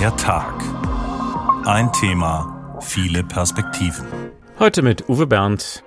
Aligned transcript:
Der 0.00 0.16
Tag. 0.16 0.54
Ein 1.66 1.92
Thema, 1.92 2.78
viele 2.80 3.22
Perspektiven. 3.22 4.06
Heute 4.58 4.80
mit 4.80 5.10
Uwe 5.10 5.26
Berndt. 5.26 5.84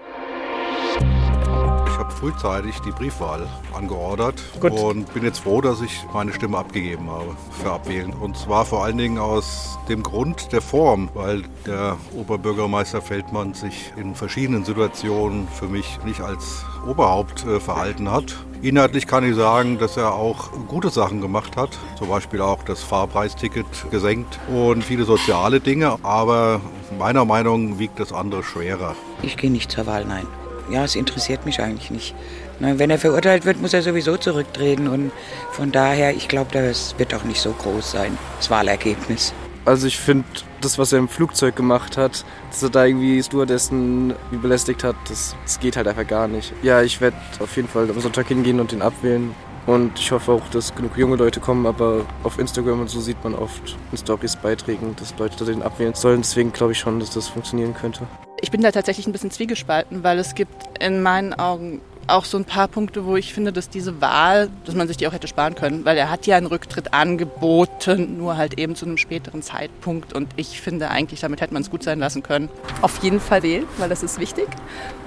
Ich 2.24 2.30
habe 2.30 2.40
frühzeitig 2.40 2.80
die 2.80 2.92
Briefwahl 2.92 3.50
angeordert 3.74 4.42
Gut. 4.62 4.72
und 4.72 5.14
bin 5.14 5.26
jetzt 5.26 5.40
froh, 5.40 5.60
dass 5.60 5.82
ich 5.82 6.06
meine 6.14 6.32
Stimme 6.32 6.58
abgegeben 6.58 7.10
habe 7.10 7.36
für 7.62 7.74
Abwählen. 7.74 8.14
Und 8.14 8.38
zwar 8.38 8.64
vor 8.64 8.86
allen 8.86 8.98
Dingen 8.98 9.18
aus 9.18 9.78
dem 9.90 10.04
Grund 10.04 10.54
der 10.54 10.62
Form, 10.62 11.10
weil 11.16 11.44
der 11.66 11.98
Oberbürgermeister 12.16 13.02
Feldmann 13.02 13.54
sich 13.54 13.92
in 13.98 14.16
verschiedenen 14.16 14.64
Situationen 14.64 15.50
für 15.50 15.68
mich 15.68 16.00
nicht 16.06 16.22
als 16.22 16.64
Oberhaupt 16.88 17.46
äh, 17.46 17.60
verhalten 17.60 18.10
hat. 18.10 18.38
Inhaltlich 18.62 19.06
kann 19.06 19.30
ich 19.30 19.36
sagen, 19.36 19.78
dass 19.78 19.98
er 19.98 20.14
auch 20.14 20.52
gute 20.70 20.92
Sachen 20.92 21.20
gemacht 21.20 21.58
hat, 21.58 21.78
zum 21.98 22.08
Beispiel 22.08 22.40
auch 22.40 22.64
das 22.64 22.84
Fahrpreisticket 22.84 23.66
gesenkt 23.92 24.40
und 24.48 24.82
viele 24.86 25.04
soziale 25.04 25.60
Dinge, 25.60 25.98
aber 26.04 26.62
meiner 26.98 27.26
Meinung 27.26 27.72
nach 27.72 27.80
wiegt 27.80 28.00
das 28.00 28.14
andere 28.14 28.44
schwerer. 28.44 28.96
Ich 29.22 29.36
gehe 29.36 29.52
nicht 29.52 29.72
zur 29.72 29.88
Wahl, 29.88 30.06
nein. 30.06 30.26
Ja, 30.70 30.84
es 30.84 30.96
interessiert 30.96 31.46
mich 31.46 31.60
eigentlich 31.60 31.92
nicht. 31.92 32.16
Wenn 32.60 32.90
er 32.90 33.00
verurteilt 33.00 33.46
wird, 33.46 33.62
muss 33.62 33.74
er 33.74 33.82
sowieso 33.82 34.16
zurücktreten 34.16 34.88
und 34.88 35.12
von 35.52 35.72
daher, 35.72 36.16
ich 36.16 36.28
glaube, 36.28 36.52
das 36.54 36.96
wird 36.98 37.14
auch 37.14 37.24
nicht 37.24 37.42
so 37.42 37.52
groß 37.52 37.92
sein, 37.92 38.18
das 38.38 38.50
Wahlergebnis. 38.50 39.34
Also 39.66 39.88
ich 39.88 39.98
finde, 39.98 40.26
das, 40.62 40.78
was 40.78 40.94
er 40.94 41.00
im 41.00 41.08
Flugzeug 41.08 41.56
gemacht 41.56 41.98
hat, 41.98 42.26
dass 42.52 42.64
er 42.64 42.70
da 42.70 42.86
irgendwie 42.86 43.22
Stewardessen 43.22 44.14
belästigt 44.32 44.84
hat, 44.84 44.96
das, 45.08 45.36
das 45.44 45.60
geht 45.60 45.78
halt 45.78 45.88
einfach 45.88 46.08
gar 46.08 46.28
nicht. 46.28 46.54
Ja, 46.62 46.82
ich 46.82 47.02
werde 47.02 47.18
auf 47.40 47.56
jeden 47.56 47.68
Fall 47.68 47.90
am 47.90 48.00
Sonntag 48.00 48.28
hingehen 48.28 48.60
und 48.60 48.72
ihn 48.74 48.82
abwählen. 48.82 49.34
Und 49.66 49.98
ich 49.98 50.12
hoffe 50.12 50.32
auch, 50.32 50.48
dass 50.50 50.76
genug 50.76 50.98
junge 50.98 51.16
Leute 51.16 51.40
kommen, 51.40 51.66
aber 51.66 52.06
auf 52.24 52.38
Instagram 52.38 52.82
und 52.82 52.90
so 52.90 53.00
sieht 53.00 53.24
man 53.24 53.34
oft 53.34 53.78
in 53.92 53.98
Stories 53.98 54.36
Beiträgen, 54.36 54.96
dass 54.98 55.18
Leute 55.18 55.46
den 55.46 55.62
abwählen 55.62 55.94
sollen. 55.94 56.22
Deswegen 56.22 56.52
glaube 56.52 56.74
ich 56.74 56.80
schon, 56.80 57.00
dass 57.00 57.12
das 57.12 57.30
funktionieren 57.30 57.74
könnte. 57.74 58.02
Ich 58.42 58.52
bin 58.52 58.62
da 58.62 58.72
tatsächlich 58.72 59.08
ein 59.08 59.14
bisschen 59.14 59.32
zwiegespalten, 59.32 60.04
weil 60.04 60.20
es 60.20 60.36
gibt 60.36 60.78
in 60.84 61.02
meinen 61.02 61.34
Augen 61.34 61.80
auch 62.08 62.26
so 62.26 62.38
ein 62.38 62.46
paar 62.46 62.68
Punkte, 62.68 63.06
wo 63.06 63.16
ich 63.16 63.34
finde, 63.34 63.54
dass 63.54 63.70
diese 63.70 64.02
Wahl, 64.02 64.50
dass 64.66 64.76
man 64.76 64.88
sich 64.88 64.98
die 64.98 65.08
auch 65.08 65.14
hätte 65.14 65.28
sparen 65.28 65.56
können, 65.56 65.86
weil 65.86 65.98
er 65.98 66.10
hat 66.10 66.28
ja 66.28 66.38
einen 66.38 66.48
Rücktritt 66.48 66.94
angeboten, 66.94 68.18
nur 68.18 68.38
halt 68.38 68.60
eben 68.60 68.76
zu 68.76 68.86
einem 68.86 68.98
späteren 68.98 69.42
Zeitpunkt 69.42 70.14
und 70.14 70.28
ich 70.36 70.62
finde 70.62 70.90
eigentlich, 70.90 71.22
damit 71.22 71.42
hätte 71.42 71.54
man 71.54 71.64
es 71.64 71.70
gut 71.70 71.84
sein 71.84 72.00
lassen 72.00 72.24
können. 72.24 72.50
auf 72.82 73.02
jeden 73.04 73.20
Fall 73.20 73.44
wählen, 73.44 73.66
weil 73.78 73.90
das 73.90 74.04
ist 74.04 74.20
wichtig. 74.20 74.48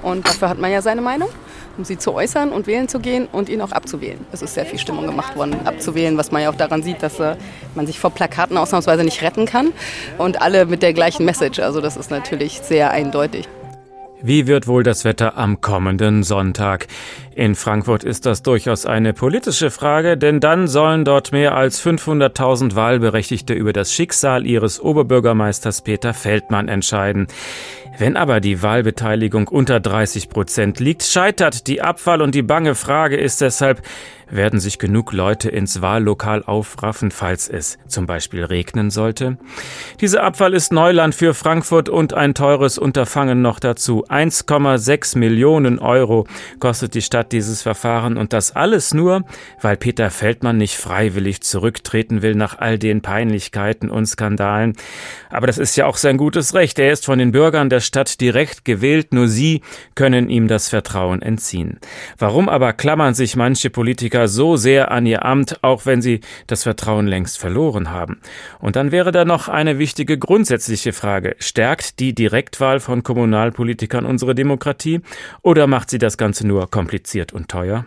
Und 0.02 0.26
dafür 0.26 0.48
hat 0.48 0.58
man 0.58 0.70
ja 0.70 0.82
seine 0.82 1.02
Meinung, 1.02 1.28
um 1.76 1.84
sie 1.84 1.98
zu 1.98 2.14
äußern 2.14 2.52
und 2.52 2.66
wählen 2.66 2.88
zu 2.88 3.00
gehen 3.00 3.28
und 3.30 3.48
ihn 3.48 3.60
auch 3.60 3.72
abzuwählen. 3.72 4.24
Es 4.32 4.42
ist 4.42 4.54
sehr 4.54 4.66
viel 4.66 4.78
Stimmung 4.78 5.06
gemacht 5.06 5.36
worden, 5.36 5.66
abzuwählen, 5.66 6.16
was 6.16 6.32
man 6.32 6.42
ja 6.42 6.50
auch 6.50 6.56
daran 6.56 6.82
sieht, 6.82 7.02
dass 7.02 7.20
äh, 7.20 7.36
man 7.74 7.86
sich 7.86 7.98
vor 7.98 8.10
Plakaten 8.10 8.56
ausnahmsweise 8.56 9.04
nicht 9.04 9.22
retten 9.22 9.46
kann. 9.46 9.72
Und 10.18 10.40
alle 10.40 10.66
mit 10.66 10.82
der 10.82 10.92
gleichen 10.92 11.24
Message. 11.24 11.58
Also 11.58 11.80
das 11.80 11.96
ist 11.96 12.10
natürlich 12.10 12.60
sehr 12.62 12.90
eindeutig. 12.90 13.48
Wie 14.22 14.46
wird 14.46 14.66
wohl 14.66 14.82
das 14.82 15.04
Wetter 15.04 15.36
am 15.36 15.60
kommenden 15.60 16.22
Sonntag? 16.22 16.86
In 17.34 17.54
Frankfurt 17.54 18.02
ist 18.02 18.24
das 18.24 18.42
durchaus 18.42 18.86
eine 18.86 19.12
politische 19.12 19.70
Frage, 19.70 20.16
denn 20.16 20.40
dann 20.40 20.68
sollen 20.68 21.04
dort 21.04 21.32
mehr 21.32 21.54
als 21.54 21.84
500.000 21.84 22.74
Wahlberechtigte 22.74 23.52
über 23.52 23.74
das 23.74 23.92
Schicksal 23.92 24.46
ihres 24.46 24.80
Oberbürgermeisters 24.80 25.82
Peter 25.82 26.14
Feldmann 26.14 26.68
entscheiden. 26.68 27.26
Wenn 27.98 28.16
aber 28.16 28.40
die 28.40 28.62
Wahlbeteiligung 28.62 29.48
unter 29.48 29.80
30 29.80 30.28
Prozent 30.28 30.80
liegt, 30.80 31.02
scheitert 31.02 31.66
die 31.66 31.80
Abwahl 31.80 32.20
und 32.20 32.34
die 32.34 32.42
bange 32.42 32.74
Frage 32.74 33.16
ist 33.16 33.40
deshalb, 33.40 33.82
werden 34.28 34.58
sich 34.58 34.78
genug 34.78 35.12
Leute 35.12 35.48
ins 35.48 35.82
Wahllokal 35.82 36.42
aufraffen, 36.42 37.10
falls 37.10 37.48
es 37.48 37.78
zum 37.86 38.06
Beispiel 38.06 38.44
regnen 38.44 38.90
sollte? 38.90 39.38
Diese 40.00 40.22
Abwahl 40.22 40.52
ist 40.52 40.72
Neuland 40.72 41.14
für 41.14 41.32
Frankfurt 41.32 41.88
und 41.88 42.12
ein 42.12 42.34
teures 42.34 42.76
Unterfangen 42.76 43.40
noch 43.40 43.60
dazu. 43.60 44.04
1,6 44.06 45.16
Millionen 45.18 45.78
Euro 45.78 46.26
kostet 46.58 46.94
die 46.94 47.02
Stadt 47.02 47.32
dieses 47.32 47.62
Verfahren 47.62 48.16
und 48.16 48.32
das 48.32 48.54
alles 48.54 48.94
nur, 48.94 49.22
weil 49.60 49.76
Peter 49.76 50.10
Feldmann 50.10 50.56
nicht 50.56 50.76
freiwillig 50.76 51.42
zurücktreten 51.42 52.22
will 52.22 52.34
nach 52.34 52.58
all 52.58 52.78
den 52.78 53.02
Peinlichkeiten 53.02 53.90
und 53.90 54.06
Skandalen. 54.06 54.74
Aber 55.30 55.46
das 55.46 55.58
ist 55.58 55.76
ja 55.76 55.86
auch 55.86 55.96
sein 55.96 56.16
gutes 56.16 56.54
Recht. 56.54 56.78
Er 56.78 56.92
ist 56.92 57.04
von 57.04 57.18
den 57.18 57.30
Bürgern 57.30 57.70
der 57.70 57.80
Stadt 57.86 58.20
direkt 58.20 58.64
gewählt, 58.64 59.12
nur 59.12 59.28
sie 59.28 59.62
können 59.94 60.28
ihm 60.28 60.48
das 60.48 60.68
Vertrauen 60.68 61.22
entziehen. 61.22 61.80
Warum 62.18 62.48
aber 62.48 62.72
klammern 62.72 63.14
sich 63.14 63.36
manche 63.36 63.70
Politiker 63.70 64.28
so 64.28 64.56
sehr 64.56 64.90
an 64.90 65.06
ihr 65.06 65.24
Amt, 65.24 65.62
auch 65.62 65.86
wenn 65.86 66.02
sie 66.02 66.20
das 66.46 66.64
Vertrauen 66.64 67.06
längst 67.06 67.38
verloren 67.38 67.90
haben? 67.90 68.20
Und 68.58 68.76
dann 68.76 68.92
wäre 68.92 69.12
da 69.12 69.24
noch 69.24 69.48
eine 69.48 69.78
wichtige 69.78 70.18
grundsätzliche 70.18 70.92
Frage. 70.92 71.36
Stärkt 71.38 72.00
die 72.00 72.14
Direktwahl 72.14 72.80
von 72.80 73.02
Kommunalpolitikern 73.02 74.04
unsere 74.04 74.34
Demokratie 74.34 75.00
oder 75.42 75.66
macht 75.66 75.90
sie 75.90 75.98
das 75.98 76.18
Ganze 76.18 76.46
nur 76.46 76.70
kompliziert 76.70 77.32
und 77.32 77.48
teuer? 77.48 77.86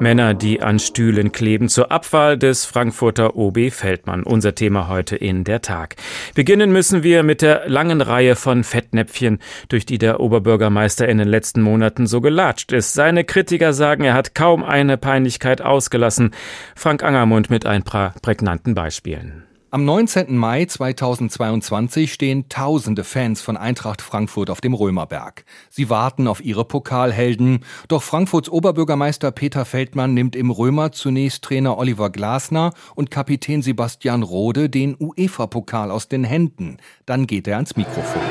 Männer, 0.00 0.34
die 0.34 0.60
an 0.60 0.78
Stühlen 0.78 1.32
kleben, 1.32 1.68
zur 1.68 1.90
Abwahl 1.90 2.36
des 2.36 2.66
Frankfurter 2.66 3.36
OB 3.36 3.70
Feldmann. 3.70 4.22
Unser 4.22 4.54
Thema 4.54 4.88
heute 4.88 5.16
in 5.16 5.44
der 5.44 5.62
Tag. 5.62 5.96
Beginnen 6.34 6.70
müssen 6.70 7.02
wir 7.02 7.22
mit 7.22 7.40
der 7.40 7.68
langen 7.68 8.02
Reihe 8.02 8.36
von 8.36 8.62
Fettnäpfchen, 8.62 9.38
durch 9.68 9.86
die 9.86 9.98
der 9.98 10.20
Oberbürgermeister 10.20 11.08
in 11.08 11.18
den 11.18 11.28
letzten 11.28 11.62
Monaten 11.62 12.06
so 12.06 12.20
gelatscht 12.20 12.72
ist. 12.72 12.92
Seine 12.92 13.24
Kritiker 13.24 13.72
sagen, 13.72 14.04
er 14.04 14.14
hat 14.14 14.34
kaum 14.34 14.62
eine 14.62 14.98
Peinlichkeit 14.98 15.62
ausgelassen. 15.62 16.32
Frank 16.74 17.02
Angermund 17.02 17.48
mit 17.48 17.64
ein 17.64 17.82
paar 17.82 18.14
prägnanten 18.20 18.74
Beispielen. 18.74 19.45
Am 19.76 19.84
19. 19.84 20.38
Mai 20.38 20.64
2022 20.64 22.10
stehen 22.10 22.48
tausende 22.48 23.04
Fans 23.04 23.42
von 23.42 23.58
Eintracht 23.58 24.00
Frankfurt 24.00 24.48
auf 24.48 24.62
dem 24.62 24.72
Römerberg. 24.72 25.44
Sie 25.68 25.90
warten 25.90 26.28
auf 26.28 26.42
ihre 26.42 26.64
Pokalhelden. 26.64 27.62
Doch 27.86 28.02
Frankfurts 28.02 28.48
Oberbürgermeister 28.48 29.32
Peter 29.32 29.66
Feldmann 29.66 30.14
nimmt 30.14 30.34
im 30.34 30.50
Römer 30.50 30.92
zunächst 30.92 31.44
Trainer 31.44 31.76
Oliver 31.76 32.08
Glasner 32.08 32.72
und 32.94 33.10
Kapitän 33.10 33.60
Sebastian 33.60 34.22
Rode 34.22 34.70
den 34.70 34.96
UEFA-Pokal 34.98 35.90
aus 35.90 36.08
den 36.08 36.24
Händen. 36.24 36.78
Dann 37.04 37.26
geht 37.26 37.46
er 37.46 37.56
ans 37.56 37.76
Mikrofon. 37.76 38.22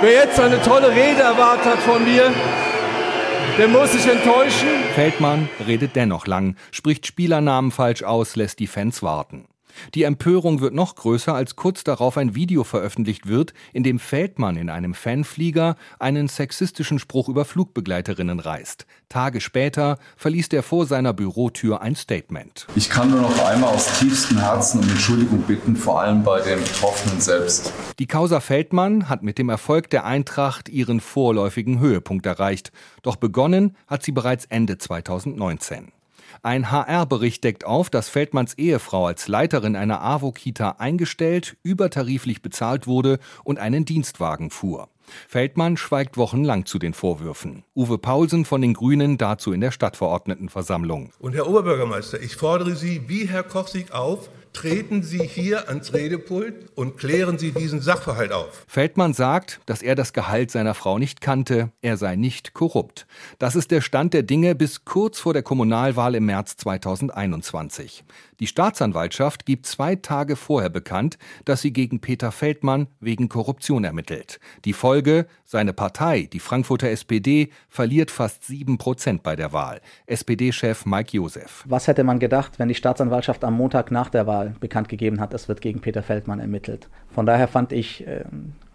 Wer 0.00 0.24
jetzt 0.24 0.40
eine 0.40 0.58
tolle 0.62 0.88
Rede 0.88 1.20
erwartet 1.20 1.66
hat 1.66 1.80
von 1.80 2.02
mir, 2.02 2.32
der 3.58 3.68
muss 3.68 3.92
sich 3.92 4.10
enttäuschen. 4.10 4.68
Feldmann 4.94 5.50
redet 5.66 5.96
dennoch 5.96 6.26
lang, 6.26 6.56
spricht 6.70 7.06
Spielernamen 7.06 7.72
falsch 7.72 8.04
aus, 8.04 8.36
lässt 8.36 8.58
die 8.58 8.66
Fans 8.66 9.02
warten. 9.02 9.44
Die 9.94 10.02
Empörung 10.02 10.60
wird 10.60 10.74
noch 10.74 10.94
größer, 10.94 11.34
als 11.34 11.56
kurz 11.56 11.84
darauf 11.84 12.16
ein 12.16 12.34
Video 12.34 12.64
veröffentlicht 12.64 13.26
wird, 13.26 13.54
in 13.72 13.82
dem 13.82 13.98
Feldmann 13.98 14.56
in 14.56 14.70
einem 14.70 14.94
Fanflieger 14.94 15.76
einen 15.98 16.28
sexistischen 16.28 16.98
Spruch 16.98 17.28
über 17.28 17.44
Flugbegleiterinnen 17.44 18.40
reißt. 18.40 18.86
Tage 19.08 19.40
später 19.40 19.98
verließ 20.16 20.48
er 20.52 20.62
vor 20.62 20.86
seiner 20.86 21.12
Bürotür 21.12 21.80
ein 21.80 21.96
Statement. 21.96 22.66
Ich 22.74 22.90
kann 22.90 23.10
nur 23.10 23.20
noch 23.20 23.44
einmal 23.44 23.74
aus 23.74 23.98
tiefstem 23.98 24.38
Herzen 24.38 24.80
um 24.80 24.88
Entschuldigung 24.88 25.42
bitten, 25.42 25.76
vor 25.76 26.00
allem 26.00 26.22
bei 26.22 26.40
den 26.40 26.58
Betroffenen 26.58 27.20
selbst. 27.20 27.72
Die 27.98 28.06
Causa 28.06 28.40
Feldmann 28.40 29.08
hat 29.08 29.22
mit 29.22 29.38
dem 29.38 29.48
Erfolg 29.48 29.90
der 29.90 30.04
Eintracht 30.04 30.68
ihren 30.68 31.00
vorläufigen 31.00 31.80
Höhepunkt 31.80 32.26
erreicht. 32.26 32.72
Doch 33.02 33.16
begonnen 33.16 33.76
hat 33.86 34.02
sie 34.02 34.12
bereits 34.12 34.44
Ende 34.46 34.78
2019. 34.78 35.92
Ein 36.42 36.70
HR-Bericht 36.70 37.42
deckt 37.44 37.64
auf, 37.64 37.90
dass 37.90 38.08
Feldmanns 38.08 38.54
Ehefrau 38.54 39.06
als 39.06 39.28
Leiterin 39.28 39.76
einer 39.76 40.02
AWO-Kita 40.02 40.76
eingestellt, 40.78 41.56
übertariflich 41.62 42.42
bezahlt 42.42 42.86
wurde 42.86 43.18
und 43.44 43.58
einen 43.58 43.84
Dienstwagen 43.84 44.50
fuhr. 44.50 44.88
Feldmann 45.26 45.76
schweigt 45.76 46.16
wochenlang 46.16 46.66
zu 46.66 46.78
den 46.78 46.94
Vorwürfen. 46.94 47.64
Uwe 47.74 47.98
Paulsen 47.98 48.44
von 48.44 48.60
den 48.60 48.74
Grünen 48.74 49.18
dazu 49.18 49.52
in 49.52 49.60
der 49.60 49.70
Stadtverordnetenversammlung. 49.70 51.12
Und 51.18 51.34
Herr 51.34 51.48
Oberbürgermeister, 51.48 52.20
ich 52.20 52.36
fordere 52.36 52.76
Sie 52.76 53.08
wie 53.08 53.26
Herr 53.26 53.42
Kochsig 53.42 53.92
auf, 53.92 54.28
treten 54.58 55.04
Sie 55.04 55.22
hier 55.22 55.68
ans 55.68 55.94
Redepult 55.94 56.66
und 56.74 56.96
klären 56.96 57.38
Sie 57.38 57.52
diesen 57.52 57.80
Sachverhalt 57.80 58.32
auf. 58.32 58.64
Feldmann 58.66 59.12
sagt, 59.12 59.60
dass 59.66 59.82
er 59.82 59.94
das 59.94 60.12
Gehalt 60.12 60.50
seiner 60.50 60.74
Frau 60.74 60.98
nicht 60.98 61.20
kannte, 61.20 61.70
er 61.80 61.96
sei 61.96 62.16
nicht 62.16 62.54
korrupt. 62.54 63.06
Das 63.38 63.54
ist 63.54 63.70
der 63.70 63.82
Stand 63.82 64.14
der 64.14 64.24
Dinge 64.24 64.56
bis 64.56 64.84
kurz 64.84 65.20
vor 65.20 65.32
der 65.32 65.44
Kommunalwahl 65.44 66.16
im 66.16 66.26
März 66.26 66.56
2021. 66.56 68.02
Die 68.40 68.46
Staatsanwaltschaft 68.46 69.46
gibt 69.46 69.66
zwei 69.66 69.96
Tage 69.96 70.36
vorher 70.36 70.70
bekannt, 70.70 71.18
dass 71.44 71.60
sie 71.60 71.72
gegen 71.72 72.00
Peter 72.00 72.30
Feldmann 72.30 72.86
wegen 73.00 73.28
Korruption 73.28 73.82
ermittelt. 73.82 74.38
Die 74.64 74.72
Folge, 74.72 75.26
seine 75.44 75.72
Partei, 75.72 76.28
die 76.32 76.38
Frankfurter 76.38 76.88
SPD, 76.88 77.50
verliert 77.68 78.12
fast 78.12 78.44
sieben 78.44 78.78
Prozent 78.78 79.24
bei 79.24 79.34
der 79.34 79.52
Wahl. 79.52 79.80
SPD-Chef 80.06 80.86
Mike 80.86 81.16
Josef. 81.16 81.64
Was 81.66 81.88
hätte 81.88 82.04
man 82.04 82.20
gedacht, 82.20 82.60
wenn 82.60 82.68
die 82.68 82.76
Staatsanwaltschaft 82.76 83.42
am 83.42 83.54
Montag 83.54 83.90
nach 83.90 84.08
der 84.08 84.28
Wahl 84.28 84.54
bekannt 84.60 84.88
gegeben 84.88 85.20
hat, 85.20 85.34
es 85.34 85.48
wird 85.48 85.60
gegen 85.60 85.80
Peter 85.80 86.04
Feldmann 86.04 86.38
ermittelt? 86.38 86.88
Von 87.10 87.26
daher 87.26 87.48
fand 87.48 87.72
ich, 87.72 88.06
äh, 88.06 88.24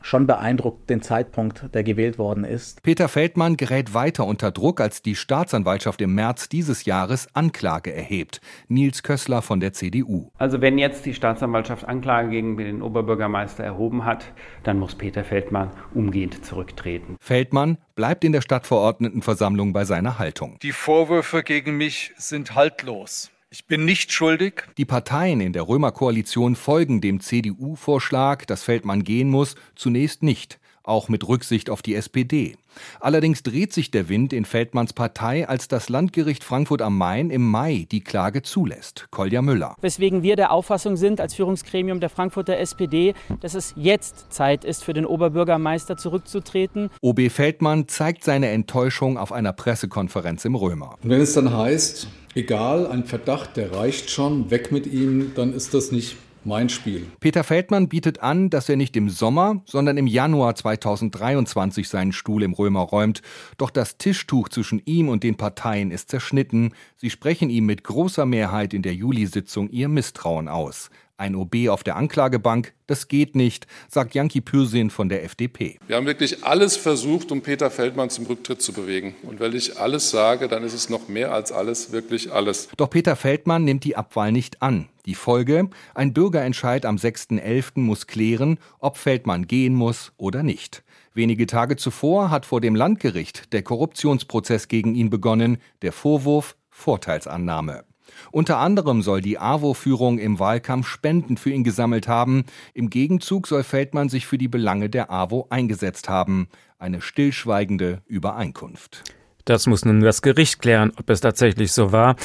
schon 0.03 0.27
beeindruckt, 0.27 0.89
den 0.89 1.01
Zeitpunkt, 1.01 1.73
der 1.73 1.83
gewählt 1.83 2.19
worden 2.19 2.43
ist. 2.43 2.83
Peter 2.83 3.07
Feldmann 3.07 3.57
gerät 3.57 3.93
weiter 3.93 4.27
unter 4.27 4.51
Druck, 4.51 4.79
als 4.79 5.01
die 5.01 5.15
Staatsanwaltschaft 5.15 6.01
im 6.01 6.13
März 6.13 6.49
dieses 6.49 6.85
Jahres 6.85 7.27
Anklage 7.33 7.93
erhebt. 7.93 8.41
Nils 8.67 9.01
Kössler 9.01 9.41
von 9.41 9.59
der 9.59 9.73
CDU. 9.73 10.29
Also 10.37 10.61
wenn 10.61 10.77
jetzt 10.77 11.05
die 11.05 11.13
Staatsanwaltschaft 11.13 11.85
Anklage 11.85 12.29
gegen 12.29 12.57
den 12.57 12.81
Oberbürgermeister 12.81 13.63
erhoben 13.63 14.05
hat, 14.05 14.25
dann 14.63 14.77
muss 14.77 14.95
Peter 14.95 15.23
Feldmann 15.23 15.71
umgehend 15.93 16.45
zurücktreten. 16.45 17.15
Feldmann 17.19 17.77
bleibt 17.95 18.23
in 18.23 18.33
der 18.33 18.41
Stadtverordnetenversammlung 18.41 19.73
bei 19.73 19.85
seiner 19.85 20.19
Haltung. 20.19 20.57
Die 20.61 20.73
Vorwürfe 20.73 21.43
gegen 21.43 21.77
mich 21.77 22.13
sind 22.17 22.55
haltlos. 22.55 23.31
Ich 23.55 23.67
bin 23.67 23.85
nicht 23.85 24.11
schuldig. 24.11 24.63
Die 24.79 24.83
Parteien 24.83 25.39
in 25.39 25.53
der 25.53 25.67
Römer-Koalition 25.67 26.55
folgen 26.55 27.01
dem 27.01 27.19
CDU-Vorschlag, 27.19 28.45
dass 28.45 28.63
Feldmann 28.63 29.03
gehen 29.03 29.29
muss, 29.29 29.53
zunächst 29.75 30.23
nicht 30.23 30.59
auch 30.83 31.09
mit 31.09 31.27
Rücksicht 31.27 31.69
auf 31.69 31.81
die 31.81 31.95
SPD. 31.95 32.55
Allerdings 32.99 33.43
dreht 33.43 33.71
sich 33.71 33.91
der 33.91 34.09
Wind 34.09 34.33
in 34.33 34.45
Feldmanns 34.45 34.93
Partei, 34.93 35.47
als 35.47 35.67
das 35.67 35.89
Landgericht 35.89 36.43
Frankfurt 36.43 36.81
am 36.81 36.97
Main 36.97 37.29
im 37.29 37.49
Mai 37.49 37.87
die 37.91 38.01
Klage 38.01 38.41
zulässt. 38.41 39.07
Kolja 39.11 39.41
Müller. 39.41 39.75
Weswegen 39.81 40.23
wir 40.23 40.35
der 40.35 40.51
Auffassung 40.51 40.95
sind, 40.97 41.21
als 41.21 41.35
Führungsgremium 41.35 41.99
der 41.99 42.09
Frankfurter 42.09 42.57
SPD, 42.57 43.13
dass 43.41 43.53
es 43.53 43.73
jetzt 43.77 44.31
Zeit 44.31 44.65
ist, 44.65 44.83
für 44.83 44.93
den 44.93 45.05
Oberbürgermeister 45.05 45.97
zurückzutreten. 45.97 46.89
OB 47.01 47.29
Feldmann 47.29 47.87
zeigt 47.87 48.23
seine 48.23 48.49
Enttäuschung 48.49 49.17
auf 49.17 49.31
einer 49.31 49.53
Pressekonferenz 49.53 50.45
im 50.45 50.55
Römer. 50.55 50.95
Und 51.03 51.09
wenn 51.09 51.21
es 51.21 51.33
dann 51.33 51.55
heißt, 51.55 52.07
egal, 52.35 52.87
ein 52.87 53.05
Verdacht, 53.05 53.57
der 53.57 53.73
reicht 53.73 54.09
schon, 54.09 54.49
weg 54.51 54.71
mit 54.71 54.87
ihm, 54.87 55.33
dann 55.35 55.53
ist 55.53 55.73
das 55.73 55.91
nicht 55.91 56.17
mein 56.45 56.69
Spiel. 56.69 57.07
Peter 57.19 57.43
Feldmann 57.43 57.89
bietet 57.89 58.21
an, 58.21 58.49
dass 58.49 58.69
er 58.69 58.75
nicht 58.75 58.95
im 58.95 59.09
Sommer, 59.09 59.61
sondern 59.65 59.97
im 59.97 60.07
Januar 60.07 60.55
2023 60.55 61.87
seinen 61.87 62.11
Stuhl 62.11 62.43
im 62.43 62.53
Römer 62.53 62.81
räumt. 62.81 63.21
Doch 63.57 63.69
das 63.69 63.97
Tischtuch 63.97 64.49
zwischen 64.49 64.81
ihm 64.85 65.09
und 65.09 65.23
den 65.23 65.35
Parteien 65.35 65.91
ist 65.91 66.09
zerschnitten. 66.09 66.73
Sie 66.97 67.09
sprechen 67.09 67.49
ihm 67.49 67.65
mit 67.65 67.83
großer 67.83 68.25
Mehrheit 68.25 68.73
in 68.73 68.81
der 68.81 68.93
Juli-Sitzung 68.93 69.69
ihr 69.69 69.87
Misstrauen 69.89 70.47
aus. 70.47 70.89
Ein 71.17 71.35
OB 71.35 71.69
auf 71.69 71.83
der 71.83 71.95
Anklagebank, 71.95 72.73
das 72.87 73.07
geht 73.07 73.35
nicht, 73.35 73.67
sagt 73.87 74.15
Janki 74.15 74.41
Pürsin 74.41 74.89
von 74.89 75.09
der 75.09 75.23
FDP. 75.23 75.77
Wir 75.85 75.95
haben 75.95 76.07
wirklich 76.07 76.43
alles 76.43 76.75
versucht, 76.75 77.31
um 77.31 77.41
Peter 77.41 77.69
Feldmann 77.69 78.09
zum 78.09 78.25
Rücktritt 78.25 78.63
zu 78.63 78.73
bewegen. 78.73 79.15
Und 79.21 79.39
wenn 79.39 79.55
ich 79.55 79.79
alles 79.79 80.09
sage, 80.09 80.47
dann 80.47 80.63
ist 80.63 80.73
es 80.73 80.89
noch 80.89 81.07
mehr 81.07 81.31
als 81.31 81.51
alles, 81.51 81.91
wirklich 81.91 82.33
alles. 82.33 82.67
Doch 82.77 82.89
Peter 82.89 83.15
Feldmann 83.15 83.63
nimmt 83.63 83.83
die 83.83 83.95
Abwahl 83.95 84.31
nicht 84.31 84.63
an. 84.63 84.89
Die 85.05 85.15
Folge? 85.15 85.69
Ein 85.93 86.13
Bürgerentscheid 86.13 86.85
am 86.85 86.95
6.11. 86.95 87.79
muss 87.79 88.07
klären, 88.07 88.57
ob 88.79 88.97
Feldmann 88.97 89.45
gehen 89.45 89.75
muss 89.75 90.13
oder 90.17 90.41
nicht. 90.41 90.83
Wenige 91.13 91.45
Tage 91.45 91.75
zuvor 91.75 92.31
hat 92.31 92.47
vor 92.47 92.59
dem 92.59 92.75
Landgericht 92.75 93.53
der 93.53 93.61
Korruptionsprozess 93.61 94.67
gegen 94.67 94.95
ihn 94.95 95.11
begonnen, 95.11 95.59
der 95.83 95.91
Vorwurf 95.91 96.55
Vorteilsannahme. 96.71 97.83
Unter 98.31 98.57
anderem 98.57 99.01
soll 99.01 99.21
die 99.21 99.39
AWO-Führung 99.39 100.19
im 100.19 100.39
Wahlkampf 100.39 100.87
Spenden 100.87 101.37
für 101.37 101.51
ihn 101.51 101.63
gesammelt 101.63 102.07
haben. 102.07 102.45
Im 102.73 102.89
Gegenzug 102.89 103.47
soll 103.47 103.63
Feldmann 103.63 104.09
sich 104.09 104.25
für 104.25 104.37
die 104.37 104.47
Belange 104.47 104.89
der 104.89 105.11
AWO 105.11 105.47
eingesetzt 105.49 106.09
haben. 106.09 106.47
Eine 106.79 107.01
stillschweigende 107.01 108.01
Übereinkunft. 108.07 109.03
Das 109.45 109.67
muss 109.67 109.83
nun 109.83 109.99
das 109.99 110.21
Gericht 110.21 110.61
klären, 110.61 110.93
ob 110.97 111.09
es 111.09 111.19
tatsächlich 111.19 111.73
so 111.73 111.91
war. 111.91 112.15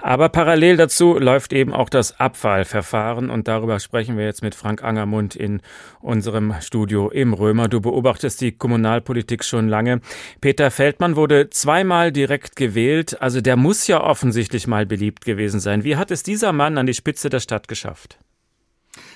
Aber 0.00 0.28
parallel 0.28 0.76
dazu 0.76 1.18
läuft 1.18 1.52
eben 1.52 1.72
auch 1.72 1.88
das 1.88 2.20
Abwahlverfahren 2.20 3.30
und 3.30 3.48
darüber 3.48 3.80
sprechen 3.80 4.16
wir 4.16 4.24
jetzt 4.24 4.42
mit 4.42 4.54
Frank 4.54 4.84
Angermund 4.84 5.34
in 5.34 5.60
unserem 6.00 6.54
Studio 6.60 7.10
im 7.10 7.34
Römer. 7.34 7.68
Du 7.68 7.80
beobachtest 7.80 8.40
die 8.40 8.52
Kommunalpolitik 8.52 9.44
schon 9.44 9.68
lange. 9.68 10.00
Peter 10.40 10.70
Feldmann 10.70 11.16
wurde 11.16 11.50
zweimal 11.50 12.12
direkt 12.12 12.54
gewählt, 12.54 13.20
also 13.20 13.40
der 13.40 13.56
muss 13.56 13.88
ja 13.88 14.00
offensichtlich 14.00 14.68
mal 14.68 14.86
beliebt 14.86 15.24
gewesen 15.24 15.58
sein. 15.58 15.82
Wie 15.82 15.96
hat 15.96 16.12
es 16.12 16.22
dieser 16.22 16.52
Mann 16.52 16.78
an 16.78 16.86
die 16.86 16.94
Spitze 16.94 17.28
der 17.28 17.40
Stadt 17.40 17.66
geschafft? 17.66 18.18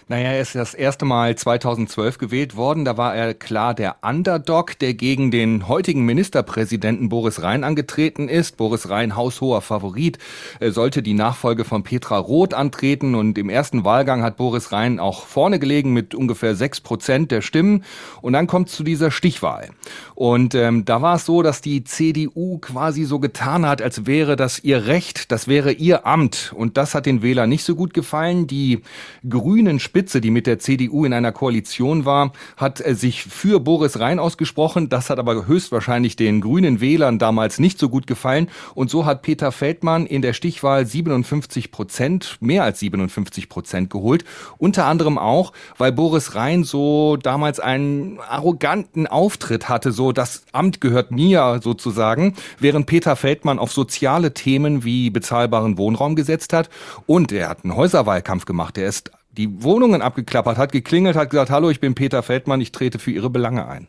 Naja, 0.08 0.30
er 0.30 0.40
ist 0.40 0.54
das 0.54 0.74
erste 0.74 1.04
Mal 1.04 1.36
2012 1.36 2.18
gewählt 2.18 2.56
worden. 2.56 2.84
Da 2.84 2.96
war 2.96 3.14
er 3.14 3.34
klar 3.34 3.72
der 3.72 3.96
Underdog, 4.02 4.78
der 4.78 4.94
gegen 4.94 5.30
den 5.30 5.68
heutigen 5.68 6.04
Ministerpräsidenten 6.04 7.08
Boris 7.08 7.42
Rhein 7.42 7.62
angetreten 7.62 8.28
ist. 8.28 8.56
Boris 8.56 8.88
Rhein, 8.88 9.14
haushoher 9.14 9.60
Favorit, 9.60 10.18
sollte 10.60 11.02
die 11.02 11.14
Nachfolge 11.14 11.64
von 11.64 11.84
Petra 11.84 12.18
Roth 12.18 12.52
antreten. 12.52 13.14
Und 13.14 13.38
im 13.38 13.48
ersten 13.48 13.84
Wahlgang 13.84 14.22
hat 14.22 14.36
Boris 14.36 14.72
Rhein 14.72 14.98
auch 14.98 15.24
vorne 15.26 15.58
gelegen 15.58 15.92
mit 15.92 16.14
ungefähr 16.14 16.56
sechs 16.56 16.80
Prozent 16.80 17.30
der 17.30 17.40
Stimmen. 17.40 17.84
Und 18.20 18.32
dann 18.32 18.48
kommt 18.48 18.68
es 18.68 18.74
zu 18.74 18.82
dieser 18.82 19.12
Stichwahl. 19.12 19.70
Und 20.16 20.54
ähm, 20.54 20.84
da 20.84 21.00
war 21.00 21.16
es 21.16 21.26
so, 21.26 21.42
dass 21.42 21.60
die 21.60 21.84
CDU 21.84 22.58
quasi 22.58 23.04
so 23.04 23.18
getan 23.20 23.64
hat, 23.66 23.80
als 23.80 24.06
wäre 24.06 24.36
das 24.36 24.62
ihr 24.64 24.86
Recht, 24.86 25.30
das 25.30 25.46
wäre 25.46 25.72
ihr 25.72 26.06
Amt. 26.06 26.52
Und 26.56 26.76
das 26.76 26.94
hat 26.94 27.06
den 27.06 27.22
Wählern 27.22 27.48
nicht 27.48 27.64
so 27.64 27.76
gut 27.76 27.94
gefallen. 27.94 28.46
Die 28.46 28.82
Grünen 29.28 29.78
Spitze, 29.92 30.22
die 30.22 30.30
mit 30.30 30.46
der 30.46 30.58
CDU 30.58 31.04
in 31.04 31.12
einer 31.12 31.32
Koalition 31.32 32.06
war, 32.06 32.32
hat 32.56 32.80
äh, 32.80 32.94
sich 32.94 33.24
für 33.24 33.60
Boris 33.60 34.00
Rhein 34.00 34.18
ausgesprochen. 34.18 34.88
Das 34.88 35.10
hat 35.10 35.18
aber 35.18 35.46
höchstwahrscheinlich 35.46 36.16
den 36.16 36.40
grünen 36.40 36.80
Wählern 36.80 37.18
damals 37.18 37.58
nicht 37.58 37.78
so 37.78 37.90
gut 37.90 38.06
gefallen. 38.06 38.48
Und 38.74 38.88
so 38.88 39.04
hat 39.04 39.20
Peter 39.20 39.52
Feldmann 39.52 40.06
in 40.06 40.22
der 40.22 40.32
Stichwahl 40.32 40.86
57 40.86 41.70
Prozent, 41.70 42.38
mehr 42.40 42.64
als 42.64 42.80
57 42.80 43.50
Prozent 43.50 43.90
geholt. 43.90 44.24
Unter 44.56 44.86
anderem 44.86 45.18
auch, 45.18 45.52
weil 45.76 45.92
Boris 45.92 46.34
Rhein 46.34 46.64
so 46.64 47.18
damals 47.18 47.60
einen 47.60 48.18
arroganten 48.18 49.06
Auftritt 49.06 49.68
hatte, 49.68 49.92
so 49.92 50.12
das 50.12 50.46
Amt 50.52 50.80
gehört 50.80 51.10
mir 51.10 51.60
sozusagen, 51.62 52.34
während 52.58 52.86
Peter 52.86 53.14
Feldmann 53.14 53.58
auf 53.58 53.72
soziale 53.72 54.32
Themen 54.32 54.84
wie 54.84 55.10
bezahlbaren 55.10 55.76
Wohnraum 55.76 56.16
gesetzt 56.16 56.54
hat. 56.54 56.70
Und 57.04 57.30
er 57.30 57.50
hat 57.50 57.62
einen 57.64 57.76
Häuserwahlkampf 57.76 58.46
gemacht. 58.46 58.78
Er 58.78 58.88
ist 58.88 59.10
die 59.32 59.62
Wohnungen 59.62 60.02
abgeklappert 60.02 60.58
hat, 60.58 60.72
geklingelt 60.72 61.16
hat, 61.16 61.30
gesagt, 61.30 61.50
hallo, 61.50 61.70
ich 61.70 61.80
bin 61.80 61.94
Peter 61.94 62.22
Feldmann, 62.22 62.60
ich 62.60 62.72
trete 62.72 62.98
für 62.98 63.10
Ihre 63.10 63.30
Belange 63.30 63.66
ein. 63.66 63.88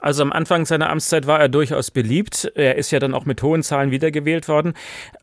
Also 0.00 0.22
am 0.22 0.32
Anfang 0.32 0.66
seiner 0.66 0.90
Amtszeit 0.90 1.26
war 1.26 1.40
er 1.40 1.48
durchaus 1.48 1.90
beliebt. 1.90 2.52
Er 2.54 2.76
ist 2.76 2.90
ja 2.90 3.00
dann 3.00 3.14
auch 3.14 3.24
mit 3.24 3.42
hohen 3.42 3.62
Zahlen 3.62 3.90
wiedergewählt 3.90 4.48
worden. 4.48 4.74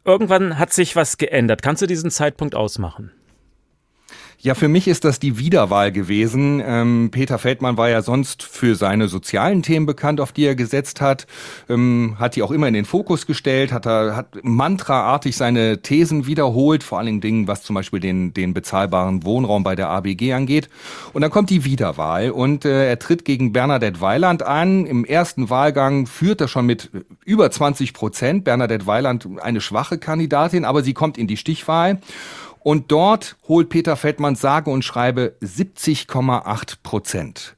Irgendwann 0.03 0.59
hat 0.59 0.73
sich 0.73 0.95
was 0.95 1.18
geändert. 1.18 1.62
Kannst 1.62 1.81
du 1.81 1.88
diesen 1.88 2.12
Zeitpunkt 2.12 2.56
ausmachen? 2.56 3.12
Ja, 4.43 4.55
für 4.55 4.67
mich 4.67 4.88
ist 4.88 5.05
das 5.05 5.19
die 5.19 5.38
Wiederwahl 5.38 5.91
gewesen. 5.91 6.63
Ähm, 6.65 7.09
Peter 7.11 7.38
Feldmann 7.38 7.77
war 7.77 7.89
ja 7.89 8.01
sonst 8.01 8.41
für 8.41 8.73
seine 8.75 9.07
sozialen 9.07 9.61
Themen 9.61 9.85
bekannt, 9.85 10.19
auf 10.19 10.31
die 10.31 10.45
er 10.45 10.55
gesetzt 10.55 10.99
hat, 10.99 11.27
ähm, 11.69 12.15
hat 12.17 12.35
die 12.35 12.41
auch 12.41 12.49
immer 12.49 12.67
in 12.67 12.73
den 12.73 12.85
Fokus 12.85 13.27
gestellt, 13.27 13.71
hat 13.71 13.85
er 13.85 14.15
hat 14.15 14.39
mantraartig 14.41 15.38
seine 15.38 15.83
Thesen 15.83 16.25
wiederholt, 16.25 16.81
vor 16.81 16.97
allen 16.97 17.21
Dingen 17.21 17.47
was 17.47 17.61
zum 17.61 17.75
Beispiel 17.75 17.99
den 17.99 18.33
den 18.33 18.55
bezahlbaren 18.55 19.24
Wohnraum 19.25 19.63
bei 19.63 19.75
der 19.75 19.89
ABG 19.89 20.33
angeht. 20.33 20.69
Und 21.13 21.21
dann 21.21 21.29
kommt 21.29 21.51
die 21.51 21.63
Wiederwahl 21.63 22.31
und 22.31 22.65
äh, 22.65 22.89
er 22.89 22.98
tritt 22.98 23.25
gegen 23.25 23.53
Bernadette 23.53 24.01
Weiland 24.01 24.41
an. 24.41 24.88
Im 24.88 25.05
ersten 25.05 25.51
Wahlgang 25.51 26.07
führt 26.07 26.41
er 26.41 26.48
schon 26.48 26.65
mit 26.65 26.89
über 27.25 27.51
20 27.51 27.93
Prozent. 27.93 28.43
Bernadette 28.43 28.88
Weiland 28.88 29.27
eine 29.39 29.62
schwache 29.62 30.00
Kandidatin, 30.00 30.65
aber 30.65 30.81
sie 30.81 30.93
kommt 30.93 31.19
in 31.19 31.27
die 31.27 31.38
Stichwahl. 31.38 32.00
Und 32.63 32.91
dort 32.91 33.38
holt 33.48 33.70
Peter 33.70 33.96
Feldmann 33.96 34.36
sage 34.36 34.70
und 34.70 34.84
schreibe 34.84 35.36
70,8 35.41 36.77
Prozent. 36.84 37.56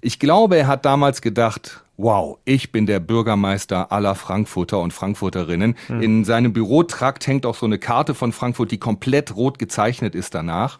Ich 0.00 0.18
glaube, 0.18 0.56
er 0.56 0.66
hat 0.66 0.84
damals 0.84 1.22
gedacht, 1.22 1.83
wow, 1.96 2.38
ich 2.44 2.72
bin 2.72 2.86
der 2.86 2.98
Bürgermeister 2.98 3.92
aller 3.92 4.14
Frankfurter 4.14 4.80
und 4.80 4.92
Frankfurterinnen. 4.92 5.76
Mhm. 5.88 6.02
In 6.02 6.24
seinem 6.24 6.52
Bürotrakt 6.52 7.26
hängt 7.26 7.46
auch 7.46 7.54
so 7.54 7.66
eine 7.66 7.78
Karte 7.78 8.14
von 8.14 8.32
Frankfurt, 8.32 8.72
die 8.72 8.78
komplett 8.78 9.36
rot 9.36 9.58
gezeichnet 9.58 10.14
ist 10.14 10.34
danach. 10.34 10.78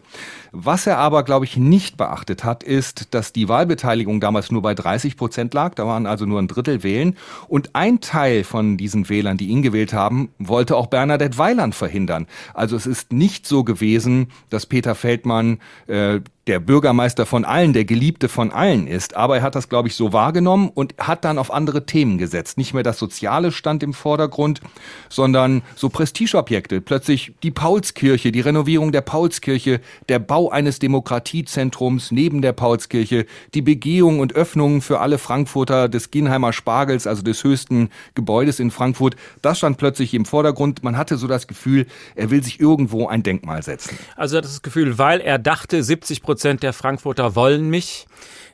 Was 0.51 0.87
er 0.87 0.97
aber, 0.97 1.23
glaube 1.23 1.45
ich, 1.45 1.57
nicht 1.57 1.95
beachtet 1.97 2.43
hat, 2.43 2.63
ist, 2.63 3.13
dass 3.13 3.31
die 3.31 3.47
Wahlbeteiligung 3.47 4.19
damals 4.19 4.51
nur 4.51 4.61
bei 4.61 4.73
30 4.73 5.15
Prozent 5.15 5.53
lag. 5.53 5.75
Da 5.75 5.87
waren 5.87 6.05
also 6.05 6.25
nur 6.25 6.39
ein 6.39 6.47
Drittel 6.47 6.83
wählen. 6.83 7.15
Und 7.47 7.75
ein 7.75 8.01
Teil 8.01 8.43
von 8.43 8.77
diesen 8.77 9.07
Wählern, 9.07 9.37
die 9.37 9.47
ihn 9.47 9.61
gewählt 9.61 9.93
haben, 9.93 10.29
wollte 10.37 10.75
auch 10.75 10.87
Bernadette 10.87 11.37
Weiland 11.37 11.75
verhindern. 11.75 12.27
Also 12.53 12.75
es 12.75 12.85
ist 12.85 13.13
nicht 13.13 13.47
so 13.47 13.63
gewesen, 13.63 14.27
dass 14.49 14.65
Peter 14.65 14.95
Feldmann 14.95 15.59
äh, 15.87 16.19
der 16.47 16.59
Bürgermeister 16.59 17.25
von 17.25 17.43
allen, 17.43 17.73
der 17.73 17.85
Geliebte 17.85 18.29
von 18.29 18.51
allen 18.51 18.85
ist. 18.85 19.15
Aber 19.15 19.37
er 19.37 19.41
hat 19.41 19.55
das, 19.55 19.67
glaube 19.67 19.87
ich, 19.87 19.95
so 19.95 20.13
wahrgenommen 20.13 20.69
und 20.73 20.93
hat 20.99 21.25
dann 21.25 21.39
auf 21.39 21.51
andere 21.51 21.87
Themen 21.87 22.19
gesetzt. 22.19 22.57
Nicht 22.59 22.75
mehr 22.75 22.83
das 22.83 22.99
Soziale 22.99 23.51
stand 23.51 23.81
im 23.81 23.93
Vordergrund, 23.93 24.61
sondern 25.09 25.63
so 25.75 25.89
Prestigeobjekte. 25.89 26.81
Plötzlich 26.81 27.33
die 27.41 27.49
Paulskirche, 27.49 28.31
die 28.31 28.41
Renovierung 28.41 28.91
der 28.91 29.01
Paulskirche, 29.01 29.81
der 30.07 30.19
Bau 30.19 30.51
eines 30.51 30.77
Demokratiezentrums 30.77 32.11
neben 32.11 32.43
der 32.43 32.53
Paulskirche, 32.53 33.25
die 33.55 33.63
Begehung 33.63 34.19
und 34.19 34.33
Öffnung 34.33 34.83
für 34.83 34.99
alle 34.99 35.17
Frankfurter 35.17 35.89
des 35.89 36.11
Ginheimer 36.11 36.53
Spargels, 36.53 37.07
also 37.07 37.23
des 37.23 37.43
höchsten 37.43 37.89
Gebäudes 38.13 38.59
in 38.59 38.69
Frankfurt. 38.69 39.15
Das 39.41 39.57
stand 39.57 39.77
plötzlich 39.77 40.13
im 40.13 40.25
Vordergrund. 40.25 40.83
Man 40.83 40.95
hatte 40.95 41.17
so 41.17 41.25
das 41.25 41.47
Gefühl, 41.47 41.87
er 42.13 42.29
will 42.29 42.43
sich 42.43 42.59
irgendwo 42.59 43.07
ein 43.07 43.23
Denkmal 43.23 43.63
setzen. 43.63 43.97
Also 44.15 44.39
das 44.39 44.61
Gefühl, 44.61 44.99
weil 44.99 45.21
er 45.21 45.39
dachte, 45.39 45.81
70 45.81 46.21
Prozent 46.21 46.34
Prozent 46.35 46.63
der 46.63 46.73
Frankfurter 46.73 47.33
wollen 47.37 47.69
mich. 47.69 48.07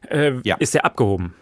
Äh, 0.07 0.33
ja. 0.43 0.55
Ist 0.57 0.75
er 0.75 0.85
abgehoben? 0.85 1.33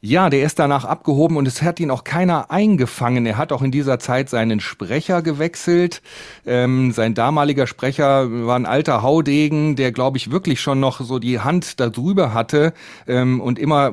Ja, 0.00 0.28
der 0.28 0.42
ist 0.42 0.58
danach 0.58 0.84
abgehoben 0.84 1.36
und 1.36 1.46
es 1.46 1.62
hat 1.62 1.78
ihn 1.78 1.92
auch 1.92 2.02
keiner 2.02 2.50
eingefangen. 2.50 3.26
Er 3.26 3.38
hat 3.38 3.52
auch 3.52 3.62
in 3.62 3.70
dieser 3.70 4.00
Zeit 4.00 4.28
seinen 4.28 4.58
Sprecher 4.58 5.22
gewechselt. 5.22 6.02
Ähm, 6.44 6.90
sein 6.90 7.14
damaliger 7.14 7.68
Sprecher 7.68 8.28
war 8.44 8.56
ein 8.56 8.66
alter 8.66 9.02
Haudegen, 9.02 9.76
der, 9.76 9.92
glaube 9.92 10.16
ich, 10.16 10.32
wirklich 10.32 10.60
schon 10.60 10.80
noch 10.80 11.00
so 11.00 11.20
die 11.20 11.38
Hand 11.38 11.78
darüber 11.78 12.34
hatte 12.34 12.72
ähm, 13.06 13.40
und 13.40 13.56
immer 13.56 13.92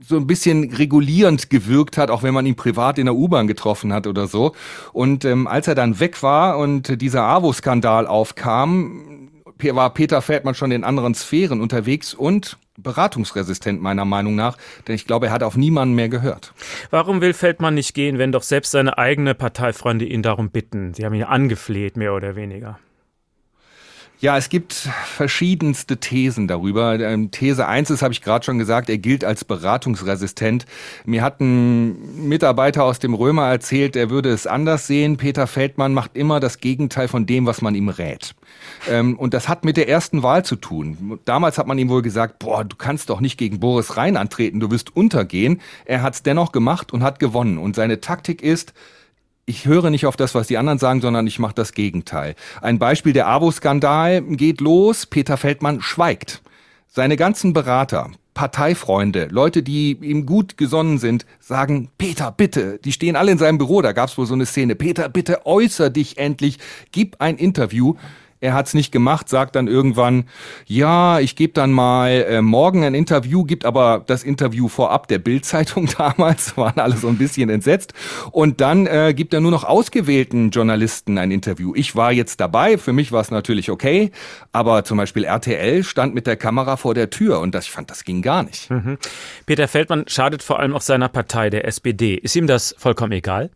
so 0.00 0.16
ein 0.16 0.26
bisschen 0.26 0.72
regulierend 0.72 1.50
gewirkt 1.50 1.98
hat, 1.98 2.10
auch 2.10 2.22
wenn 2.22 2.32
man 2.32 2.46
ihn 2.46 2.56
privat 2.56 2.98
in 2.98 3.04
der 3.04 3.14
U-Bahn 3.14 3.48
getroffen 3.48 3.92
hat 3.92 4.06
oder 4.06 4.28
so. 4.28 4.54
Und 4.94 5.26
ähm, 5.26 5.46
als 5.46 5.68
er 5.68 5.74
dann 5.74 6.00
weg 6.00 6.22
war 6.22 6.56
und 6.56 7.02
dieser 7.02 7.24
AWO-Skandal 7.24 8.06
aufkam, 8.06 9.24
war 9.60 9.94
Peter 9.94 10.22
Feldmann 10.22 10.54
schon 10.54 10.70
in 10.70 10.84
anderen 10.84 11.14
Sphären 11.14 11.60
unterwegs 11.60 12.14
und 12.14 12.58
beratungsresistent 12.76 13.80
meiner 13.80 14.04
Meinung 14.04 14.34
nach, 14.34 14.56
denn 14.86 14.94
ich 14.94 15.06
glaube, 15.06 15.26
er 15.26 15.32
hat 15.32 15.42
auf 15.42 15.56
niemanden 15.56 15.94
mehr 15.94 16.08
gehört. 16.08 16.52
Warum 16.90 17.20
will 17.20 17.32
Feldmann 17.32 17.74
nicht 17.74 17.94
gehen, 17.94 18.18
wenn 18.18 18.32
doch 18.32 18.42
selbst 18.42 18.72
seine 18.72 18.98
eigene 18.98 19.34
Parteifreunde 19.34 20.04
ihn 20.04 20.22
darum 20.22 20.50
bitten? 20.50 20.92
Sie 20.94 21.04
haben 21.04 21.14
ihn 21.14 21.22
angefleht, 21.22 21.96
mehr 21.96 22.14
oder 22.14 22.36
weniger. 22.36 22.78
Ja, 24.24 24.38
es 24.38 24.48
gibt 24.48 24.72
verschiedenste 24.72 25.98
Thesen 25.98 26.48
darüber. 26.48 26.98
Ähm, 26.98 27.30
These 27.30 27.68
1 27.68 27.90
ist, 27.90 28.00
habe 28.00 28.14
ich 28.14 28.22
gerade 28.22 28.42
schon 28.42 28.56
gesagt, 28.56 28.88
er 28.88 28.96
gilt 28.96 29.22
als 29.22 29.44
beratungsresistent. 29.44 30.64
Mir 31.04 31.20
hat 31.20 31.42
ein 31.42 32.26
Mitarbeiter 32.26 32.84
aus 32.84 32.98
dem 32.98 33.12
Römer 33.12 33.50
erzählt, 33.50 33.96
er 33.96 34.08
würde 34.08 34.30
es 34.30 34.46
anders 34.46 34.86
sehen. 34.86 35.18
Peter 35.18 35.46
Feldmann 35.46 35.92
macht 35.92 36.16
immer 36.16 36.40
das 36.40 36.60
Gegenteil 36.60 37.06
von 37.06 37.26
dem, 37.26 37.44
was 37.44 37.60
man 37.60 37.74
ihm 37.74 37.90
rät. 37.90 38.34
Ähm, 38.88 39.18
und 39.18 39.34
das 39.34 39.46
hat 39.50 39.62
mit 39.62 39.76
der 39.76 39.90
ersten 39.90 40.22
Wahl 40.22 40.42
zu 40.42 40.56
tun. 40.56 41.20
Damals 41.26 41.58
hat 41.58 41.66
man 41.66 41.76
ihm 41.76 41.90
wohl 41.90 42.00
gesagt, 42.00 42.38
boah, 42.38 42.64
du 42.64 42.76
kannst 42.76 43.10
doch 43.10 43.20
nicht 43.20 43.36
gegen 43.36 43.60
Boris 43.60 43.98
Rhein 43.98 44.16
antreten, 44.16 44.58
du 44.58 44.70
wirst 44.70 44.96
untergehen. 44.96 45.60
Er 45.84 46.00
hat 46.00 46.14
es 46.14 46.22
dennoch 46.22 46.50
gemacht 46.50 46.94
und 46.94 47.02
hat 47.02 47.18
gewonnen. 47.18 47.58
Und 47.58 47.76
seine 47.76 48.00
Taktik 48.00 48.40
ist, 48.40 48.72
ich 49.46 49.66
höre 49.66 49.90
nicht 49.90 50.06
auf 50.06 50.16
das, 50.16 50.34
was 50.34 50.46
die 50.46 50.58
anderen 50.58 50.78
sagen, 50.78 51.00
sondern 51.00 51.26
ich 51.26 51.38
mache 51.38 51.54
das 51.54 51.72
Gegenteil. 51.72 52.34
Ein 52.62 52.78
Beispiel, 52.78 53.12
der 53.12 53.28
AWO-Skandal 53.28 54.22
geht 54.22 54.60
los, 54.60 55.06
Peter 55.06 55.36
Feldmann 55.36 55.80
schweigt. 55.80 56.42
Seine 56.88 57.16
ganzen 57.16 57.52
Berater, 57.52 58.10
Parteifreunde, 58.34 59.28
Leute, 59.30 59.62
die 59.62 59.92
ihm 60.00 60.26
gut 60.26 60.56
gesonnen 60.56 60.98
sind, 60.98 61.26
sagen, 61.40 61.90
Peter, 61.98 62.32
bitte, 62.32 62.78
die 62.84 62.92
stehen 62.92 63.16
alle 63.16 63.32
in 63.32 63.38
seinem 63.38 63.58
Büro, 63.58 63.82
da 63.82 63.92
gab's 63.92 64.16
wohl 64.16 64.26
so 64.26 64.34
eine 64.34 64.46
Szene, 64.46 64.74
Peter, 64.74 65.08
bitte 65.08 65.46
äußer 65.46 65.90
dich 65.90 66.18
endlich, 66.18 66.58
gib 66.90 67.16
ein 67.20 67.36
Interview. 67.36 67.94
Er 68.40 68.54
hat 68.54 68.66
es 68.66 68.74
nicht 68.74 68.92
gemacht, 68.92 69.28
sagt 69.28 69.56
dann 69.56 69.68
irgendwann, 69.68 70.24
ja, 70.66 71.18
ich 71.20 71.36
gebe 71.36 71.52
dann 71.52 71.72
mal 71.72 72.10
äh, 72.10 72.42
morgen 72.42 72.84
ein 72.84 72.94
Interview, 72.94 73.44
gibt 73.44 73.64
aber 73.64 74.02
das 74.06 74.22
Interview 74.22 74.68
vorab 74.68 75.08
der 75.08 75.18
Bildzeitung 75.18 75.88
damals, 75.98 76.56
waren 76.56 76.78
alle 76.78 76.96
so 76.96 77.08
ein 77.08 77.16
bisschen 77.16 77.50
entsetzt. 77.50 77.94
Und 78.30 78.60
dann 78.60 78.86
äh, 78.86 79.14
gibt 79.14 79.34
er 79.34 79.40
nur 79.40 79.50
noch 79.50 79.64
ausgewählten 79.64 80.50
Journalisten 80.50 81.18
ein 81.18 81.30
Interview. 81.30 81.72
Ich 81.74 81.96
war 81.96 82.12
jetzt 82.12 82.40
dabei, 82.40 82.78
für 82.78 82.92
mich 82.92 83.12
war 83.12 83.20
es 83.20 83.30
natürlich 83.30 83.70
okay, 83.70 84.10
aber 84.52 84.84
zum 84.84 84.98
Beispiel 84.98 85.24
RTL 85.24 85.84
stand 85.84 86.14
mit 86.14 86.26
der 86.26 86.36
Kamera 86.36 86.76
vor 86.76 86.94
der 86.94 87.10
Tür 87.10 87.40
und 87.40 87.54
das, 87.54 87.64
ich 87.64 87.70
fand, 87.70 87.90
das 87.90 88.04
ging 88.04 88.22
gar 88.22 88.42
nicht. 88.42 88.70
Mhm. 88.70 88.98
Peter 89.46 89.68
Feldmann 89.68 90.04
schadet 90.06 90.42
vor 90.42 90.60
allem 90.60 90.74
auch 90.74 90.82
seiner 90.82 91.08
Partei, 91.08 91.50
der 91.50 91.66
SPD. 91.66 92.14
Ist 92.14 92.36
ihm 92.36 92.46
das 92.46 92.74
vollkommen 92.78 93.12
egal? 93.12 93.50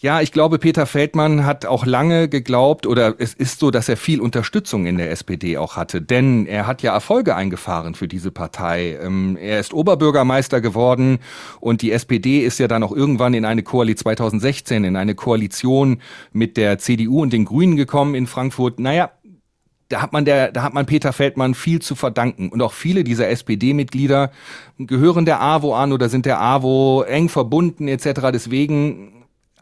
Ja, 0.00 0.20
ich 0.20 0.30
glaube, 0.30 0.60
Peter 0.60 0.86
Feldmann 0.86 1.44
hat 1.44 1.66
auch 1.66 1.84
lange 1.84 2.28
geglaubt, 2.28 2.86
oder 2.86 3.16
es 3.18 3.34
ist 3.34 3.58
so, 3.58 3.72
dass 3.72 3.88
er 3.88 3.96
viel 3.96 4.20
Unterstützung 4.20 4.86
in 4.86 4.96
der 4.96 5.10
SPD 5.10 5.58
auch 5.58 5.74
hatte, 5.74 6.00
denn 6.00 6.46
er 6.46 6.68
hat 6.68 6.82
ja 6.82 6.92
Erfolge 6.92 7.34
eingefahren 7.34 7.96
für 7.96 8.06
diese 8.06 8.30
Partei. 8.30 8.96
Ähm, 9.02 9.36
er 9.36 9.58
ist 9.58 9.74
Oberbürgermeister 9.74 10.60
geworden 10.60 11.18
und 11.58 11.82
die 11.82 11.90
SPD 11.90 12.44
ist 12.44 12.60
ja 12.60 12.68
dann 12.68 12.84
auch 12.84 12.92
irgendwann 12.92 13.34
in 13.34 13.44
eine 13.44 13.64
Koalition 13.64 13.98
2016 13.98 14.84
in 14.84 14.94
eine 14.94 15.16
Koalition 15.16 16.00
mit 16.30 16.56
der 16.56 16.78
CDU 16.78 17.22
und 17.22 17.32
den 17.32 17.44
Grünen 17.44 17.76
gekommen 17.76 18.14
in 18.14 18.28
Frankfurt. 18.28 18.78
Naja, 18.78 19.10
da 19.88 20.00
hat 20.00 20.12
man 20.12 20.24
der, 20.24 20.52
da 20.52 20.62
hat 20.62 20.74
man 20.74 20.86
Peter 20.86 21.12
Feldmann 21.12 21.54
viel 21.54 21.82
zu 21.82 21.96
verdanken. 21.96 22.50
Und 22.50 22.62
auch 22.62 22.72
viele 22.72 23.02
dieser 23.02 23.28
SPD-Mitglieder 23.30 24.30
gehören 24.78 25.24
der 25.24 25.40
AWO 25.40 25.74
an 25.74 25.92
oder 25.92 26.08
sind 26.08 26.24
der 26.24 26.40
AWO 26.40 27.02
eng 27.02 27.28
verbunden 27.28 27.88
etc. 27.88 28.30
Deswegen 28.32 29.17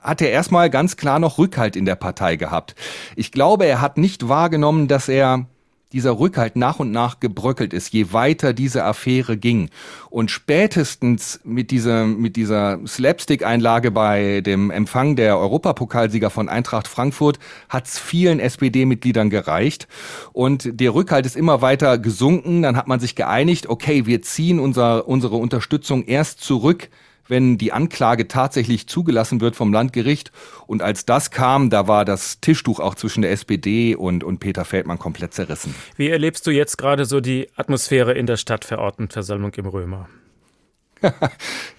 hat 0.07 0.23
er 0.23 0.31
erstmal 0.31 0.71
ganz 0.71 0.97
klar 0.97 1.19
noch 1.19 1.39
Rückhalt 1.39 1.77
in 1.77 1.85
der 1.85 1.97
Partei 1.97 2.37
gehabt. 2.37 2.75
Ich 3.17 3.33
glaube, 3.33 3.67
er 3.67 3.81
hat 3.81 3.99
nicht 3.99 4.29
wahrgenommen, 4.29 4.89
dass 4.89 5.09
er 5.09 5.47
dieser 5.93 6.19
Rückhalt 6.19 6.57
nach 6.57 6.81
und 6.81 6.91
nach 6.91 7.21
gebröckelt 7.21 7.73
ist, 7.73 7.93
je 7.93 8.13
weiter 8.13 8.53
diese 8.53 8.85
Affäre 8.85 9.37
ging. 9.37 9.71
Und 10.11 10.31
spätestens 10.31 11.41
mit 11.45 11.71
dieser, 11.71 12.07
mit 12.07 12.37
dieser 12.37 12.81
Slapstick-Einlage 12.87 13.93
bei 13.93 14.41
dem 14.41 14.71
Empfang 14.71 15.15
der 15.17 15.39
Europapokalsieger 15.39 16.31
von 16.31 16.49
Eintracht 16.49 16.89
Frankfurt 16.89 17.39
hat 17.69 17.87
es 17.87 17.99
vielen 17.99 18.41
SPD-Mitgliedern 18.41 19.31
gereicht. 19.31 19.87
Und 20.33 20.81
der 20.81 20.93
Rückhalt 20.93 21.25
ist 21.25 21.37
immer 21.37 21.63
weiter 21.63 21.99
gesunken. 21.99 22.63
Dann 22.63 22.77
hat 22.77 22.89
man 22.89 22.99
sich 22.99 23.15
geeinigt, 23.15 23.69
okay, 23.69 24.07
wir 24.07 24.23
ziehen 24.23 24.59
unser, 24.59 25.07
unsere 25.07 25.37
Unterstützung 25.37 26.05
erst 26.05 26.41
zurück, 26.41 26.91
wenn 27.29 27.59
die 27.59 27.73
Anklage 27.73 28.29
tatsächlich 28.29 28.89
zugelassen 28.89 29.41
wird 29.41 29.57
vom 29.57 29.73
Landgericht. 29.73 30.33
Und 30.67 30.83
als 30.83 31.07
das 31.07 31.31
kam, 31.31 31.71
da 31.71 31.89
war 31.89 32.05
das 32.05 32.41
Tischtuch 32.41 32.81
auch 32.81 32.95
zwischen 32.95 33.23
der 33.23 33.33
SPD 33.33 33.95
und, 33.95 34.25
und 34.25 34.39
Peter 34.41 34.65
Feldmann 34.65 34.99
komplett 34.99 35.35
zerrissen. 35.35 35.75
Wie 35.97 36.09
erlebst 36.09 36.47
du 36.47 36.51
jetzt 36.51 36.79
gerade 36.79 37.05
so 37.05 37.21
die 37.21 37.49
Atmosphäre 37.57 38.13
in 38.15 38.27
der 38.27 38.37
Stadtverordnetenversammlung 38.37 39.55
im 39.55 39.67
Römer? 39.67 40.09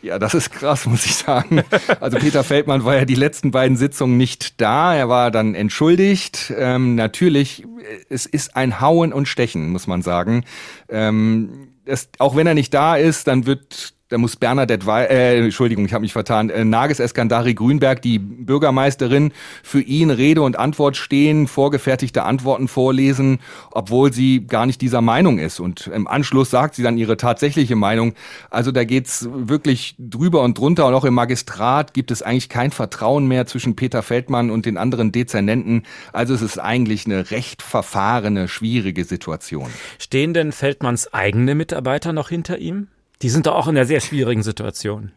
ja, 0.01 0.19
das 0.19 0.33
ist 0.33 0.51
krass, 0.51 0.85
muss 0.85 1.05
ich 1.05 1.15
sagen. 1.15 1.63
Also 1.99 2.17
Peter 2.17 2.43
Feldmann 2.43 2.85
war 2.85 2.95
ja 2.95 3.05
die 3.05 3.15
letzten 3.15 3.51
beiden 3.51 3.77
Sitzungen 3.77 4.17
nicht 4.17 4.61
da. 4.61 4.95
Er 4.95 5.09
war 5.09 5.31
dann 5.31 5.55
entschuldigt. 5.55 6.53
Ähm, 6.55 6.95
natürlich, 6.95 7.65
es 8.09 8.25
ist 8.25 8.55
ein 8.55 8.79
Hauen 8.79 9.13
und 9.13 9.27
Stechen, 9.27 9.69
muss 9.69 9.87
man 9.87 10.01
sagen. 10.01 10.45
Ähm, 10.89 11.69
es, 11.85 12.09
auch 12.19 12.35
wenn 12.35 12.47
er 12.47 12.53
nicht 12.53 12.73
da 12.73 12.95
ist, 12.95 13.27
dann 13.27 13.45
wird 13.45 13.93
da 14.09 14.17
muss 14.17 14.35
Bernadette, 14.35 14.85
We 14.85 15.09
äh, 15.09 15.43
Entschuldigung, 15.43 15.85
ich 15.85 15.93
habe 15.93 16.01
mich 16.01 16.13
vertan, 16.13 16.49
äh, 16.49 16.63
Nages 16.63 16.99
Eskandari 16.99 17.53
Grünberg, 17.53 18.01
die 18.01 18.19
Bürgermeisterin, 18.19 19.33
für 19.63 19.81
ihn 19.81 20.11
Rede 20.11 20.41
und 20.41 20.57
Antwort 20.57 20.95
stehen, 20.95 21.47
vorgefertigte 21.47 22.23
Antworten 22.23 22.67
vorlesen, 22.67 23.39
obwohl 23.71 24.13
sie 24.13 24.47
gar 24.47 24.65
nicht 24.65 24.81
dieser 24.81 25.01
Meinung 25.01 25.39
ist. 25.39 25.59
Und 25.59 25.87
im 25.87 26.07
Anschluss 26.07 26.49
sagt 26.49 26.75
sie 26.75 26.83
dann 26.83 26.97
ihre 26.97 27.17
tatsächliche 27.17 27.75
Meinung. 27.75 28.13
Also 28.49 28.71
da 28.71 28.85
geht's 28.85 29.27
wirklich 29.29 29.95
drüber 29.99 30.41
und 30.43 30.57
drunter. 30.57 30.87
Und 30.87 30.93
auch 30.93 31.05
im 31.05 31.13
Magistrat 31.13 31.93
gibt 31.93 32.11
es 32.11 32.21
eigentlich 32.21 32.49
kein 32.49 32.71
Vertrauen 32.71 33.27
mehr 33.27 33.45
zwischen 33.45 33.75
Peter 33.75 34.03
Feldmann 34.03 34.49
und 34.49 34.65
den 34.65 34.77
anderen 34.77 35.11
Dezernenten. 35.11 35.83
Also 36.13 36.33
es 36.33 36.41
ist 36.41 36.59
eigentlich 36.59 37.05
eine 37.05 37.31
recht 37.31 37.61
verfahrene, 37.61 38.47
schwierige 38.47 39.03
Situation. 39.03 39.69
Stehen 39.99 40.33
denn 40.33 40.51
Feldmanns 40.51 41.13
eigene 41.13 41.55
Mitarbeiter 41.55 42.13
noch 42.13 42.29
hinter 42.29 42.57
ihm? 42.57 42.87
Die 43.21 43.29
sind 43.29 43.47
doch 43.47 43.55
auch 43.55 43.67
in 43.67 43.75
einer 43.75 43.85
sehr 43.85 43.99
schwierigen 43.99 44.43
Situation. 44.43 45.11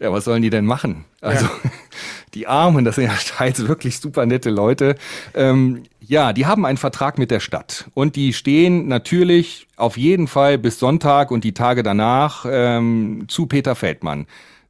Ja, 0.00 0.12
was 0.12 0.24
sollen 0.24 0.42
die 0.42 0.50
denn 0.50 0.66
machen? 0.66 1.04
Also, 1.20 1.44
ja. 1.44 1.50
die 2.34 2.46
Armen, 2.46 2.84
das 2.84 2.96
sind 2.96 3.04
ja 3.04 3.14
teils 3.36 3.66
wirklich 3.68 4.00
super 4.00 4.26
nette 4.26 4.50
Leute. 4.50 4.96
Ähm, 5.34 5.84
ja, 6.00 6.32
die 6.32 6.46
haben 6.46 6.66
einen 6.66 6.78
Vertrag 6.78 7.16
mit 7.16 7.30
der 7.30 7.40
Stadt 7.40 7.86
und 7.94 8.16
die 8.16 8.32
stehen 8.32 8.88
natürlich 8.88 9.68
auf 9.76 9.96
jeden 9.96 10.26
Fall 10.26 10.58
bis 10.58 10.78
Sonntag 10.78 11.30
und 11.30 11.44
die 11.44 11.54
Tage 11.54 11.82
danach 11.82 12.44
ähm, 12.48 13.26
zu 13.28 13.46
Peter 13.46 13.74
Feldmann. 13.74 14.26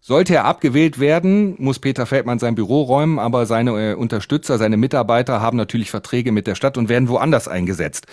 Sollte 0.07 0.35
er 0.35 0.45
abgewählt 0.45 1.01
werden, 1.01 1.55
muss 1.57 1.79
Peter 1.79 2.05
Feldmann 2.05 2.39
sein 2.39 2.55
Büro 2.55 2.83
räumen, 2.83 3.19
aber 3.19 3.47
seine 3.47 3.93
äh, 3.93 3.95
Unterstützer, 3.95 4.59
seine 4.59 4.77
Mitarbeiter 4.77 5.41
haben 5.41 5.57
natürlich 5.57 5.91
Verträge 5.91 6.31
mit 6.31 6.47
der 6.47 6.57
Stadt 6.57 6.77
und 6.77 6.91
werden 6.91 7.09
woanders 7.09 7.49
eingesetzt 7.49 8.07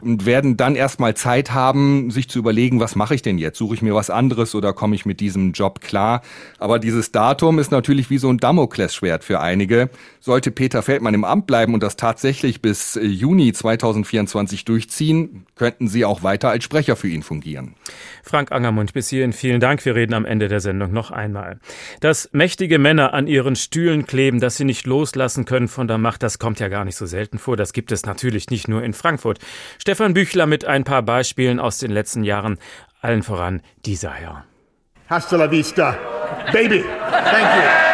und 0.00 0.24
werden 0.24 0.56
dann 0.56 0.74
erstmal 0.74 1.14
Zeit 1.14 1.52
haben, 1.52 2.10
sich 2.10 2.30
zu 2.30 2.38
überlegen, 2.38 2.80
was 2.80 2.96
mache 2.96 3.14
ich 3.14 3.20
denn 3.20 3.36
jetzt? 3.36 3.58
Suche 3.58 3.74
ich 3.74 3.82
mir 3.82 3.94
was 3.94 4.08
anderes 4.08 4.54
oder 4.54 4.72
komme 4.72 4.94
ich 4.94 5.04
mit 5.04 5.20
diesem 5.20 5.52
Job 5.52 5.82
klar? 5.82 6.22
Aber 6.58 6.78
dieses 6.78 7.12
Datum 7.12 7.58
ist 7.58 7.70
natürlich 7.70 8.08
wie 8.08 8.16
so 8.16 8.30
ein 8.30 8.38
Damoklesschwert 8.38 9.22
für 9.22 9.40
einige. 9.40 9.90
Sollte 10.20 10.50
Peter 10.50 10.82
Feldmann 10.82 11.12
im 11.12 11.24
Amt 11.24 11.46
bleiben 11.46 11.74
und 11.74 11.82
das 11.82 11.96
tatsächlich 11.96 12.62
bis 12.62 12.96
äh, 12.96 13.04
Juni 13.04 13.52
2024 13.52 14.64
durchziehen, 14.64 15.44
könnten 15.56 15.88
sie 15.88 16.06
auch 16.06 16.22
weiter 16.22 16.48
als 16.48 16.64
Sprecher 16.64 16.96
für 16.96 17.08
ihn 17.08 17.22
fungieren. 17.22 17.74
Frank 18.22 18.50
Angermund, 18.50 18.94
bis 18.94 19.10
hierhin 19.10 19.34
vielen 19.34 19.60
Dank. 19.60 19.84
Wir 19.84 19.94
reden 19.94 20.14
am 20.14 20.24
Ende 20.24 20.48
der 20.48 20.60
Sendung 20.60 20.90
noch 20.90 21.10
einmal. 21.34 21.58
Dass 22.00 22.28
mächtige 22.32 22.78
Männer 22.78 23.12
an 23.12 23.26
ihren 23.26 23.56
Stühlen 23.56 24.06
kleben, 24.06 24.40
dass 24.40 24.56
sie 24.56 24.64
nicht 24.64 24.86
loslassen 24.86 25.44
können 25.44 25.68
von 25.68 25.88
der 25.88 25.98
Macht, 25.98 26.22
das 26.22 26.38
kommt 26.38 26.60
ja 26.60 26.68
gar 26.68 26.84
nicht 26.84 26.96
so 26.96 27.06
selten 27.06 27.38
vor. 27.38 27.56
Das 27.56 27.72
gibt 27.72 27.92
es 27.92 28.06
natürlich 28.06 28.50
nicht 28.50 28.68
nur 28.68 28.82
in 28.82 28.94
Frankfurt. 28.94 29.38
Stefan 29.78 30.14
Büchler 30.14 30.46
mit 30.46 30.64
ein 30.64 30.84
paar 30.84 31.02
Beispielen 31.02 31.60
aus 31.60 31.78
den 31.78 31.90
letzten 31.90 32.24
Jahren, 32.24 32.58
allen 33.00 33.22
voran 33.22 33.60
dieser 33.84 34.12
Herr. 34.12 34.44
Hasta 35.08 35.36
la 35.36 35.50
vista, 35.50 35.98
baby. 36.52 36.82
Thank 37.10 37.88
you. 37.88 37.93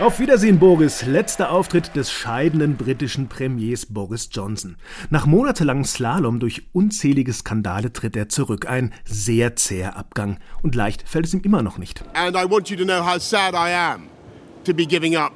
Auf 0.00 0.18
Wiedersehen, 0.18 0.58
Boris. 0.58 1.04
Letzter 1.04 1.52
Auftritt 1.52 1.94
des 1.94 2.10
scheidenden 2.10 2.78
britischen 2.78 3.28
Premiers 3.28 3.84
Boris 3.84 4.30
Johnson. 4.32 4.76
Nach 5.10 5.26
monatelangem 5.26 5.84
Slalom 5.84 6.40
durch 6.40 6.62
unzählige 6.72 7.34
Skandale 7.34 7.92
tritt 7.92 8.16
er 8.16 8.30
zurück. 8.30 8.66
Ein 8.66 8.94
sehr 9.04 9.56
zäher 9.56 9.98
Abgang. 9.98 10.38
Und 10.62 10.74
leicht 10.74 11.06
fällt 11.06 11.26
es 11.26 11.34
ihm 11.34 11.42
immer 11.42 11.62
noch 11.62 11.76
nicht. 11.76 12.02
And 12.14 12.34
I 12.34 12.50
want 12.50 12.70
you 12.70 12.78
to 12.78 12.84
know 12.84 13.04
how 13.04 13.20
sad 13.20 13.52
I 13.52 13.74
am 13.74 14.04
to 14.64 14.72
be 14.72 14.86
giving 14.86 15.16
up 15.16 15.32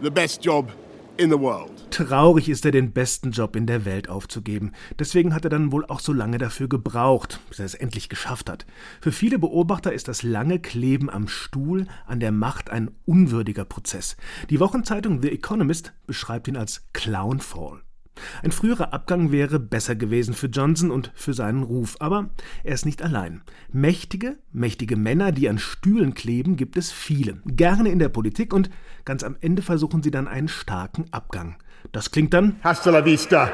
the 0.00 0.10
best 0.10 0.44
job 0.44 0.70
in 1.16 1.28
the 1.28 1.38
world. 1.38 1.75
Traurig 1.90 2.48
ist 2.48 2.64
er, 2.64 2.72
den 2.72 2.92
besten 2.92 3.30
Job 3.30 3.56
in 3.56 3.66
der 3.66 3.84
Welt 3.84 4.08
aufzugeben. 4.08 4.72
Deswegen 4.98 5.34
hat 5.34 5.44
er 5.44 5.50
dann 5.50 5.72
wohl 5.72 5.86
auch 5.86 6.00
so 6.00 6.12
lange 6.12 6.38
dafür 6.38 6.68
gebraucht, 6.68 7.40
bis 7.48 7.58
er 7.58 7.64
es 7.64 7.74
endlich 7.74 8.08
geschafft 8.08 8.50
hat. 8.50 8.66
Für 9.00 9.12
viele 9.12 9.38
Beobachter 9.38 9.92
ist 9.92 10.08
das 10.08 10.22
lange 10.22 10.58
Kleben 10.58 11.08
am 11.08 11.28
Stuhl, 11.28 11.86
an 12.06 12.20
der 12.20 12.32
Macht 12.32 12.70
ein 12.70 12.90
unwürdiger 13.06 13.64
Prozess. 13.64 14.16
Die 14.50 14.60
Wochenzeitung 14.60 15.22
The 15.22 15.30
Economist 15.30 15.92
beschreibt 16.06 16.48
ihn 16.48 16.56
als 16.56 16.86
Clownfall. 16.92 17.80
Ein 18.42 18.52
früherer 18.52 18.92
Abgang 18.92 19.30
wäre 19.30 19.60
besser 19.60 19.94
gewesen 19.94 20.34
für 20.34 20.46
Johnson 20.46 20.90
und 20.90 21.12
für 21.14 21.34
seinen 21.34 21.62
Ruf, 21.62 21.96
aber 22.00 22.30
er 22.64 22.74
ist 22.74 22.86
nicht 22.86 23.02
allein. 23.02 23.42
Mächtige, 23.70 24.38
mächtige 24.52 24.96
Männer, 24.96 25.32
die 25.32 25.48
an 25.48 25.58
Stühlen 25.58 26.14
kleben, 26.14 26.56
gibt 26.56 26.76
es 26.76 26.92
viele. 26.92 27.42
Gerne 27.44 27.90
in 27.90 27.98
der 27.98 28.08
Politik 28.08 28.54
und 28.54 28.70
ganz 29.04 29.22
am 29.22 29.36
Ende 29.40 29.62
versuchen 29.62 30.02
sie 30.02 30.10
dann 30.10 30.28
einen 30.28 30.48
starken 30.48 31.06
Abgang. 31.10 31.56
Das 31.92 32.10
klingt 32.10 32.34
dann 32.34 32.56
Hasta 32.62 32.90
la 32.90 33.04
vista, 33.04 33.50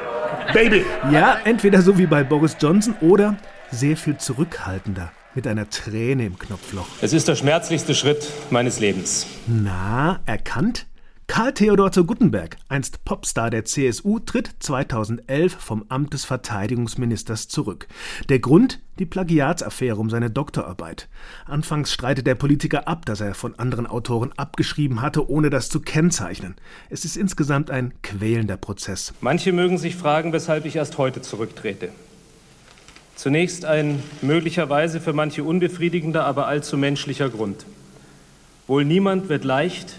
baby. 0.53 0.83
Ja, 1.11 1.37
entweder 1.43 1.81
so 1.81 1.97
wie 1.97 2.05
bei 2.05 2.23
Boris 2.23 2.57
Johnson 2.59 2.95
oder 3.01 3.37
sehr 3.71 3.97
viel 3.97 4.17
zurückhaltender 4.17 5.11
mit 5.35 5.47
einer 5.47 5.69
Träne 5.69 6.25
im 6.25 6.37
Knopfloch. 6.37 6.87
Es 7.01 7.13
ist 7.13 7.27
der 7.27 7.35
schmerzlichste 7.35 7.95
Schritt 7.95 8.27
meines 8.49 8.79
Lebens. 8.79 9.27
Na, 9.47 10.19
erkannt? 10.25 10.85
Karl 11.33 11.51
Theodor 11.51 11.91
zu 11.91 12.05
Guttenberg, 12.05 12.57
einst 12.69 13.05
Popstar 13.05 13.49
der 13.49 13.65
CSU, 13.65 14.19
tritt 14.19 14.51
2011 14.59 15.55
vom 15.57 15.83
Amt 15.89 16.13
des 16.13 16.25
Verteidigungsministers 16.25 17.47
zurück. 17.47 17.87
Der 18.29 18.37
Grund? 18.37 18.81
Die 18.99 19.07
Plagiatsaffäre 19.07 19.95
um 19.95 20.11
seine 20.11 20.29
Doktorarbeit. 20.29 21.09
Anfangs 21.47 21.91
streitet 21.91 22.27
der 22.27 22.35
Politiker 22.35 22.87
ab, 22.87 23.07
dass 23.07 23.19
er 23.19 23.33
von 23.33 23.57
anderen 23.57 23.87
Autoren 23.87 24.31
abgeschrieben 24.37 25.01
hatte, 25.01 25.27
ohne 25.27 25.49
das 25.49 25.69
zu 25.69 25.79
kennzeichnen. 25.79 26.53
Es 26.91 27.03
ist 27.03 27.17
insgesamt 27.17 27.71
ein 27.71 27.95
quälender 28.03 28.57
Prozess. 28.57 29.15
Manche 29.19 29.53
mögen 29.53 29.79
sich 29.79 29.95
fragen, 29.95 30.33
weshalb 30.33 30.65
ich 30.65 30.75
erst 30.75 30.99
heute 30.99 31.23
zurücktrete. 31.23 31.89
Zunächst 33.15 33.65
ein 33.65 34.03
möglicherweise 34.21 35.01
für 35.01 35.13
manche 35.13 35.43
unbefriedigender, 35.43 36.25
aber 36.25 36.45
allzu 36.45 36.77
menschlicher 36.77 37.29
Grund. 37.29 37.65
Wohl 38.67 38.85
niemand 38.85 39.29
wird 39.29 39.45
leicht 39.45 39.95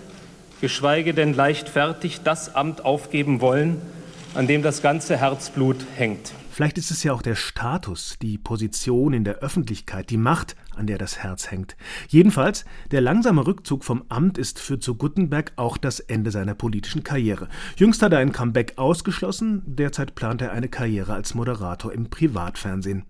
geschweige 0.64 1.12
denn 1.12 1.34
leichtfertig 1.34 2.22
das 2.24 2.54
Amt 2.54 2.86
aufgeben 2.86 3.42
wollen, 3.42 3.82
an 4.32 4.46
dem 4.46 4.62
das 4.62 4.80
ganze 4.80 5.18
Herzblut 5.18 5.76
hängt. 5.94 6.32
Vielleicht 6.52 6.78
ist 6.78 6.90
es 6.90 7.02
ja 7.02 7.12
auch 7.12 7.20
der 7.20 7.34
Status, 7.34 8.16
die 8.22 8.38
Position 8.38 9.12
in 9.12 9.24
der 9.24 9.40
Öffentlichkeit, 9.40 10.08
die 10.08 10.16
Macht, 10.16 10.56
an 10.74 10.86
der 10.86 10.96
das 10.96 11.18
Herz 11.18 11.50
hängt. 11.50 11.76
Jedenfalls, 12.08 12.64
der 12.92 13.02
langsame 13.02 13.46
Rückzug 13.46 13.84
vom 13.84 14.04
Amt 14.08 14.38
ist 14.38 14.58
für 14.58 14.78
zu 14.78 14.94
Guttenberg 14.94 15.52
auch 15.56 15.76
das 15.76 16.00
Ende 16.00 16.30
seiner 16.30 16.54
politischen 16.54 17.04
Karriere. 17.04 17.48
Jüngst 17.76 18.00
hat 18.00 18.14
er 18.14 18.20
ein 18.20 18.32
Comeback 18.32 18.78
ausgeschlossen, 18.78 19.60
derzeit 19.66 20.14
plant 20.14 20.40
er 20.40 20.52
eine 20.52 20.70
Karriere 20.70 21.12
als 21.12 21.34
Moderator 21.34 21.92
im 21.92 22.08
Privatfernsehen. 22.08 23.04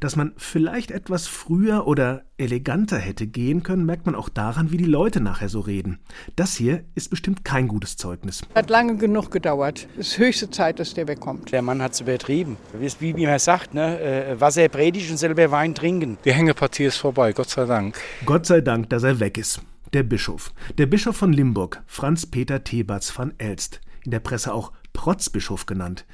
Dass 0.00 0.16
man 0.16 0.32
vielleicht 0.36 0.90
etwas 0.90 1.26
früher 1.26 1.86
oder 1.86 2.22
eleganter 2.36 2.98
hätte 2.98 3.26
gehen 3.26 3.62
können, 3.62 3.86
merkt 3.86 4.06
man 4.06 4.14
auch 4.14 4.28
daran, 4.28 4.70
wie 4.70 4.76
die 4.76 4.84
Leute 4.84 5.20
nachher 5.20 5.48
so 5.48 5.60
reden. 5.60 5.98
Das 6.36 6.54
hier 6.54 6.84
ist 6.94 7.10
bestimmt 7.10 7.44
kein 7.44 7.68
gutes 7.68 7.96
Zeugnis. 7.96 8.42
Hat 8.54 8.70
lange 8.70 8.96
genug 8.96 9.30
gedauert. 9.30 9.86
Es 9.98 10.08
ist 10.08 10.18
höchste 10.18 10.50
Zeit, 10.50 10.78
dass 10.80 10.94
der 10.94 11.08
wegkommt. 11.08 11.52
Der 11.52 11.62
Mann 11.62 11.82
hat 11.82 11.92
es 11.92 12.00
übertrieben. 12.00 12.56
Wie, 12.78 13.16
wie 13.16 13.26
man 13.26 13.38
sagt, 13.38 13.74
ne? 13.74 14.00
Äh, 14.00 14.40
Wasser 14.40 14.68
predigt 14.68 15.10
und 15.10 15.16
selber 15.16 15.50
Wein 15.50 15.74
trinken. 15.74 16.18
Die 16.24 16.32
Hängepartie 16.32 16.84
ist 16.84 16.96
vorbei, 16.96 17.32
Gott 17.32 17.50
sei 17.50 17.64
Dank. 17.64 17.96
Gott 18.24 18.46
sei 18.46 18.60
Dank, 18.60 18.90
dass 18.90 19.02
er 19.02 19.20
weg 19.20 19.38
ist. 19.38 19.60
Der 19.92 20.02
Bischof. 20.02 20.52
Der 20.76 20.86
Bischof 20.86 21.16
von 21.16 21.32
Limburg, 21.32 21.82
Franz 21.86 22.26
Peter 22.26 22.64
Theberts 22.64 23.16
van 23.16 23.32
Elst. 23.38 23.80
In 24.04 24.10
der 24.10 24.20
Presse 24.20 24.52
auch 24.52 24.72
Protzbischof 24.94 25.66
genannt. 25.66 26.06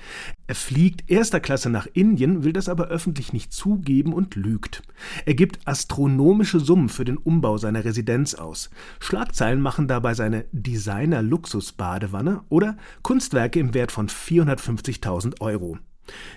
Er 0.49 0.57
fliegt 0.57 1.09
erster 1.09 1.39
Klasse 1.39 1.71
nach 1.71 1.87
Indien, 1.93 2.43
will 2.43 2.53
das 2.53 2.69
aber 2.69 2.89
öffentlich 2.89 3.33
nicht 3.33 3.53
zugeben 3.53 4.13
und 4.13 4.35
lügt. 4.35 4.83
Er 5.27 5.35
gibt 5.35 5.61
astronomische 5.69 6.59
Summen 6.59 6.89
für 6.89 7.05
den 7.05 7.17
Umbau 7.17 7.57
seiner 7.59 7.85
Residenz 7.85 8.35
aus. 8.35 8.71
Schlagzeilen 8.99 9.61
machen 9.61 9.87
dabei 9.87 10.15
seine 10.15 10.47
Designer-Luxus-Badewanne 10.51 12.41
oder 12.49 12.77
Kunstwerke 13.03 13.61
im 13.61 13.75
Wert 13.75 13.93
von 13.93 14.09
450.000 14.09 15.41
Euro. 15.41 15.79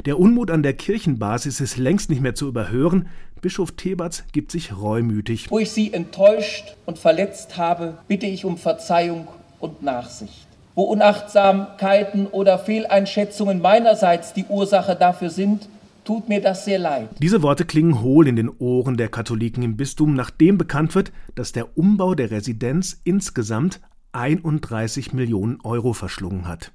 Der 0.05 0.19
Unmut 0.19 0.51
an 0.51 0.61
der 0.61 0.73
Kirchenbasis 0.73 1.59
ist 1.59 1.77
längst 1.77 2.11
nicht 2.11 2.21
mehr 2.21 2.35
zu 2.35 2.47
überhören. 2.47 3.07
Bischof 3.41 3.71
Theberts 3.71 4.25
gibt 4.31 4.51
sich 4.51 4.77
reumütig. 4.77 5.49
Wo 5.49 5.57
ich 5.57 5.71
Sie 5.71 5.91
enttäuscht 5.91 6.75
und 6.85 6.99
verletzt 6.99 7.57
habe, 7.57 7.97
bitte 8.07 8.27
ich 8.27 8.45
um 8.45 8.57
Verzeihung 8.57 9.27
und 9.59 9.81
Nachsicht 9.81 10.52
wo 10.75 10.83
Unachtsamkeiten 10.83 12.27
oder 12.27 12.59
Fehleinschätzungen 12.59 13.61
meinerseits 13.61 14.33
die 14.33 14.45
Ursache 14.45 14.95
dafür 14.95 15.29
sind, 15.29 15.67
tut 16.03 16.29
mir 16.29 16.41
das 16.41 16.65
sehr 16.65 16.79
leid. 16.79 17.09
Diese 17.19 17.41
Worte 17.41 17.65
klingen 17.65 18.01
hohl 18.01 18.27
in 18.27 18.35
den 18.35 18.49
Ohren 18.49 18.97
der 18.97 19.09
Katholiken 19.09 19.63
im 19.63 19.77
Bistum, 19.77 20.13
nachdem 20.13 20.57
bekannt 20.57 20.95
wird, 20.95 21.11
dass 21.35 21.51
der 21.51 21.77
Umbau 21.77 22.15
der 22.15 22.31
Residenz 22.31 22.99
insgesamt 23.03 23.79
31 24.11 25.13
Millionen 25.13 25.59
Euro 25.63 25.93
verschlungen 25.93 26.47
hat. 26.47 26.71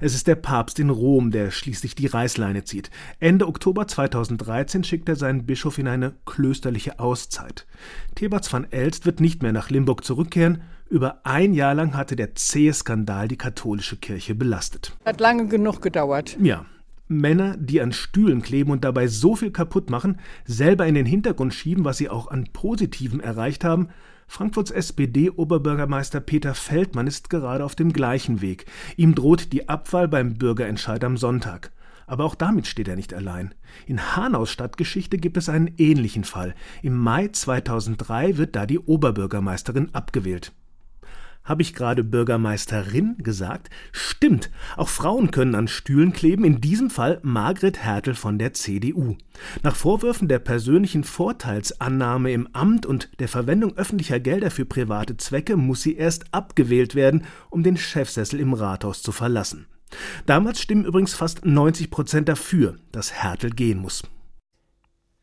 Es 0.00 0.14
ist 0.14 0.28
der 0.28 0.36
Papst 0.36 0.78
in 0.78 0.90
Rom, 0.90 1.32
der 1.32 1.50
schließlich 1.50 1.96
die 1.96 2.06
Reißleine 2.06 2.62
zieht. 2.62 2.90
Ende 3.18 3.48
Oktober 3.48 3.88
2013 3.88 4.84
schickt 4.84 5.08
er 5.08 5.16
seinen 5.16 5.44
Bischof 5.44 5.78
in 5.78 5.88
eine 5.88 6.14
klösterliche 6.24 7.00
Auszeit. 7.00 7.66
Theberts 8.14 8.52
van 8.52 8.70
Elst 8.70 9.06
wird 9.06 9.20
nicht 9.20 9.42
mehr 9.42 9.52
nach 9.52 9.68
Limburg 9.68 10.04
zurückkehren, 10.04 10.62
über 10.88 11.20
ein 11.24 11.52
Jahr 11.52 11.74
lang 11.74 11.94
hatte 11.94 12.16
der 12.16 12.34
zähe 12.34 12.72
Skandal 12.72 13.28
die 13.28 13.36
katholische 13.36 13.96
Kirche 13.96 14.34
belastet. 14.34 14.96
Hat 15.04 15.20
lange 15.20 15.48
genug 15.48 15.82
gedauert. 15.82 16.36
Ja. 16.40 16.66
Männer, 17.08 17.56
die 17.56 17.80
an 17.80 17.92
Stühlen 17.92 18.42
kleben 18.42 18.72
und 18.72 18.84
dabei 18.84 19.06
so 19.06 19.36
viel 19.36 19.52
kaputt 19.52 19.90
machen, 19.90 20.18
selber 20.44 20.86
in 20.86 20.94
den 20.94 21.06
Hintergrund 21.06 21.54
schieben, 21.54 21.84
was 21.84 21.98
sie 21.98 22.08
auch 22.08 22.28
an 22.28 22.48
Positiven 22.52 23.20
erreicht 23.20 23.64
haben. 23.64 23.88
Frankfurts 24.26 24.72
SPD-Oberbürgermeister 24.72 26.20
Peter 26.20 26.54
Feldmann 26.54 27.06
ist 27.06 27.30
gerade 27.30 27.64
auf 27.64 27.76
dem 27.76 27.92
gleichen 27.92 28.40
Weg. 28.40 28.66
Ihm 28.96 29.14
droht 29.14 29.52
die 29.52 29.68
Abwahl 29.68 30.08
beim 30.08 30.34
Bürgerentscheid 30.34 31.04
am 31.04 31.16
Sonntag. 31.16 31.70
Aber 32.08 32.24
auch 32.24 32.34
damit 32.34 32.66
steht 32.66 32.88
er 32.88 32.96
nicht 32.96 33.14
allein. 33.14 33.54
In 33.86 34.16
Hanaus 34.16 34.50
Stadtgeschichte 34.50 35.18
gibt 35.18 35.36
es 35.36 35.48
einen 35.48 35.72
ähnlichen 35.78 36.24
Fall. 36.24 36.54
Im 36.82 36.96
Mai 36.96 37.28
2003 37.28 38.36
wird 38.36 38.56
da 38.56 38.66
die 38.66 38.78
Oberbürgermeisterin 38.78 39.94
abgewählt. 39.94 40.52
Habe 41.46 41.62
ich 41.62 41.74
gerade 41.74 42.02
Bürgermeisterin 42.02 43.18
gesagt? 43.18 43.70
Stimmt, 43.92 44.50
auch 44.76 44.88
Frauen 44.88 45.30
können 45.30 45.54
an 45.54 45.68
Stühlen 45.68 46.12
kleben, 46.12 46.44
in 46.44 46.60
diesem 46.60 46.90
Fall 46.90 47.20
Margret 47.22 47.78
Hertel 47.78 48.14
von 48.14 48.38
der 48.38 48.52
CDU. 48.52 49.16
Nach 49.62 49.76
Vorwürfen 49.76 50.26
der 50.26 50.40
persönlichen 50.40 51.04
Vorteilsannahme 51.04 52.32
im 52.32 52.48
Amt 52.52 52.84
und 52.84 53.08
der 53.20 53.28
Verwendung 53.28 53.76
öffentlicher 53.76 54.18
Gelder 54.18 54.50
für 54.50 54.64
private 54.64 55.16
Zwecke 55.16 55.56
muss 55.56 55.82
sie 55.82 55.94
erst 55.94 56.24
abgewählt 56.34 56.96
werden, 56.96 57.24
um 57.48 57.62
den 57.62 57.76
Chefsessel 57.76 58.40
im 58.40 58.52
Rathaus 58.52 59.00
zu 59.02 59.12
verlassen. 59.12 59.66
Damals 60.26 60.60
stimmen 60.60 60.84
übrigens 60.84 61.14
fast 61.14 61.44
90 61.44 61.90
Prozent 61.90 62.28
dafür, 62.28 62.76
dass 62.90 63.12
Hertel 63.12 63.50
gehen 63.50 63.78
muss. 63.78 64.02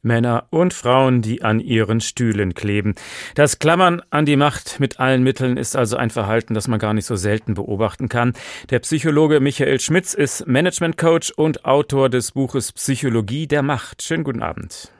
Männer 0.03 0.45
und 0.49 0.73
Frauen, 0.73 1.21
die 1.21 1.41
an 1.41 1.59
ihren 1.59 2.01
Stühlen 2.01 2.53
kleben. 2.53 2.93
Das 3.35 3.59
Klammern 3.59 4.01
an 4.09 4.25
die 4.25 4.35
Macht 4.35 4.79
mit 4.79 4.99
allen 4.99 5.23
Mitteln 5.23 5.57
ist 5.57 5.75
also 5.75 5.97
ein 5.97 6.09
Verhalten, 6.09 6.53
das 6.53 6.67
man 6.67 6.79
gar 6.79 6.93
nicht 6.93 7.05
so 7.05 7.15
selten 7.15 7.53
beobachten 7.53 8.09
kann. 8.09 8.33
Der 8.69 8.79
Psychologe 8.79 9.39
Michael 9.39 9.79
Schmitz 9.79 10.13
ist 10.13 10.45
Managementcoach 10.45 11.33
und 11.35 11.65
Autor 11.65 12.09
des 12.09 12.33
Buches 12.33 12.71
Psychologie 12.73 13.47
der 13.47 13.63
Macht. 13.63 14.03
Schönen 14.03 14.23
guten 14.23 14.43
Abend. 14.43 14.91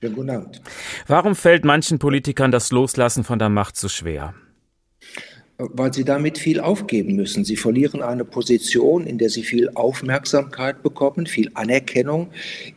Schönen 0.00 0.14
guten 0.14 0.30
Abend. 0.30 0.62
Warum 1.06 1.34
fällt 1.34 1.64
manchen 1.64 1.98
Politikern 1.98 2.50
das 2.50 2.70
Loslassen 2.72 3.24
von 3.24 3.38
der 3.38 3.48
Macht 3.48 3.76
so 3.76 3.88
schwer? 3.88 4.34
Weil 5.58 5.92
sie 5.92 6.04
damit 6.04 6.38
viel 6.38 6.60
aufgeben 6.60 7.16
müssen. 7.16 7.44
Sie 7.44 7.56
verlieren 7.56 8.02
eine 8.02 8.24
Position, 8.24 9.06
in 9.06 9.18
der 9.18 9.30
sie 9.30 9.42
viel 9.42 9.70
Aufmerksamkeit 9.74 10.82
bekommen, 10.82 11.26
viel 11.26 11.50
Anerkennung, 11.54 12.28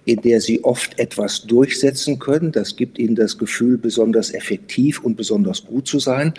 in 0.06 0.22
der 0.22 0.40
sie 0.40 0.64
oft 0.64 0.98
etwas 0.98 1.44
durchsetzen 1.44 2.20
können. 2.20 2.52
Das 2.52 2.76
gibt 2.76 2.98
ihnen 2.98 3.16
das 3.16 3.38
Gefühl, 3.38 3.78
besonders 3.78 4.34
effektiv 4.34 5.02
und 5.02 5.18
besonders 5.18 5.66
gut 5.66 5.88
zu 5.88 6.00
sein. 6.00 6.34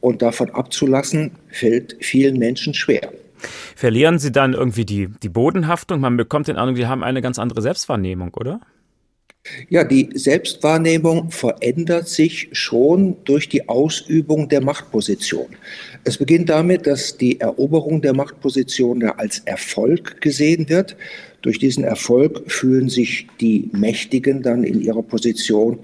Und 0.00 0.22
davon 0.22 0.50
abzulassen, 0.50 1.32
fällt 1.48 1.96
vielen 2.00 2.38
Menschen 2.38 2.72
schwer. 2.72 3.12
Verlieren 3.76 4.18
Sie 4.18 4.32
dann 4.32 4.54
irgendwie 4.54 4.84
die, 4.84 5.08
die 5.22 5.28
Bodenhaftung? 5.28 6.00
Man 6.00 6.16
bekommt 6.16 6.48
den 6.48 6.56
Eindruck, 6.56 6.76
die 6.76 6.86
haben 6.86 7.02
eine 7.02 7.20
ganz 7.20 7.38
andere 7.38 7.60
Selbstwahrnehmung, 7.60 8.32
oder? 8.34 8.60
Ja, 9.68 9.82
die 9.82 10.10
Selbstwahrnehmung 10.14 11.32
verändert 11.32 12.08
sich 12.08 12.48
schon 12.52 13.16
durch 13.24 13.48
die 13.48 13.68
Ausübung 13.68 14.48
der 14.48 14.62
Machtposition. 14.62 15.48
Es 16.04 16.16
beginnt 16.16 16.48
damit, 16.48 16.86
dass 16.86 17.16
die 17.16 17.40
Eroberung 17.40 18.02
der 18.02 18.14
Machtposition 18.14 19.02
als 19.02 19.40
Erfolg 19.40 20.20
gesehen 20.20 20.68
wird. 20.68 20.96
Durch 21.42 21.58
diesen 21.58 21.82
Erfolg 21.82 22.50
fühlen 22.52 22.88
sich 22.88 23.26
die 23.40 23.68
Mächtigen 23.72 24.42
dann 24.42 24.62
in 24.62 24.80
ihrer 24.80 25.02
Position 25.02 25.80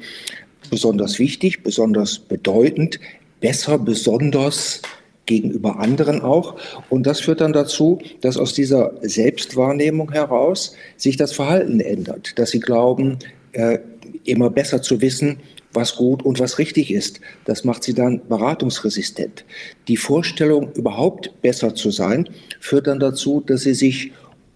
besonders 0.70 1.18
wichtig, 1.18 1.64
besonders 1.64 2.20
bedeutend, 2.20 3.00
besser, 3.40 3.76
besonders 3.76 4.82
gegenüber 5.26 5.78
anderen 5.80 6.20
auch. 6.22 6.56
Und 6.90 7.06
das 7.06 7.20
führt 7.20 7.40
dann 7.40 7.52
dazu, 7.52 7.98
dass 8.20 8.36
aus 8.36 8.54
dieser 8.54 8.92
Selbstwahrnehmung 9.02 10.12
heraus 10.12 10.74
sich 10.96 11.16
das 11.16 11.32
Verhalten 11.32 11.80
ändert, 11.80 12.38
dass 12.38 12.50
sie 12.50 12.60
glauben, 12.60 13.18
äh, 13.52 13.78
immer 14.24 14.50
besser 14.50 14.82
zu 14.82 15.00
wissen, 15.00 15.38
was 15.72 15.96
gut 15.96 16.22
und 16.24 16.40
was 16.40 16.58
richtig 16.58 16.90
ist. 16.90 17.20
Das 17.44 17.64
macht 17.64 17.82
sie 17.82 17.94
dann 17.94 18.26
beratungsresistent. 18.28 19.44
Die 19.86 19.96
Vorstellung, 19.96 20.72
überhaupt 20.72 21.30
besser 21.42 21.74
zu 21.74 21.90
sein, 21.90 22.28
führt 22.60 22.86
dann 22.86 23.00
dazu, 23.00 23.42
dass 23.44 23.62
sie 23.62 23.74
sich 23.74 24.12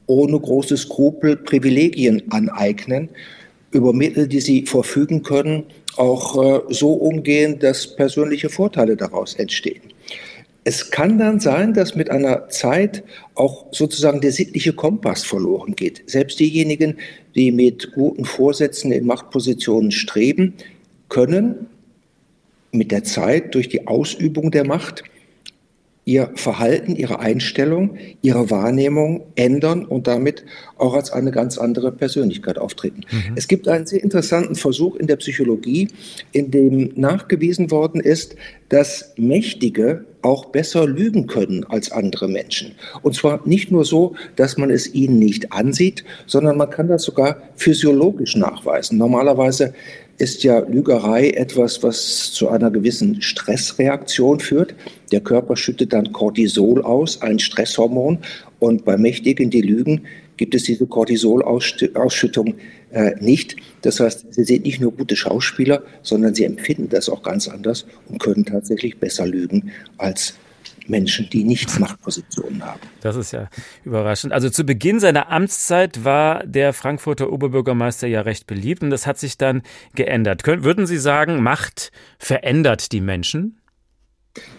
ohne 0.07 0.38
große 0.38 0.76
Skrupel 0.76 1.37
Privilegien 1.37 2.22
aneignen, 2.31 3.09
über 3.70 3.92
Mittel, 3.92 4.28
die 4.28 4.40
sie 4.40 4.66
verfügen 4.66 5.22
können, 5.22 5.64
auch 5.96 6.42
äh, 6.42 6.61
so 6.68 6.92
umgehen, 6.92 7.59
dass 7.59 7.96
persönliche 7.96 8.48
Vorteile 8.48 8.96
daraus 8.96 9.35
entstehen. 9.35 9.91
Es 10.64 10.90
kann 10.90 11.18
dann 11.18 11.40
sein, 11.40 11.75
dass 11.75 11.96
mit 11.96 12.11
einer 12.11 12.48
Zeit 12.48 13.03
auch 13.35 13.66
sozusagen 13.72 14.20
der 14.20 14.31
sittliche 14.31 14.72
Kompass 14.72 15.25
verloren 15.25 15.75
geht. 15.75 16.05
Selbst 16.07 16.38
diejenigen, 16.38 16.98
die 17.35 17.51
mit 17.51 17.92
guten 17.92 18.25
Vorsätzen 18.25 18.92
in 18.92 19.07
Machtpositionen 19.07 19.90
streben, 19.90 20.55
können 21.09 21.66
mit 22.70 22.92
der 22.92 23.03
Zeit 23.03 23.55
durch 23.55 23.68
die 23.68 23.87
Ausübung 23.87 24.51
der 24.51 24.64
Macht 24.64 25.03
ihr 26.05 26.31
Verhalten, 26.35 26.97
ihre 26.97 27.21
Einstellung, 27.21 27.97
ihre 28.23 28.51
Wahrnehmung 28.51 29.23
ändern 29.37 29.85
und 29.85 30.09
damit 30.09 30.45
auch 30.77 30.95
als 30.95 31.12
eine 31.12 31.31
ganz 31.31 31.59
andere 31.59 31.93
Persönlichkeit 31.93 32.59
auftreten. 32.59 33.03
Mhm. 33.11 33.35
Es 33.37 33.47
gibt 33.47 33.69
einen 33.69 33.87
sehr 33.87 34.03
interessanten 34.03 34.57
Versuch 34.57 34.97
in 34.97 35.07
der 35.07 35.17
Psychologie, 35.17 35.88
in 36.33 36.51
dem 36.51 36.93
nachgewiesen 36.97 37.71
worden 37.71 38.01
ist, 38.01 38.35
dass 38.69 39.12
Mächtige 39.17 40.05
auch 40.23 40.47
besser 40.47 40.87
lügen 40.87 41.27
können 41.27 41.65
als 41.65 41.93
andere 41.93 42.29
Menschen. 42.29 42.75
Und 43.03 43.15
zwar 43.15 43.47
nicht 43.47 43.71
nur 43.71 43.85
so, 43.85 44.15
dass 44.37 44.57
man 44.57 44.71
es 44.71 44.93
ihnen 44.95 45.19
nicht 45.19 45.53
ansieht, 45.53 46.05
sondern 46.27 46.57
man 46.57 46.71
kann 46.71 46.88
das 46.88 47.03
sogar 47.03 47.43
physiologisch 47.57 48.37
nachweisen. 48.37 48.99
Normalerweise 48.99 49.75
ist 50.18 50.44
ja 50.44 50.61
Lügerei 50.61 51.31
etwas, 51.31 51.83
was 51.83 52.33
zu 52.33 52.48
einer 52.48 52.70
gewissen 52.70 53.20
Stressreaktion 53.22 54.40
führt. 54.40 54.75
Der 55.11 55.20
Körper 55.20 55.57
schüttet 55.57 55.92
dann 55.92 56.12
Cortisol 56.12 56.83
aus, 56.83 57.20
ein 57.22 57.38
Stresshormon. 57.38 58.18
Und 58.59 58.85
bei 58.85 58.96
Mächtigen, 58.96 59.51
die 59.51 59.62
lügen, 59.62 60.03
gibt 60.37 60.55
es 60.55 60.64
diese 60.64 60.87
Cortisolausschüttung 60.87 62.55
äh, 62.90 63.12
nicht. 63.20 63.57
Das 63.83 64.01
heißt, 64.01 64.35
sie 64.35 64.44
sind 64.44 64.64
nicht 64.64 64.81
nur 64.81 64.92
gute 64.92 65.16
Schauspieler, 65.16 65.83
sondern 66.03 66.35
sie 66.35 66.44
empfinden 66.44 66.88
das 66.88 67.09
auch 67.09 67.22
ganz 67.22 67.48
anders 67.48 67.87
und 68.09 68.20
können 68.20 68.44
tatsächlich 68.44 68.98
besser 68.98 69.27
lügen 69.27 69.70
als 69.98 70.35
Menschen, 70.88 71.29
die 71.31 71.45
nicht 71.45 71.79
Machtpositionen 71.81 72.64
haben. 72.64 72.81
Das 73.01 73.16
ist 73.16 73.33
ja 73.33 73.49
überraschend. 73.85 74.33
Also 74.33 74.51
zu 74.51 74.64
Beginn 74.64 75.01
seiner 75.01 75.31
Amtszeit 75.31 76.05
war 76.05 76.47
der 76.47 76.73
Frankfurter 76.73 77.33
Oberbürgermeister 77.33 78.07
ja 78.07 78.23
recht 78.23 78.47
beliebt 78.47 78.83
und 78.83 78.90
das 78.90 79.07
hat 79.07 79.18
sich 79.18 79.38
dann 79.38 79.62
geändert. 79.95 80.47
Würden 80.47 80.87
Sie 80.87 80.99
sagen, 80.99 81.42
Macht 81.42 81.92
verändert 82.18 82.92
die 82.92 83.01
Menschen? 83.01 83.59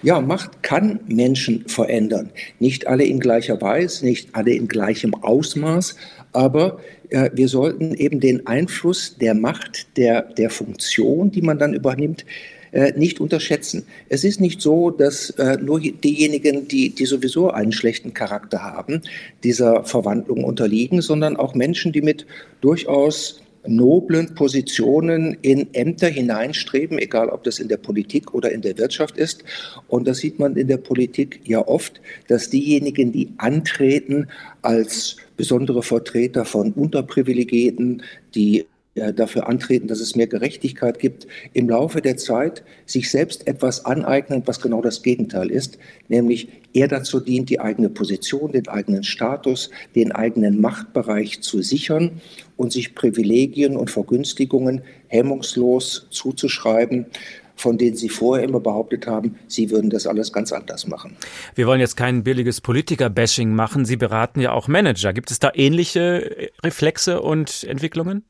Ja, 0.04 0.22
Macht 0.22 0.62
kann 0.62 1.00
Menschen 1.08 1.68
verändern. 1.68 2.30
Nicht 2.60 2.86
alle 2.88 3.06
in 3.06 3.20
gleicher 3.20 3.60
Weise, 3.62 4.06
nicht 4.06 4.36
alle 4.36 4.52
in 4.52 4.68
gleichem 4.68 5.16
Ausmaß, 5.16 5.96
aber 6.34 6.80
äh, 7.10 7.30
wir 7.34 7.48
sollten 7.48 7.94
eben 7.94 8.20
den 8.20 8.48
Einfluss 8.48 9.18
der 9.18 9.36
Macht, 9.36 9.98
der, 9.98 10.24
der 10.24 10.50
Funktion, 10.50 11.32
die 11.32 11.42
man 11.42 11.60
dann 11.60 11.74
übernimmt, 11.74 12.26
äh, 12.74 12.92
nicht 12.98 13.22
unterschätzen. 13.22 13.86
Es 14.10 14.24
ist 14.24 14.42
nicht 14.42 14.60
so, 14.60 14.90
dass 14.90 15.30
äh, 15.32 15.58
nur 15.58 15.80
diejenigen, 15.80 16.68
die, 16.68 16.90
die 16.90 17.06
sowieso 17.06 17.52
einen 17.52 17.72
schlechten 17.72 18.16
Charakter 18.16 18.64
haben, 18.64 19.04
dieser 19.44 19.84
Verwandlung 19.84 20.44
unterliegen, 20.44 21.02
sondern 21.02 21.38
auch 21.38 21.54
Menschen, 21.54 21.92
die 21.92 22.02
mit 22.02 22.26
durchaus 22.62 23.43
noblen 23.66 24.36
Positionen 24.36 25.38
in 25.42 25.74
Ämter 25.74 26.08
hineinstreben, 26.08 27.00
egal 27.00 27.30
ob 27.30 27.44
das 27.44 27.60
in 27.60 27.68
der 27.68 27.78
Politik 27.78 28.34
oder 28.34 28.52
in 28.52 28.62
der 28.62 28.78
Wirtschaft 28.78 29.18
ist. 29.18 29.44
Und 29.88 30.08
das 30.08 30.20
sieht 30.20 30.40
man 30.40 30.56
in 30.56 30.68
der 30.68 30.78
Politik 30.78 31.42
ja 31.46 31.66
oft, 31.68 32.02
dass 32.28 32.50
diejenigen, 32.50 33.12
die 33.12 33.32
antreten 33.38 34.28
als 34.62 35.18
besondere 35.38 35.84
Vertreter 35.84 36.46
von 36.46 36.72
Unterprivilegierten, 36.74 38.04
die 38.36 38.66
dafür 38.96 39.48
antreten, 39.48 39.88
dass 39.88 40.00
es 40.00 40.16
mehr 40.16 40.28
Gerechtigkeit 40.28 41.00
gibt, 41.00 41.28
im 41.54 41.68
Laufe 41.70 42.02
der 42.02 42.18
Zeit 42.18 42.64
sich 42.86 43.10
selbst 43.10 43.48
etwas 43.48 43.86
aneignen, 43.86 44.44
was 44.46 44.62
genau 44.62 44.82
das 44.82 45.02
Gegenteil 45.02 45.50
ist, 45.50 45.80
nämlich 46.10 46.50
eher 46.74 46.88
dazu 46.88 47.20
dient, 47.20 47.50
die 47.50 47.60
eigene 47.60 47.90
Position, 47.90 48.52
den 48.52 48.68
eigenen 48.68 49.04
Status, 49.04 49.72
den 49.96 50.12
eigenen 50.12 50.62
Machtbereich 50.62 51.42
zu 51.42 51.62
sichern 51.62 52.22
und 52.56 52.72
sich 52.72 52.94
Privilegien 52.94 53.78
und 53.78 53.90
Vergünstigungen 53.90 54.82
hemmungslos 55.08 56.08
zuzuschreiben, 56.12 57.08
von 57.56 57.78
denen 57.78 57.96
Sie 57.96 58.10
vorher 58.10 58.46
immer 58.48 58.60
behauptet 58.60 59.08
haben, 59.08 59.36
Sie 59.48 59.70
würden 59.72 59.90
das 59.90 60.08
alles 60.08 60.34
ganz 60.34 60.52
anders 60.52 60.88
machen. 60.88 61.16
Wir 61.56 61.68
wollen 61.68 61.80
jetzt 61.80 61.96
kein 61.96 62.24
billiges 62.24 62.62
Politiker-Bashing 62.62 63.54
machen. 63.54 63.86
Sie 63.86 63.96
beraten 63.96 64.40
ja 64.40 64.52
auch 64.52 64.68
Manager. 64.68 65.14
Gibt 65.14 65.32
es 65.32 65.40
da 65.40 65.52
ähnliche 65.54 66.50
Reflexe 66.64 67.22
und 67.22 67.64
Entwicklungen? 67.64 68.24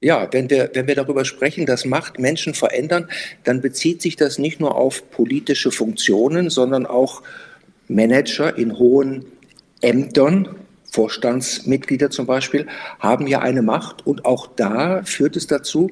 Ja, 0.00 0.28
wenn 0.30 0.50
wir, 0.50 0.70
wenn 0.74 0.86
wir 0.86 0.94
darüber 0.94 1.24
sprechen, 1.24 1.64
dass 1.64 1.86
Macht 1.86 2.18
Menschen 2.18 2.52
verändern, 2.52 3.08
dann 3.44 3.62
bezieht 3.62 4.02
sich 4.02 4.16
das 4.16 4.38
nicht 4.38 4.60
nur 4.60 4.74
auf 4.74 5.10
politische 5.10 5.70
Funktionen, 5.70 6.50
sondern 6.50 6.84
auch 6.84 7.22
Manager 7.88 8.56
in 8.58 8.78
hohen 8.78 9.24
Ämtern, 9.80 10.56
Vorstandsmitglieder 10.90 12.10
zum 12.10 12.26
Beispiel, 12.26 12.66
haben 12.98 13.26
ja 13.26 13.40
eine 13.40 13.62
Macht 13.62 14.06
und 14.06 14.24
auch 14.24 14.48
da 14.54 15.02
führt 15.04 15.36
es 15.36 15.46
dazu, 15.46 15.90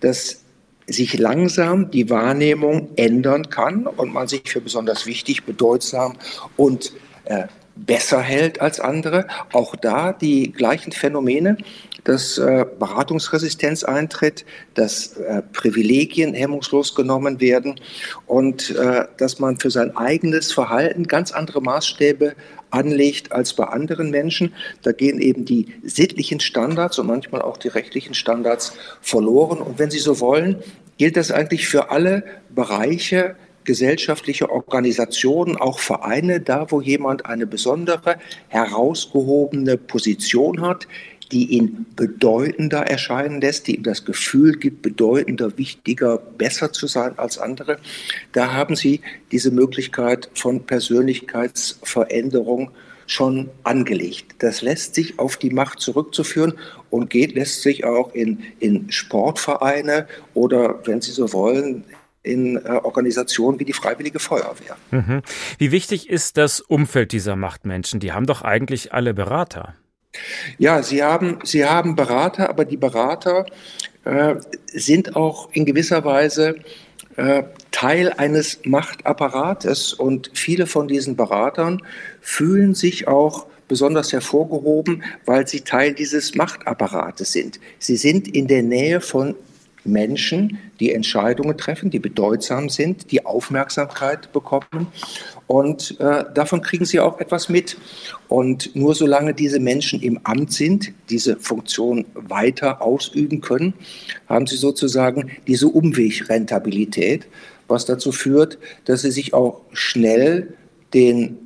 dass 0.00 0.40
sich 0.86 1.18
langsam 1.18 1.90
die 1.90 2.10
Wahrnehmung 2.10 2.90
ändern 2.96 3.50
kann 3.50 3.86
und 3.86 4.12
man 4.12 4.28
sich 4.28 4.42
für 4.46 4.60
besonders 4.60 5.06
wichtig, 5.06 5.44
bedeutsam 5.44 6.14
und 6.56 6.92
äh, 7.24 7.44
besser 7.76 8.20
hält 8.20 8.60
als 8.60 8.80
andere. 8.80 9.26
Auch 9.52 9.76
da 9.76 10.12
die 10.12 10.52
gleichen 10.52 10.92
Phänomene 10.92 11.56
dass 12.04 12.38
äh, 12.38 12.64
Beratungsresistenz 12.78 13.82
eintritt, 13.82 14.44
dass 14.74 15.16
äh, 15.16 15.42
Privilegien 15.52 16.34
hemmungslos 16.34 16.94
genommen 16.94 17.40
werden 17.40 17.80
und 18.26 18.70
äh, 18.70 19.06
dass 19.16 19.38
man 19.38 19.58
für 19.58 19.70
sein 19.70 19.96
eigenes 19.96 20.52
Verhalten 20.52 21.06
ganz 21.06 21.32
andere 21.32 21.60
Maßstäbe 21.62 22.34
anlegt 22.70 23.32
als 23.32 23.54
bei 23.54 23.64
anderen 23.64 24.10
Menschen. 24.10 24.52
Da 24.82 24.92
gehen 24.92 25.20
eben 25.20 25.44
die 25.44 25.68
sittlichen 25.82 26.40
Standards 26.40 26.98
und 26.98 27.06
manchmal 27.06 27.42
auch 27.42 27.56
die 27.56 27.68
rechtlichen 27.68 28.14
Standards 28.14 28.74
verloren. 29.00 29.58
Und 29.58 29.78
wenn 29.78 29.90
Sie 29.90 29.98
so 29.98 30.20
wollen, 30.20 30.56
gilt 30.98 31.16
das 31.16 31.30
eigentlich 31.30 31.68
für 31.68 31.90
alle 31.90 32.24
Bereiche 32.54 33.36
gesellschaftliche 33.64 34.50
Organisationen, 34.50 35.56
auch 35.56 35.78
Vereine, 35.78 36.40
da 36.40 36.70
wo 36.70 36.80
jemand 36.80 37.26
eine 37.26 37.46
besondere, 37.46 38.16
herausgehobene 38.48 39.76
Position 39.78 40.60
hat, 40.60 40.86
die 41.32 41.46
ihn 41.46 41.86
bedeutender 41.96 42.82
erscheinen 42.82 43.40
lässt, 43.40 43.66
die 43.66 43.76
ihm 43.76 43.82
das 43.82 44.04
Gefühl 44.04 44.58
gibt, 44.58 44.82
bedeutender, 44.82 45.56
wichtiger, 45.58 46.18
besser 46.18 46.72
zu 46.72 46.86
sein 46.86 47.18
als 47.18 47.38
andere, 47.38 47.78
da 48.32 48.52
haben 48.52 48.76
Sie 48.76 49.00
diese 49.32 49.50
Möglichkeit 49.50 50.30
von 50.34 50.64
Persönlichkeitsveränderung 50.64 52.70
schon 53.06 53.50
angelegt. 53.64 54.36
Das 54.38 54.62
lässt 54.62 54.94
sich 54.94 55.18
auf 55.18 55.36
die 55.36 55.50
Macht 55.50 55.80
zurückzuführen 55.80 56.54
und 56.90 57.10
geht, 57.10 57.34
lässt 57.34 57.62
sich 57.62 57.84
auch 57.84 58.14
in, 58.14 58.42
in 58.60 58.90
Sportvereine 58.90 60.06
oder, 60.32 60.80
wenn 60.86 61.00
Sie 61.00 61.12
so 61.12 61.32
wollen, 61.32 61.84
in 62.22 62.56
äh, 62.56 62.80
Organisationen 62.82 63.60
wie 63.60 63.64
die 63.64 63.74
Freiwillige 63.74 64.18
Feuerwehr. 64.18 64.76
Mhm. 64.90 65.22
Wie 65.58 65.70
wichtig 65.70 66.08
ist 66.08 66.38
das 66.38 66.60
Umfeld 66.60 67.12
dieser 67.12 67.36
Machtmenschen? 67.36 68.00
Die 68.00 68.12
haben 68.12 68.26
doch 68.26 68.42
eigentlich 68.42 68.94
alle 68.94 69.14
Berater. 69.14 69.74
Ja, 70.58 70.82
Sie 70.82 71.02
haben, 71.02 71.38
Sie 71.44 71.64
haben 71.64 71.96
Berater, 71.96 72.48
aber 72.48 72.64
die 72.64 72.76
Berater 72.76 73.46
äh, 74.04 74.36
sind 74.72 75.16
auch 75.16 75.48
in 75.52 75.64
gewisser 75.64 76.04
Weise 76.04 76.56
äh, 77.16 77.44
Teil 77.70 78.12
eines 78.12 78.60
Machtapparates 78.64 79.92
und 79.92 80.30
viele 80.34 80.66
von 80.66 80.88
diesen 80.88 81.16
Beratern 81.16 81.82
fühlen 82.20 82.74
sich 82.74 83.08
auch 83.08 83.46
besonders 83.68 84.12
hervorgehoben, 84.12 85.02
weil 85.24 85.46
sie 85.46 85.62
Teil 85.62 85.94
dieses 85.94 86.34
Machtapparates 86.34 87.32
sind. 87.32 87.60
Sie 87.78 87.96
sind 87.96 88.28
in 88.28 88.46
der 88.46 88.62
Nähe 88.62 89.00
von 89.00 89.34
Menschen, 89.84 90.58
die 90.80 90.92
Entscheidungen 90.92 91.56
treffen, 91.56 91.90
die 91.90 91.98
bedeutsam 91.98 92.68
sind, 92.68 93.10
die 93.10 93.24
Aufmerksamkeit 93.24 94.32
bekommen. 94.32 94.88
Und 95.46 95.98
äh, 96.00 96.24
davon 96.34 96.62
kriegen 96.62 96.84
sie 96.84 97.00
auch 97.00 97.20
etwas 97.20 97.48
mit. 97.48 97.76
Und 98.28 98.74
nur 98.74 98.94
solange 98.94 99.34
diese 99.34 99.60
Menschen 99.60 100.00
im 100.00 100.20
Amt 100.24 100.52
sind, 100.52 100.92
diese 101.10 101.36
Funktion 101.36 102.06
weiter 102.14 102.82
ausüben 102.82 103.40
können, 103.40 103.74
haben 104.28 104.46
sie 104.46 104.56
sozusagen 104.56 105.30
diese 105.46 105.68
Umwegrentabilität, 105.68 107.26
was 107.68 107.84
dazu 107.84 108.12
führt, 108.12 108.58
dass 108.86 109.02
sie 109.02 109.10
sich 109.10 109.34
auch 109.34 109.60
schnell 109.72 110.54
den 110.92 111.38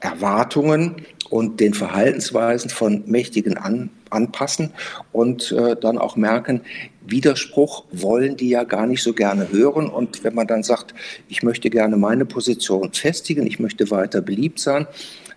Erwartungen 0.00 0.96
und 1.30 1.60
den 1.60 1.72
Verhaltensweisen 1.72 2.68
von 2.68 3.04
Mächtigen 3.06 3.56
an, 3.56 3.90
anpassen 4.12 4.72
und 5.12 5.52
äh, 5.52 5.76
dann 5.76 5.98
auch 5.98 6.16
merken, 6.16 6.62
Widerspruch 7.06 7.84
wollen 7.90 8.36
die 8.36 8.50
ja 8.50 8.64
gar 8.64 8.86
nicht 8.86 9.02
so 9.02 9.12
gerne 9.12 9.50
hören. 9.50 9.88
Und 9.88 10.22
wenn 10.24 10.34
man 10.34 10.46
dann 10.46 10.62
sagt, 10.62 10.94
ich 11.28 11.42
möchte 11.42 11.70
gerne 11.70 11.96
meine 11.96 12.24
Position 12.24 12.92
festigen, 12.92 13.46
ich 13.46 13.58
möchte 13.58 13.90
weiter 13.90 14.20
beliebt 14.20 14.60
sein, 14.60 14.86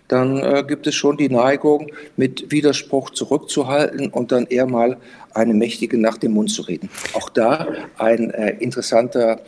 dann 0.08 0.38
äh, 0.38 0.64
gibt 0.66 0.86
es 0.86 0.94
schon 0.94 1.16
die 1.16 1.28
Neigung, 1.28 1.90
mit 2.16 2.50
Widerspruch 2.50 3.10
zurückzuhalten 3.10 4.08
und 4.08 4.30
dann 4.32 4.46
eher 4.46 4.66
mal 4.66 4.96
eine 5.34 5.54
Mächtige 5.54 5.98
nach 5.98 6.16
dem 6.18 6.32
Mund 6.32 6.50
zu 6.50 6.62
reden. 6.62 6.88
Auch 7.14 7.28
da 7.28 7.66
ein 7.98 8.30
äh, 8.30 8.56
interessanter 8.60 9.40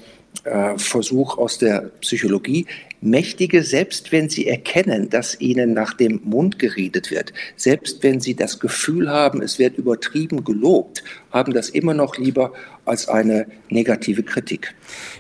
äh, 0.44 0.78
Versuch 0.78 1.38
aus 1.38 1.58
der 1.58 1.90
Psychologie. 2.00 2.66
Mächtige, 3.00 3.62
selbst 3.62 4.10
wenn 4.10 4.28
sie 4.28 4.48
erkennen, 4.48 5.08
dass 5.08 5.40
ihnen 5.40 5.72
nach 5.72 5.94
dem 5.94 6.20
Mund 6.24 6.58
geredet 6.58 7.12
wird, 7.12 7.32
selbst 7.54 8.02
wenn 8.02 8.20
sie 8.20 8.34
das 8.34 8.58
Gefühl 8.58 9.08
haben, 9.08 9.40
es 9.40 9.58
wird 9.60 9.78
übertrieben 9.78 10.42
gelobt, 10.42 11.04
haben 11.30 11.52
das 11.52 11.68
immer 11.68 11.94
noch 11.94 12.18
lieber 12.18 12.52
als 12.84 13.08
eine 13.08 13.46
negative 13.68 14.24
Kritik. 14.24 14.74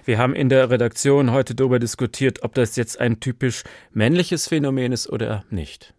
Wir 0.04 0.18
haben 0.18 0.34
in 0.34 0.48
der 0.48 0.70
Redaktion 0.70 1.30
heute 1.30 1.54
darüber 1.54 1.78
diskutiert, 1.78 2.42
ob 2.42 2.54
das 2.54 2.74
jetzt 2.74 2.98
ein 2.98 3.20
typisch 3.20 3.62
männliches 3.92 4.48
Phänomen 4.48 4.90
ist 4.90 5.08
oder 5.08 5.44
nicht. 5.50 5.94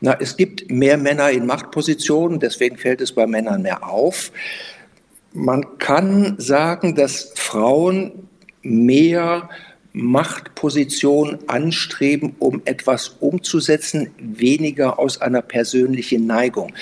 Na, 0.00 0.16
es 0.20 0.36
gibt 0.36 0.70
mehr 0.70 0.98
Männer 0.98 1.30
in 1.30 1.46
Machtpositionen, 1.46 2.38
deswegen 2.38 2.76
fällt 2.76 3.00
es 3.00 3.12
bei 3.12 3.26
Männern 3.26 3.62
mehr 3.62 3.88
auf. 3.88 4.30
Man 5.36 5.76
kann 5.76 6.36
sagen, 6.38 6.94
dass 6.94 7.30
Frauen 7.34 8.26
mehr 8.62 9.50
Machtposition 9.92 11.38
anstreben, 11.46 12.34
um 12.38 12.62
etwas 12.64 13.16
umzusetzen, 13.20 14.08
weniger 14.18 14.98
aus 14.98 15.20
einer 15.20 15.42
persönlichen 15.42 16.26
Neigung. 16.26 16.72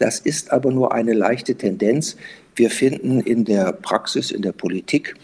Das 0.00 0.18
ist 0.18 0.50
aber 0.50 0.72
nur 0.72 0.92
eine 0.92 1.12
leichte 1.12 1.54
Tendenz. 1.54 2.16
Wir 2.56 2.70
finden 2.70 3.20
in 3.20 3.44
der 3.44 3.70
Praxis, 3.70 4.32
in 4.32 4.42
der 4.42 4.52
Politik, 4.52 5.14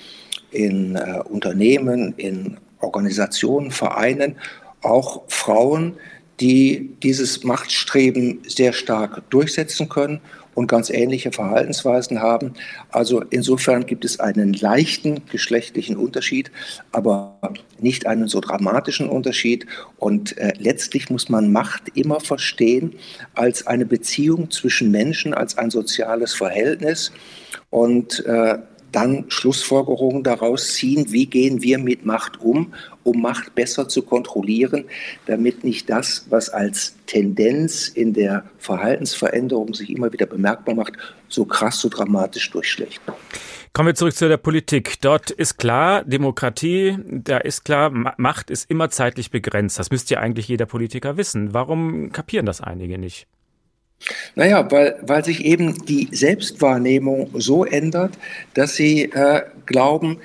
in 0.52 0.94
äh, 0.94 1.18
Unternehmen, 1.28 2.14
in 2.16 2.56
Organisationen, 2.78 3.72
Vereinen 3.72 4.36
auch 4.82 5.24
Frauen, 5.26 5.94
die 6.38 6.94
dieses 7.02 7.42
Machtstreben 7.42 8.44
sehr 8.46 8.72
stark 8.72 9.28
durchsetzen 9.30 9.88
können 9.88 10.20
und 10.56 10.68
ganz 10.68 10.88
ähnliche 10.90 11.30
Verhaltensweisen 11.32 12.20
haben. 12.20 12.54
Also 12.90 13.22
insofern 13.30 13.84
gibt 13.84 14.04
es 14.06 14.18
einen 14.18 14.54
leichten 14.54 15.20
geschlechtlichen 15.30 15.96
Unterschied, 15.96 16.50
aber 16.92 17.38
nicht 17.78 18.06
einen 18.06 18.26
so 18.26 18.40
dramatischen 18.40 19.08
Unterschied. 19.08 19.66
Und 19.98 20.36
äh, 20.38 20.54
letztlich 20.58 21.10
muss 21.10 21.28
man 21.28 21.52
Macht 21.52 21.90
immer 21.94 22.20
verstehen 22.20 22.94
als 23.34 23.66
eine 23.66 23.84
Beziehung 23.84 24.50
zwischen 24.50 24.90
Menschen, 24.90 25.34
als 25.34 25.58
ein 25.58 25.70
soziales 25.70 26.32
Verhältnis. 26.32 27.12
Und 27.68 28.24
äh, 28.24 28.58
dann 28.92 29.26
Schlussfolgerungen 29.28 30.22
daraus 30.22 30.74
ziehen, 30.74 31.06
wie 31.10 31.26
gehen 31.26 31.62
wir 31.62 31.78
mit 31.78 32.06
Macht 32.06 32.40
um, 32.40 32.72
um 33.02 33.20
Macht 33.20 33.54
besser 33.54 33.88
zu 33.88 34.02
kontrollieren, 34.02 34.84
damit 35.26 35.64
nicht 35.64 35.90
das, 35.90 36.26
was 36.30 36.48
als 36.48 36.94
Tendenz 37.06 37.88
in 37.88 38.14
der 38.14 38.44
Verhaltensveränderung 38.58 39.74
sich 39.74 39.90
immer 39.90 40.12
wieder 40.12 40.26
bemerkbar 40.26 40.74
macht, 40.74 40.94
so 41.28 41.44
krass, 41.44 41.80
so 41.80 41.88
dramatisch 41.88 42.50
durchschlägt. 42.50 43.00
Kommen 43.72 43.88
wir 43.88 43.94
zurück 43.94 44.14
zu 44.14 44.26
der 44.26 44.38
Politik. 44.38 45.02
Dort 45.02 45.30
ist 45.30 45.58
klar, 45.58 46.02
Demokratie, 46.04 46.96
da 47.06 47.36
ist 47.36 47.64
klar, 47.64 47.90
Macht 48.16 48.50
ist 48.50 48.70
immer 48.70 48.88
zeitlich 48.88 49.30
begrenzt. 49.30 49.78
Das 49.78 49.90
müsste 49.90 50.14
ja 50.14 50.20
eigentlich 50.20 50.48
jeder 50.48 50.64
Politiker 50.64 51.18
wissen. 51.18 51.52
Warum 51.52 52.10
kapieren 52.10 52.46
das 52.46 52.62
einige 52.62 52.96
nicht? 52.96 53.26
Naja, 54.34 54.70
weil, 54.70 54.98
weil 55.02 55.24
sich 55.24 55.44
eben 55.44 55.84
die 55.86 56.08
Selbstwahrnehmung 56.12 57.30
so 57.34 57.64
ändert, 57.64 58.12
dass 58.54 58.76
sie 58.76 59.04
äh, 59.04 59.42
glauben, 59.64 60.18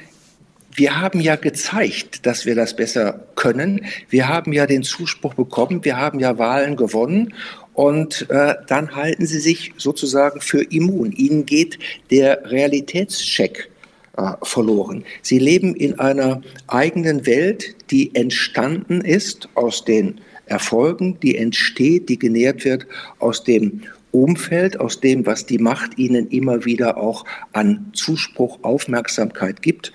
wir 0.76 1.00
haben 1.00 1.20
ja 1.20 1.36
gezeigt, 1.36 2.26
dass 2.26 2.46
wir 2.46 2.56
das 2.56 2.76
besser 2.76 3.28
können. 3.36 3.86
Wir 4.10 4.30
haben 4.30 4.54
ja 4.54 4.66
den 4.66 4.84
Zuspruch 4.84 5.34
bekommen, 5.34 5.84
wir 5.84 5.98
haben 5.98 6.20
ja 6.20 6.38
Wahlen 6.38 6.76
gewonnen 6.76 7.34
und 7.74 8.30
äh, 8.30 8.56
dann 8.68 8.96
halten 8.96 9.26
sie 9.26 9.40
sich 9.40 9.74
sozusagen 9.78 10.42
für 10.42 10.62
immun. 10.62 11.12
Ihnen 11.12 11.46
geht 11.46 11.80
der 12.10 12.50
Realitätscheck 12.50 13.70
äh, 14.18 14.32
verloren. 14.44 15.04
Sie 15.22 15.40
leben 15.40 15.76
in 15.76 16.00
einer 16.00 16.42
eigenen 16.68 17.26
Welt, 17.26 17.76
die 17.92 18.14
entstanden 18.16 19.02
ist 19.02 19.50
aus 19.56 19.84
den 19.84 20.22
Erfolgen, 20.52 21.18
die 21.22 21.38
entsteht, 21.38 22.10
die 22.10 22.20
genährt 22.20 22.66
wird 22.66 22.86
aus 23.20 23.44
dem 23.44 23.82
Umfeld, 24.12 24.80
aus 24.80 25.00
dem, 25.00 25.26
was 25.26 25.46
die 25.46 25.58
Macht 25.58 25.98
ihnen 25.98 26.28
immer 26.28 26.66
wieder 26.66 26.98
auch 26.98 27.24
an 27.54 27.92
Zuspruch, 27.94 28.60
Aufmerksamkeit 28.62 29.62
gibt. 29.62 29.94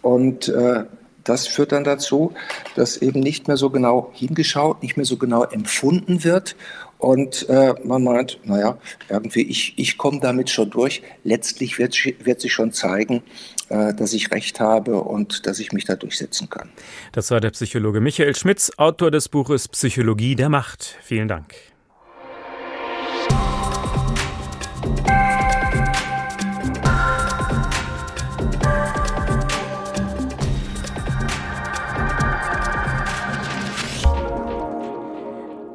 Und 0.00 0.48
äh, 0.48 0.84
das 1.24 1.46
führt 1.46 1.72
dann 1.72 1.84
dazu, 1.84 2.32
dass 2.74 2.96
eben 2.96 3.20
nicht 3.20 3.48
mehr 3.48 3.58
so 3.58 3.68
genau 3.68 4.10
hingeschaut, 4.14 4.82
nicht 4.82 4.96
mehr 4.96 5.04
so 5.04 5.18
genau 5.18 5.44
empfunden 5.44 6.24
wird. 6.24 6.56
Und 6.96 7.46
äh, 7.50 7.74
man 7.84 8.02
meint, 8.02 8.40
naja, 8.44 8.78
irgendwie, 9.10 9.42
ich, 9.42 9.74
ich 9.76 9.98
komme 9.98 10.20
damit 10.20 10.48
schon 10.48 10.70
durch. 10.70 11.02
Letztlich 11.24 11.78
wird, 11.78 11.94
wird 12.24 12.40
sich 12.40 12.52
schon 12.52 12.72
zeigen, 12.72 13.22
dass 13.68 14.12
ich 14.12 14.30
recht 14.30 14.60
habe 14.60 15.02
und 15.02 15.46
dass 15.46 15.58
ich 15.58 15.72
mich 15.72 15.84
da 15.84 15.96
durchsetzen 15.96 16.48
kann. 16.50 16.68
Das 17.12 17.30
war 17.30 17.40
der 17.40 17.50
Psychologe 17.50 18.00
Michael 18.00 18.34
Schmitz, 18.34 18.70
Autor 18.76 19.10
des 19.10 19.28
Buches 19.28 19.68
Psychologie 19.68 20.36
der 20.36 20.48
Macht. 20.48 20.96
Vielen 21.02 21.28
Dank. 21.28 21.54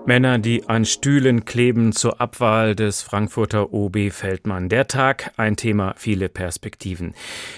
Männer, 0.06 0.38
die 0.38 0.68
an 0.68 0.84
Stühlen 0.84 1.46
kleben 1.46 1.94
zur 1.94 2.20
Abwahl 2.20 2.76
des 2.76 3.02
Frankfurter 3.02 3.74
OB 3.74 4.12
Feldmann. 4.12 4.68
Der 4.68 4.88
Tag, 4.88 5.32
ein 5.38 5.56
Thema, 5.56 5.94
viele 5.98 6.28
Perspektiven. 6.28 7.13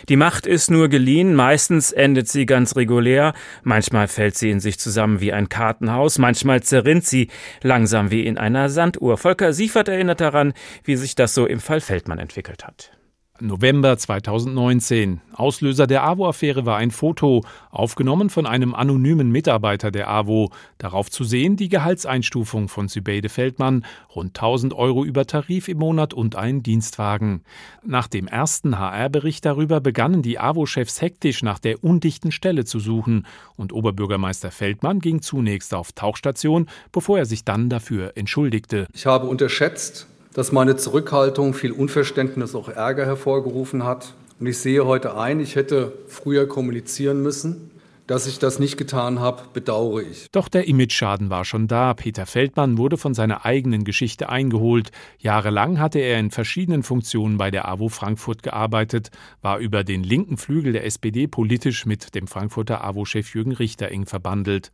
Die 0.09 0.15
Macht 0.15 0.45
ist 0.45 0.69
nur 0.69 0.87
geliehen, 0.87 1.33
meistens 1.33 1.91
endet 1.91 2.27
sie 2.27 2.45
ganz 2.45 2.75
regulär, 2.75 3.33
manchmal 3.63 4.07
fällt 4.07 4.37
sie 4.37 4.51
in 4.51 4.59
sich 4.59 4.77
zusammen 4.77 5.21
wie 5.21 5.33
ein 5.33 5.49
Kartenhaus, 5.49 6.19
manchmal 6.19 6.61
zerrinnt 6.61 7.05
sie 7.05 7.29
langsam 7.63 8.11
wie 8.11 8.25
in 8.25 8.37
einer 8.37 8.69
Sanduhr. 8.69 9.17
Volker 9.17 9.51
Siefert 9.51 9.87
erinnert 9.87 10.21
daran, 10.21 10.53
wie 10.83 10.97
sich 10.97 11.15
das 11.15 11.33
so 11.33 11.47
im 11.47 11.59
Fall 11.59 11.81
Feldmann 11.81 12.19
entwickelt 12.19 12.63
hat. 12.65 12.91
November 13.41 13.97
2019. 13.97 15.19
Auslöser 15.33 15.87
der 15.87 16.05
AWO-Affäre 16.05 16.65
war 16.65 16.77
ein 16.77 16.89
Foto, 16.89 17.43
aufgenommen 17.69 18.29
von 18.29 18.45
einem 18.45 18.73
anonymen 18.73 19.29
Mitarbeiter 19.29 19.91
der 19.91 20.09
AWO. 20.09 20.51
Darauf 20.77 21.11
zu 21.11 21.25
sehen 21.25 21.57
die 21.57 21.67
Gehaltseinstufung 21.67 22.69
von 22.69 22.87
Sübeide 22.87 23.27
Feldmann, 23.27 23.83
rund 24.15 24.37
1000 24.37 24.73
Euro 24.73 25.03
über 25.03 25.27
Tarif 25.27 25.67
im 25.67 25.79
Monat 25.79 26.13
und 26.13 26.37
ein 26.37 26.63
Dienstwagen. 26.63 27.41
Nach 27.83 28.07
dem 28.07 28.29
ersten 28.29 28.79
HR-Bericht 28.79 29.43
darüber 29.43 29.81
begannen 29.81 30.21
die 30.21 30.39
AWO-Chefs 30.39 31.01
hektisch 31.01 31.43
nach 31.43 31.59
der 31.59 31.83
undichten 31.83 32.31
Stelle 32.31 32.63
zu 32.63 32.79
suchen 32.79 33.27
und 33.57 33.73
Oberbürgermeister 33.73 34.51
Feldmann 34.51 34.99
ging 35.01 35.21
zunächst 35.21 35.73
auf 35.73 35.91
Tauchstation, 35.91 36.69
bevor 36.93 37.17
er 37.17 37.25
sich 37.25 37.43
dann 37.43 37.69
dafür 37.69 38.13
entschuldigte. 38.15 38.87
Ich 38.93 39.05
habe 39.05 39.27
unterschätzt, 39.27 40.07
dass 40.35 40.51
meine 40.51 40.75
Zurückhaltung 40.75 41.53
viel 41.53 41.71
Unverständnis, 41.71 42.55
auch 42.55 42.67
Ärger 42.67 43.05
hervorgerufen 43.05 43.85
hat. 43.85 44.13
Und 44.37 44.47
ich 44.47 44.57
sehe 44.57 44.85
heute 44.85 45.17
ein, 45.17 45.39
ich 45.39 45.55
hätte 45.55 45.93
früher 46.07 46.45
kommunizieren 46.45 47.23
müssen, 47.23 47.71
Dass 48.07 48.27
ich 48.27 48.37
das 48.37 48.59
nicht 48.59 48.77
getan 48.77 49.19
habe, 49.19 49.43
bedauere 49.51 50.03
ich. 50.03 50.27
Doch 50.31 50.47
der 50.47 50.67
Imageschaden 50.67 51.31
war 51.31 51.43
schon 51.43 51.67
da. 51.67 51.95
Peter 51.95 52.27
Feldmann 52.27 52.77
wurde 52.77 52.97
von 52.97 53.15
seiner 53.15 53.45
eigenen 53.45 53.83
Geschichte 53.83 54.29
eingeholt. 54.29 54.91
Jahrelang 55.17 55.79
hatte 55.79 55.97
er 55.97 56.19
in 56.19 56.29
verschiedenen 56.29 56.83
Funktionen 56.83 57.37
bei 57.37 57.49
der 57.49 57.67
AWO 57.67 57.89
Frankfurt 57.89 58.43
gearbeitet, 58.43 59.09
war 59.41 59.57
über 59.57 59.83
den 59.83 60.03
linken 60.03 60.37
Flügel 60.37 60.73
der 60.73 60.85
SPD 60.85 61.25
politisch 61.25 61.87
mit 61.87 62.13
dem 62.13 62.27
Frankfurter 62.27 62.83
AWO-Chef 62.83 63.33
Jürgen 63.33 63.53
Richter 63.53 63.89
eng 63.89 64.05
verbandelt. 64.05 64.71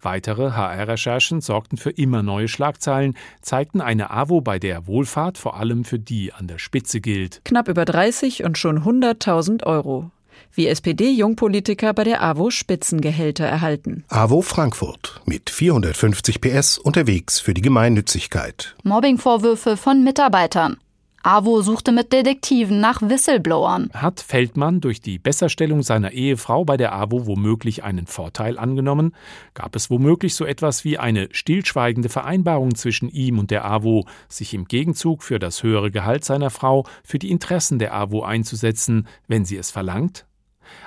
Weitere 0.00 0.52
HR-Recherchen 0.52 1.42
sorgten 1.42 1.76
für 1.76 1.90
immer 1.90 2.22
neue 2.22 2.48
Schlagzeilen, 2.48 3.14
zeigten 3.42 3.82
eine 3.82 4.10
AWO, 4.10 4.40
bei 4.40 4.58
der 4.58 4.86
Wohlfahrt 4.86 5.36
vor 5.36 5.58
allem 5.58 5.84
für 5.84 5.98
die 5.98 6.32
an 6.32 6.46
der 6.46 6.58
Spitze 6.58 7.02
gilt. 7.02 7.42
Knapp 7.44 7.68
über 7.68 7.84
30 7.84 8.42
und 8.44 8.56
schon 8.56 8.84
100.000 8.84 9.64
Euro 9.64 10.10
wie 10.52 10.66
SPD-Jungpolitiker 10.66 11.92
bei 11.94 12.04
der 12.04 12.22
AWO 12.22 12.50
Spitzengehälter 12.50 13.44
erhalten. 13.44 14.04
AWO 14.08 14.42
Frankfurt 14.42 15.20
mit 15.24 15.50
450 15.50 16.40
PS 16.40 16.78
unterwegs 16.78 17.40
für 17.40 17.54
die 17.54 17.62
Gemeinnützigkeit. 17.62 18.76
Mobbingvorwürfe 18.82 19.76
von 19.76 20.04
Mitarbeitern. 20.04 20.76
AWO 21.22 21.60
suchte 21.60 21.92
mit 21.92 22.14
Detektiven 22.14 22.80
nach 22.80 23.02
Whistleblowern. 23.02 23.90
Hat 23.92 24.20
Feldmann 24.20 24.80
durch 24.80 25.02
die 25.02 25.18
Besserstellung 25.18 25.82
seiner 25.82 26.12
Ehefrau 26.12 26.64
bei 26.64 26.78
der 26.78 26.94
AWO 26.94 27.26
womöglich 27.26 27.84
einen 27.84 28.06
Vorteil 28.06 28.58
angenommen? 28.58 29.14
Gab 29.52 29.76
es 29.76 29.90
womöglich 29.90 30.34
so 30.34 30.46
etwas 30.46 30.82
wie 30.82 30.96
eine 30.96 31.28
stillschweigende 31.32 32.08
Vereinbarung 32.08 32.74
zwischen 32.74 33.10
ihm 33.10 33.38
und 33.38 33.50
der 33.50 33.66
AWO, 33.66 34.06
sich 34.30 34.54
im 34.54 34.64
Gegenzug 34.64 35.22
für 35.22 35.38
das 35.38 35.62
höhere 35.62 35.90
Gehalt 35.90 36.24
seiner 36.24 36.48
Frau 36.48 36.86
für 37.04 37.18
die 37.18 37.30
Interessen 37.30 37.78
der 37.78 37.92
AWO 37.94 38.22
einzusetzen, 38.22 39.06
wenn 39.28 39.44
sie 39.44 39.58
es 39.58 39.70
verlangt? 39.70 40.24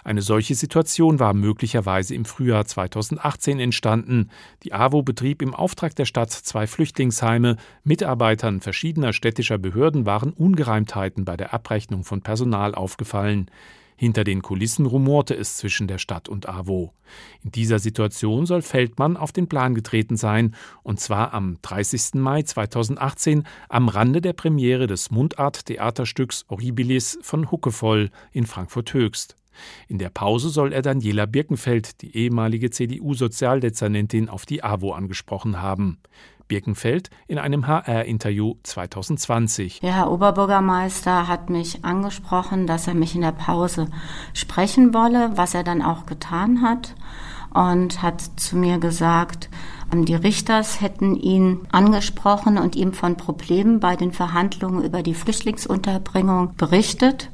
Eine 0.04 0.22
solche 0.22 0.56
Situation 0.56 1.20
war 1.20 1.34
möglicherweise 1.34 2.16
im 2.16 2.26
Frühjahr 2.26 2.66
2018 2.66 3.60
entstanden. 3.60 4.30
Die 4.64 4.74
AWO 4.74 5.04
betrieb 5.04 5.42
im 5.42 5.54
Auftrag 5.54 5.96
der 5.96 6.06
Stadt 6.06 6.32
zwei 6.32 6.68
Flüchtlingsheime. 6.68 7.58
Mitarbeitern 7.84 8.62
verschiedener 8.62 9.14
städtischer 9.14 9.58
Behörden 9.58 10.06
waren 10.06 10.34
Ungereimtheiten 10.34 11.26
bei 11.26 11.38
der 11.38 11.54
Abrechnung 11.54 12.04
von 12.04 12.22
Personal 12.22 12.76
aufgefallen. 12.76 13.50
Hinter 13.96 14.24
den 14.24 14.42
Kulissen 14.42 14.86
rumorte 14.86 15.36
es 15.36 15.58
zwischen 15.58 15.88
der 15.88 15.98
Stadt 15.98 16.28
und 16.28 16.50
AWO. 16.50 16.94
In 17.44 17.52
dieser 17.52 17.80
Situation 17.80 18.46
soll 18.46 18.62
Feldmann 18.62 19.18
auf 19.18 19.32
den 19.32 19.48
Plan 19.48 19.76
getreten 19.76 20.18
sein, 20.18 20.56
und 20.82 21.00
zwar 21.00 21.34
am 21.34 21.58
30. 21.62 22.16
Mai 22.16 22.42
2018 22.42 23.46
am 23.70 23.88
Rande 23.88 24.22
der 24.22 24.34
Premiere 24.34 24.88
des 24.88 25.12
Mundart-Theaterstücks 25.12 26.46
Horribilis 26.50 27.20
von 27.22 27.52
Huckevoll 27.52 28.10
in 28.32 28.46
Frankfurt 28.46 28.94
Höchst. 28.94 29.36
In 29.88 29.98
der 29.98 30.10
Pause 30.10 30.50
soll 30.50 30.74
er 30.74 30.82
Daniela 30.82 31.26
Birkenfeld, 31.26 32.02
die 32.02 32.16
ehemalige 32.16 32.70
CDU-Sozialdezernentin, 32.70 34.30
auf 34.30 34.46
die 34.46 34.64
AWO 34.64 34.92
angesprochen 34.92 35.62
haben. 35.62 36.00
Birkenfeld 36.48 37.10
in 37.28 37.40
einem 37.40 37.68
HR-Interview 37.68 38.56
2020. 38.64 39.80
Der 39.80 39.96
Herr 39.96 40.12
Oberbürgermeister 40.12 41.28
hat 41.28 41.50
mich 41.50 41.84
angesprochen, 41.84 42.68
dass 42.68 42.88
er 42.88 42.94
mich 42.94 43.16
in 43.16 43.22
der 43.22 43.32
Pause 43.32 43.88
sprechen 44.34 44.94
wolle, 44.94 45.32
was 45.36 45.54
er 45.54 45.64
dann 45.64 45.82
auch 45.82 46.06
getan 46.06 46.62
hat 46.62 46.96
und 47.54 48.02
hat 48.02 48.22
zu 48.36 48.58
mir 48.58 48.80
gesagt, 48.80 49.50
die 49.94 50.16
Richters 50.16 50.82
hätten 50.82 51.16
ihn 51.16 51.68
angesprochen 51.72 52.58
und 52.58 52.76
ihm 52.76 52.94
von 52.94 53.16
Problemen 53.16 53.80
bei 53.80 53.96
den 53.96 54.12
Verhandlungen 54.12 54.84
über 54.84 55.04
die 55.04 55.14
Flüchtlingsunterbringung 55.14 56.56
berichtet 56.56 57.30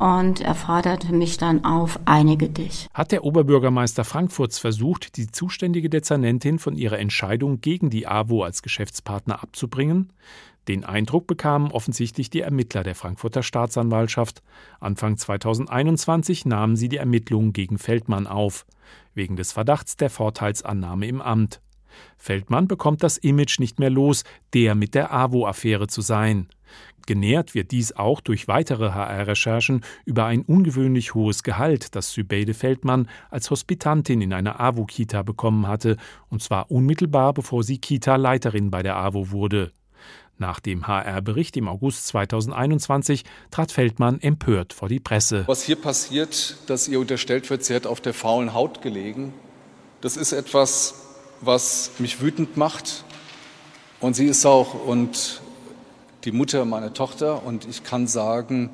und 0.00 0.40
er 0.40 0.54
forderte 0.54 1.12
mich 1.12 1.36
dann 1.36 1.64
auf, 1.64 2.00
einige 2.06 2.48
dich. 2.48 2.88
Hat 2.94 3.12
der 3.12 3.22
Oberbürgermeister 3.22 4.04
Frankfurts 4.04 4.58
versucht, 4.58 5.18
die 5.18 5.30
zuständige 5.30 5.90
Dezernentin 5.90 6.58
von 6.58 6.74
ihrer 6.74 6.98
Entscheidung 6.98 7.60
gegen 7.60 7.90
die 7.90 8.06
AWO 8.06 8.42
als 8.42 8.62
Geschäftspartner 8.62 9.42
abzubringen? 9.42 10.10
Den 10.68 10.84
Eindruck 10.84 11.26
bekamen 11.26 11.70
offensichtlich 11.70 12.30
die 12.30 12.40
Ermittler 12.40 12.82
der 12.82 12.94
Frankfurter 12.94 13.42
Staatsanwaltschaft. 13.42 14.42
Anfang 14.78 15.18
2021 15.18 16.46
nahmen 16.46 16.76
sie 16.76 16.88
die 16.88 16.96
Ermittlungen 16.96 17.52
gegen 17.52 17.76
Feldmann 17.76 18.26
auf, 18.26 18.64
wegen 19.14 19.36
des 19.36 19.52
Verdachts 19.52 19.96
der 19.96 20.08
Vorteilsannahme 20.08 21.06
im 21.08 21.20
Amt. 21.20 21.60
Feldmann 22.16 22.68
bekommt 22.68 23.02
das 23.02 23.18
Image 23.18 23.58
nicht 23.58 23.78
mehr 23.78 23.90
los, 23.90 24.24
der 24.54 24.74
mit 24.74 24.94
der 24.94 25.12
AWO-Affäre 25.12 25.88
zu 25.88 26.00
sein. 26.00 26.48
Genährt 27.06 27.54
wird 27.54 27.70
dies 27.70 27.92
auch 27.92 28.20
durch 28.20 28.46
weitere 28.46 28.90
HR-Recherchen 28.90 29.82
über 30.04 30.26
ein 30.26 30.42
ungewöhnlich 30.42 31.14
hohes 31.14 31.42
Gehalt, 31.42 31.94
das 31.96 32.12
Sübeide 32.12 32.54
Feldmann 32.54 33.08
als 33.30 33.50
Hospitantin 33.50 34.20
in 34.20 34.32
einer 34.32 34.60
AWO-Kita 34.60 35.22
bekommen 35.22 35.66
hatte, 35.66 35.96
und 36.28 36.42
zwar 36.42 36.70
unmittelbar 36.70 37.32
bevor 37.32 37.64
sie 37.64 37.78
Kita-Leiterin 37.78 38.70
bei 38.70 38.82
der 38.82 38.96
AWO 38.96 39.30
wurde. 39.30 39.72
Nach 40.38 40.58
dem 40.58 40.86
HR-Bericht 40.86 41.56
im 41.58 41.68
August 41.68 42.06
2021 42.06 43.24
trat 43.50 43.72
Feldmann 43.72 44.20
empört 44.20 44.72
vor 44.72 44.88
die 44.88 45.00
Presse. 45.00 45.44
Was 45.46 45.62
hier 45.62 45.76
passiert, 45.76 46.56
dass 46.66 46.88
ihr 46.88 46.98
unterstellt 46.98 47.50
wird, 47.50 47.62
sie 47.62 47.74
hat 47.74 47.86
auf 47.86 48.00
der 48.00 48.14
faulen 48.14 48.54
Haut 48.54 48.80
gelegen, 48.80 49.34
das 50.00 50.16
ist 50.16 50.32
etwas, 50.32 50.94
was 51.42 51.90
mich 51.98 52.22
wütend 52.22 52.56
macht. 52.56 53.04
Und 54.00 54.16
sie 54.16 54.26
ist 54.26 54.46
auch, 54.46 54.86
und 54.86 55.42
die 56.24 56.32
Mutter 56.32 56.64
meiner 56.64 56.92
Tochter 56.92 57.44
und 57.44 57.66
ich 57.68 57.84
kann 57.84 58.06
sagen, 58.06 58.70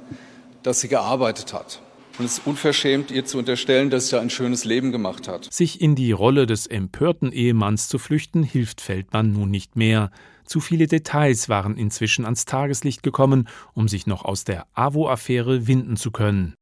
dass 0.62 0.80
sie 0.80 0.88
gearbeitet 0.88 1.52
hat. 1.52 1.80
Und 2.18 2.24
es 2.24 2.38
ist 2.38 2.46
unverschämt, 2.46 3.11
ihr 3.11 3.26
zu 3.26 3.38
unterstellen, 3.38 3.90
dass 3.90 4.09
sie 4.09 4.18
ein 4.18 4.30
schönes 4.30 4.64
Leben 4.64 4.90
gemacht 4.90 5.28
hat. 5.28 5.52
Sich 5.52 5.80
in 5.80 5.94
die 5.94 6.12
Rolle 6.12 6.46
des 6.46 6.66
empörten 6.66 7.30
Ehemanns 7.30 7.88
zu 7.88 7.98
flüchten, 7.98 8.42
hilft 8.42 8.80
Feldmann 8.80 9.32
nun 9.32 9.50
nicht 9.50 9.76
mehr. 9.76 10.11
Zu 10.44 10.61
viele 10.61 10.87
Details 10.87 11.48
waren 11.48 11.76
inzwischen 11.76 12.24
ans 12.24 12.46
Tageslicht 12.46 13.02
gekommen, 13.02 13.48
um 13.74 13.88
sich 13.88 14.06
noch 14.06 14.24
aus 14.24 14.44
der 14.44 14.66
AWO-Affäre 14.74 15.66
winden 15.66 15.96
zu 15.96 16.11
können. 16.11 16.54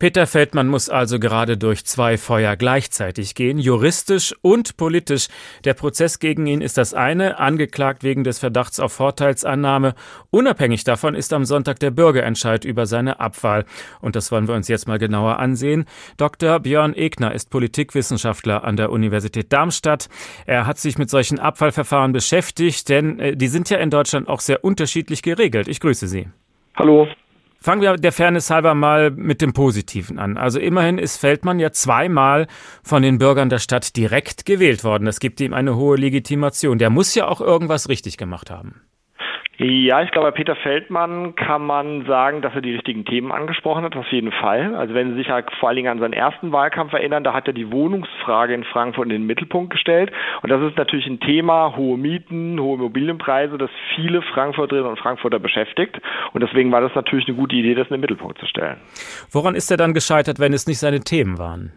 Peter 0.00 0.26
Feldmann 0.26 0.66
muss 0.66 0.88
also 0.88 1.18
gerade 1.20 1.58
durch 1.58 1.84
zwei 1.84 2.16
Feuer 2.16 2.56
gleichzeitig 2.56 3.34
gehen, 3.34 3.58
juristisch 3.58 4.34
und 4.40 4.78
politisch. 4.78 5.28
Der 5.64 5.74
Prozess 5.74 6.18
gegen 6.18 6.46
ihn 6.46 6.62
ist 6.62 6.78
das 6.78 6.94
eine, 6.94 7.38
angeklagt 7.38 8.02
wegen 8.02 8.24
des 8.24 8.38
Verdachts 8.38 8.80
auf 8.80 8.94
Vorteilsannahme. 8.94 9.94
Unabhängig 10.30 10.84
davon 10.84 11.14
ist 11.14 11.34
am 11.34 11.44
Sonntag 11.44 11.80
der 11.80 11.90
Bürgerentscheid 11.90 12.64
über 12.64 12.86
seine 12.86 13.20
Abwahl. 13.20 13.66
Und 14.00 14.16
das 14.16 14.32
wollen 14.32 14.48
wir 14.48 14.54
uns 14.54 14.68
jetzt 14.68 14.88
mal 14.88 14.98
genauer 14.98 15.38
ansehen. 15.38 15.84
Dr. 16.16 16.60
Björn 16.60 16.94
Egner 16.96 17.34
ist 17.34 17.50
Politikwissenschaftler 17.50 18.64
an 18.64 18.78
der 18.78 18.92
Universität 18.92 19.52
Darmstadt. 19.52 20.08
Er 20.46 20.66
hat 20.66 20.78
sich 20.78 20.96
mit 20.96 21.10
solchen 21.10 21.38
Abwahlverfahren 21.38 22.12
beschäftigt, 22.12 22.88
denn 22.88 23.18
äh, 23.18 23.36
die 23.36 23.48
sind 23.48 23.68
ja 23.68 23.76
in 23.76 23.90
Deutschland 23.90 24.28
auch 24.28 24.40
sehr 24.40 24.64
unterschiedlich 24.64 25.20
geregelt. 25.20 25.68
Ich 25.68 25.78
grüße 25.78 26.08
Sie. 26.08 26.30
Hallo. 26.74 27.06
Fangen 27.62 27.82
wir 27.82 27.96
der 27.98 28.12
Fairness 28.12 28.48
halber 28.48 28.74
mal 28.74 29.10
mit 29.10 29.42
dem 29.42 29.52
Positiven 29.52 30.18
an. 30.18 30.38
Also 30.38 30.58
immerhin 30.58 30.96
ist 30.96 31.18
Feldmann 31.18 31.60
ja 31.60 31.72
zweimal 31.72 32.46
von 32.82 33.02
den 33.02 33.18
Bürgern 33.18 33.50
der 33.50 33.58
Stadt 33.58 33.96
direkt 33.96 34.46
gewählt 34.46 34.82
worden. 34.82 35.04
Das 35.04 35.20
gibt 35.20 35.40
ihm 35.40 35.52
eine 35.52 35.76
hohe 35.76 35.98
Legitimation. 35.98 36.78
Der 36.78 36.88
muss 36.88 37.14
ja 37.14 37.28
auch 37.28 37.42
irgendwas 37.42 37.90
richtig 37.90 38.16
gemacht 38.16 38.50
haben. 38.50 38.80
Ja, 39.62 40.00
ich 40.00 40.10
glaube, 40.10 40.28
bei 40.28 40.38
Peter 40.38 40.56
Feldmann 40.56 41.34
kann 41.34 41.66
man 41.66 42.06
sagen, 42.06 42.40
dass 42.40 42.54
er 42.54 42.62
die 42.62 42.72
richtigen 42.72 43.04
Themen 43.04 43.30
angesprochen 43.30 43.84
hat, 43.84 43.94
auf 43.94 44.10
jeden 44.10 44.32
Fall. 44.32 44.74
Also 44.74 44.94
wenn 44.94 45.10
Sie 45.10 45.16
sich 45.16 45.28
halt 45.28 45.50
vor 45.60 45.68
allen 45.68 45.76
Dingen 45.76 45.92
an 45.92 45.98
seinen 45.98 46.14
ersten 46.14 46.50
Wahlkampf 46.50 46.94
erinnern, 46.94 47.24
da 47.24 47.34
hat 47.34 47.46
er 47.46 47.52
die 47.52 47.70
Wohnungsfrage 47.70 48.54
in 48.54 48.64
Frankfurt 48.64 49.04
in 49.04 49.10
den 49.10 49.26
Mittelpunkt 49.26 49.70
gestellt. 49.70 50.12
Und 50.40 50.48
das 50.48 50.62
ist 50.62 50.78
natürlich 50.78 51.06
ein 51.06 51.20
Thema, 51.20 51.76
hohe 51.76 51.98
Mieten, 51.98 52.58
hohe 52.58 52.76
Immobilienpreise, 52.76 53.58
das 53.58 53.68
viele 53.94 54.22
Frankfurterinnen 54.22 54.88
und 54.88 54.98
Frankfurter 54.98 55.38
beschäftigt. 55.38 56.00
Und 56.32 56.42
deswegen 56.42 56.72
war 56.72 56.80
das 56.80 56.94
natürlich 56.94 57.28
eine 57.28 57.36
gute 57.36 57.54
Idee, 57.54 57.74
das 57.74 57.86
in 57.88 57.96
den 57.96 58.00
Mittelpunkt 58.00 58.38
zu 58.38 58.46
stellen. 58.46 58.78
Woran 59.30 59.54
ist 59.54 59.70
er 59.70 59.76
dann 59.76 59.92
gescheitert, 59.92 60.40
wenn 60.40 60.54
es 60.54 60.66
nicht 60.66 60.78
seine 60.78 61.00
Themen 61.00 61.36
waren? 61.38 61.70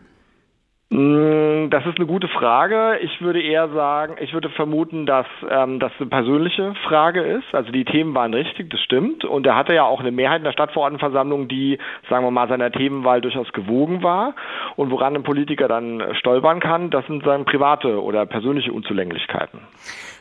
Mm, 0.94 1.72
das 1.72 1.84
ist 1.88 1.98
eine 1.98 2.06
gute 2.06 2.28
Frage. 2.28 3.00
Ich 3.02 3.20
würde 3.20 3.42
eher 3.42 3.68
sagen, 3.70 4.16
ich 4.20 4.32
würde 4.32 4.50
vermuten, 4.50 5.08
dass 5.08 5.26
ähm, 5.50 5.80
das 5.80 5.92
eine 5.98 6.08
persönliche 6.08 6.76
Frage 6.88 7.22
ist. 7.22 7.46
Also 7.52 7.72
die 7.72 7.84
Themen 7.84 8.14
waren 8.14 8.32
richtig, 8.32 8.70
das 8.70 8.80
stimmt. 8.82 9.26
Und 9.26 9.48
er 9.48 9.56
hatte 9.56 9.74
ja 9.74 9.86
auch 9.86 10.02
eine 10.02 10.12
Mehrheit 10.12 10.40
in 10.40 10.44
der 10.44 10.52
Stadtverordnetenversammlung, 10.52 11.48
die, 11.48 11.80
sagen 12.12 12.24
wir 12.24 12.30
mal, 12.30 12.48
seiner 12.48 12.72
Themenwahl 12.72 13.22
durchaus 13.22 13.52
gewogen 13.54 14.04
war. 14.04 14.36
Und 14.76 14.92
woran 14.92 15.16
ein 15.16 15.24
Politiker 15.24 15.68
dann 15.68 16.14
stolpern 16.20 16.60
kann, 16.60 16.92
das 16.92 17.08
sind 17.08 17.24
seine 17.26 17.44
private 17.44 18.00
oder 18.00 18.28
persönliche 18.28 18.72
Unzulänglichkeiten. 18.72 19.62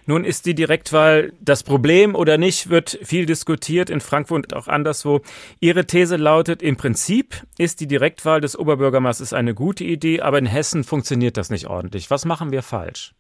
Nun 0.04 0.24
ist 0.24 0.46
die 0.46 0.54
Direktwahl 0.54 1.32
das 1.40 1.62
Problem 1.62 2.16
oder 2.16 2.37
nicht, 2.37 2.70
wird 2.70 2.98
viel 3.04 3.24
diskutiert 3.24 3.88
in 3.88 4.00
Frankfurt 4.00 4.52
und 4.52 4.56
auch 4.56 4.66
anderswo. 4.66 5.20
Ihre 5.61 5.87
These 5.87 6.16
lautet, 6.16 6.61
im 6.61 6.76
Prinzip 6.76 7.37
ist 7.56 7.80
die 7.80 7.87
Direktwahl 7.87 8.40
des 8.40 8.58
Oberbürgermeisters 8.58 9.32
eine 9.32 9.54
gute 9.54 9.85
Idee, 9.85 10.20
aber 10.20 10.38
in 10.38 10.46
Hessen 10.46 10.62
funktioniert 10.85 11.37
das 11.37 11.51
nicht 11.51 11.66
ordentlich. 11.66 12.11
Was 12.11 12.25
machen 12.25 12.53
wir 12.53 12.62
falsch? 12.62 13.14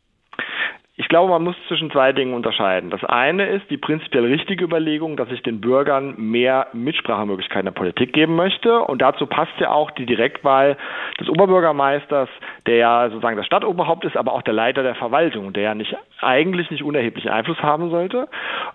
Ich 1.02 1.08
glaube, 1.08 1.32
man 1.32 1.42
muss 1.42 1.56
zwischen 1.66 1.90
zwei 1.90 2.12
Dingen 2.12 2.32
unterscheiden. 2.32 2.88
Das 2.90 3.02
eine 3.02 3.46
ist 3.46 3.68
die 3.70 3.76
prinzipiell 3.76 4.24
richtige 4.24 4.64
Überlegung, 4.64 5.16
dass 5.16 5.28
ich 5.32 5.42
den 5.42 5.60
Bürgern 5.60 6.14
mehr 6.16 6.68
Mitsprachemöglichkeiten 6.74 7.66
in 7.66 7.74
der 7.74 7.78
Politik 7.78 8.12
geben 8.12 8.36
möchte. 8.36 8.78
Und 8.78 9.02
dazu 9.02 9.26
passt 9.26 9.52
ja 9.58 9.72
auch 9.72 9.90
die 9.90 10.06
Direktwahl 10.06 10.76
des 11.18 11.28
Oberbürgermeisters, 11.28 12.28
der 12.66 12.76
ja 12.76 13.08
sozusagen 13.08 13.36
das 13.36 13.46
Stadtoberhaupt 13.46 14.04
ist, 14.04 14.16
aber 14.16 14.32
auch 14.32 14.42
der 14.42 14.54
Leiter 14.54 14.84
der 14.84 14.94
Verwaltung, 14.94 15.52
der 15.52 15.64
ja 15.64 15.74
nicht 15.74 15.92
eigentlich 16.20 16.70
nicht 16.70 16.84
unerheblichen 16.84 17.32
Einfluss 17.32 17.60
haben 17.60 17.90
sollte. 17.90 18.28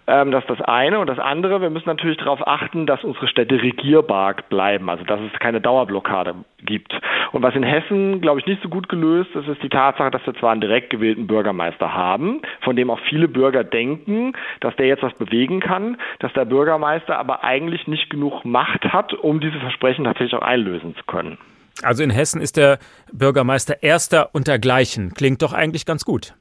Ähm, 0.05 0.31
das 0.31 0.43
ist 0.43 0.49
das 0.49 0.61
eine. 0.61 0.99
Und 0.99 1.07
das 1.07 1.19
andere, 1.19 1.61
wir 1.61 1.69
müssen 1.69 1.87
natürlich 1.87 2.17
darauf 2.17 2.45
achten, 2.45 2.85
dass 2.85 3.05
unsere 3.05 3.29
Städte 3.29 3.61
regierbar 3.61 4.35
bleiben, 4.49 4.89
also 4.89 5.05
dass 5.05 5.21
es 5.21 5.39
keine 5.39 5.61
Dauerblockade 5.61 6.35
gibt. 6.65 6.93
Und 7.31 7.41
was 7.41 7.55
in 7.55 7.63
Hessen, 7.63 8.19
glaube 8.19 8.39
ich, 8.39 8.45
nicht 8.45 8.61
so 8.61 8.69
gut 8.69 8.89
gelöst 8.89 9.33
ist, 9.35 9.47
ist 9.47 9.63
die 9.63 9.69
Tatsache, 9.69 10.11
dass 10.11 10.25
wir 10.25 10.33
zwar 10.35 10.51
einen 10.51 10.61
direkt 10.61 10.89
gewählten 10.89 11.27
Bürgermeister 11.27 11.93
haben, 11.93 12.16
haben, 12.17 12.41
von 12.61 12.75
dem 12.75 12.89
auch 12.89 12.99
viele 13.09 13.27
Bürger 13.27 13.63
denken, 13.63 14.33
dass 14.59 14.75
der 14.75 14.87
jetzt 14.87 15.03
was 15.03 15.13
bewegen 15.13 15.59
kann, 15.59 15.97
dass 16.19 16.33
der 16.33 16.45
Bürgermeister 16.45 17.17
aber 17.17 17.43
eigentlich 17.43 17.87
nicht 17.87 18.09
genug 18.09 18.43
Macht 18.43 18.83
hat, 18.85 19.13
um 19.13 19.39
diese 19.39 19.59
Versprechen 19.59 20.05
tatsächlich 20.05 20.33
auch 20.33 20.45
einlösen 20.45 20.95
zu 20.95 21.03
können. 21.05 21.37
Also 21.83 22.03
in 22.03 22.09
Hessen 22.09 22.41
ist 22.41 22.57
der 22.57 22.79
Bürgermeister 23.13 23.83
erster 23.83 24.33
untergleichen. 24.33 25.13
Klingt 25.13 25.43
doch 25.43 25.53
eigentlich 25.53 25.85
ganz 25.85 26.05
gut. 26.05 26.33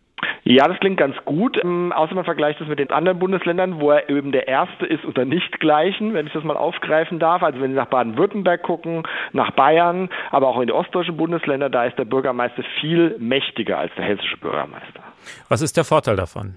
Ja, 0.44 0.66
das 0.68 0.78
klingt 0.78 0.96
ganz 0.96 1.16
gut. 1.24 1.62
Ähm, 1.62 1.92
außer 1.92 2.14
man 2.14 2.24
vergleicht 2.24 2.60
es 2.60 2.68
mit 2.68 2.78
den 2.78 2.90
anderen 2.90 3.18
Bundesländern, 3.18 3.80
wo 3.80 3.90
er 3.90 4.08
eben 4.08 4.32
der 4.32 4.48
Erste 4.48 4.86
ist 4.86 5.04
unter 5.04 5.24
Nichtgleichen, 5.24 6.14
wenn 6.14 6.26
ich 6.26 6.32
das 6.32 6.44
mal 6.44 6.56
aufgreifen 6.56 7.18
darf. 7.18 7.42
Also 7.42 7.60
wenn 7.60 7.72
Sie 7.72 7.76
nach 7.76 7.88
Baden-Württemberg 7.88 8.62
gucken, 8.62 9.02
nach 9.32 9.50
Bayern, 9.50 10.08
aber 10.30 10.46
auch 10.48 10.60
in 10.60 10.68
die 10.68 10.72
ostdeutschen 10.72 11.16
Bundesländer, 11.16 11.68
da 11.68 11.84
ist 11.84 11.98
der 11.98 12.04
Bürgermeister 12.04 12.62
viel 12.80 13.16
mächtiger 13.18 13.76
als 13.78 13.92
der 13.96 14.04
hessische 14.04 14.36
Bürgermeister. 14.38 15.02
Was 15.48 15.60
ist 15.60 15.76
der 15.76 15.84
Vorteil 15.84 16.16
davon? 16.16 16.56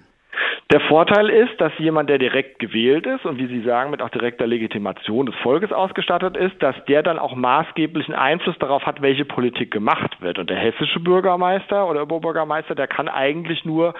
Der 0.71 0.81
Vorteil 0.81 1.29
ist, 1.29 1.59
dass 1.59 1.71
jemand, 1.79 2.11
der 2.11 2.19
direkt 2.19 2.59
gewählt 2.59 3.07
ist 3.07 3.25
und 3.25 3.39
wie 3.39 3.47
Sie 3.47 3.61
sagen, 3.61 3.89
mit 3.89 4.03
auch 4.03 4.09
direkter 4.09 4.45
Legitimation 4.45 5.25
des 5.25 5.33
Volkes 5.37 5.71
ausgestattet 5.71 6.37
ist, 6.37 6.61
dass 6.61 6.75
der 6.85 7.01
dann 7.01 7.17
auch 7.17 7.33
maßgeblichen 7.33 8.13
Einfluss 8.13 8.55
darauf 8.59 8.85
hat, 8.85 9.01
welche 9.01 9.25
Politik 9.25 9.71
gemacht 9.71 10.21
wird. 10.21 10.37
Und 10.37 10.51
der 10.51 10.57
hessische 10.57 10.99
Bürgermeister 10.99 11.89
oder 11.89 12.03
Oberbürgermeister, 12.03 12.75
der 12.75 12.85
kann 12.85 13.07
eigentlich 13.07 13.65
nur 13.65 13.95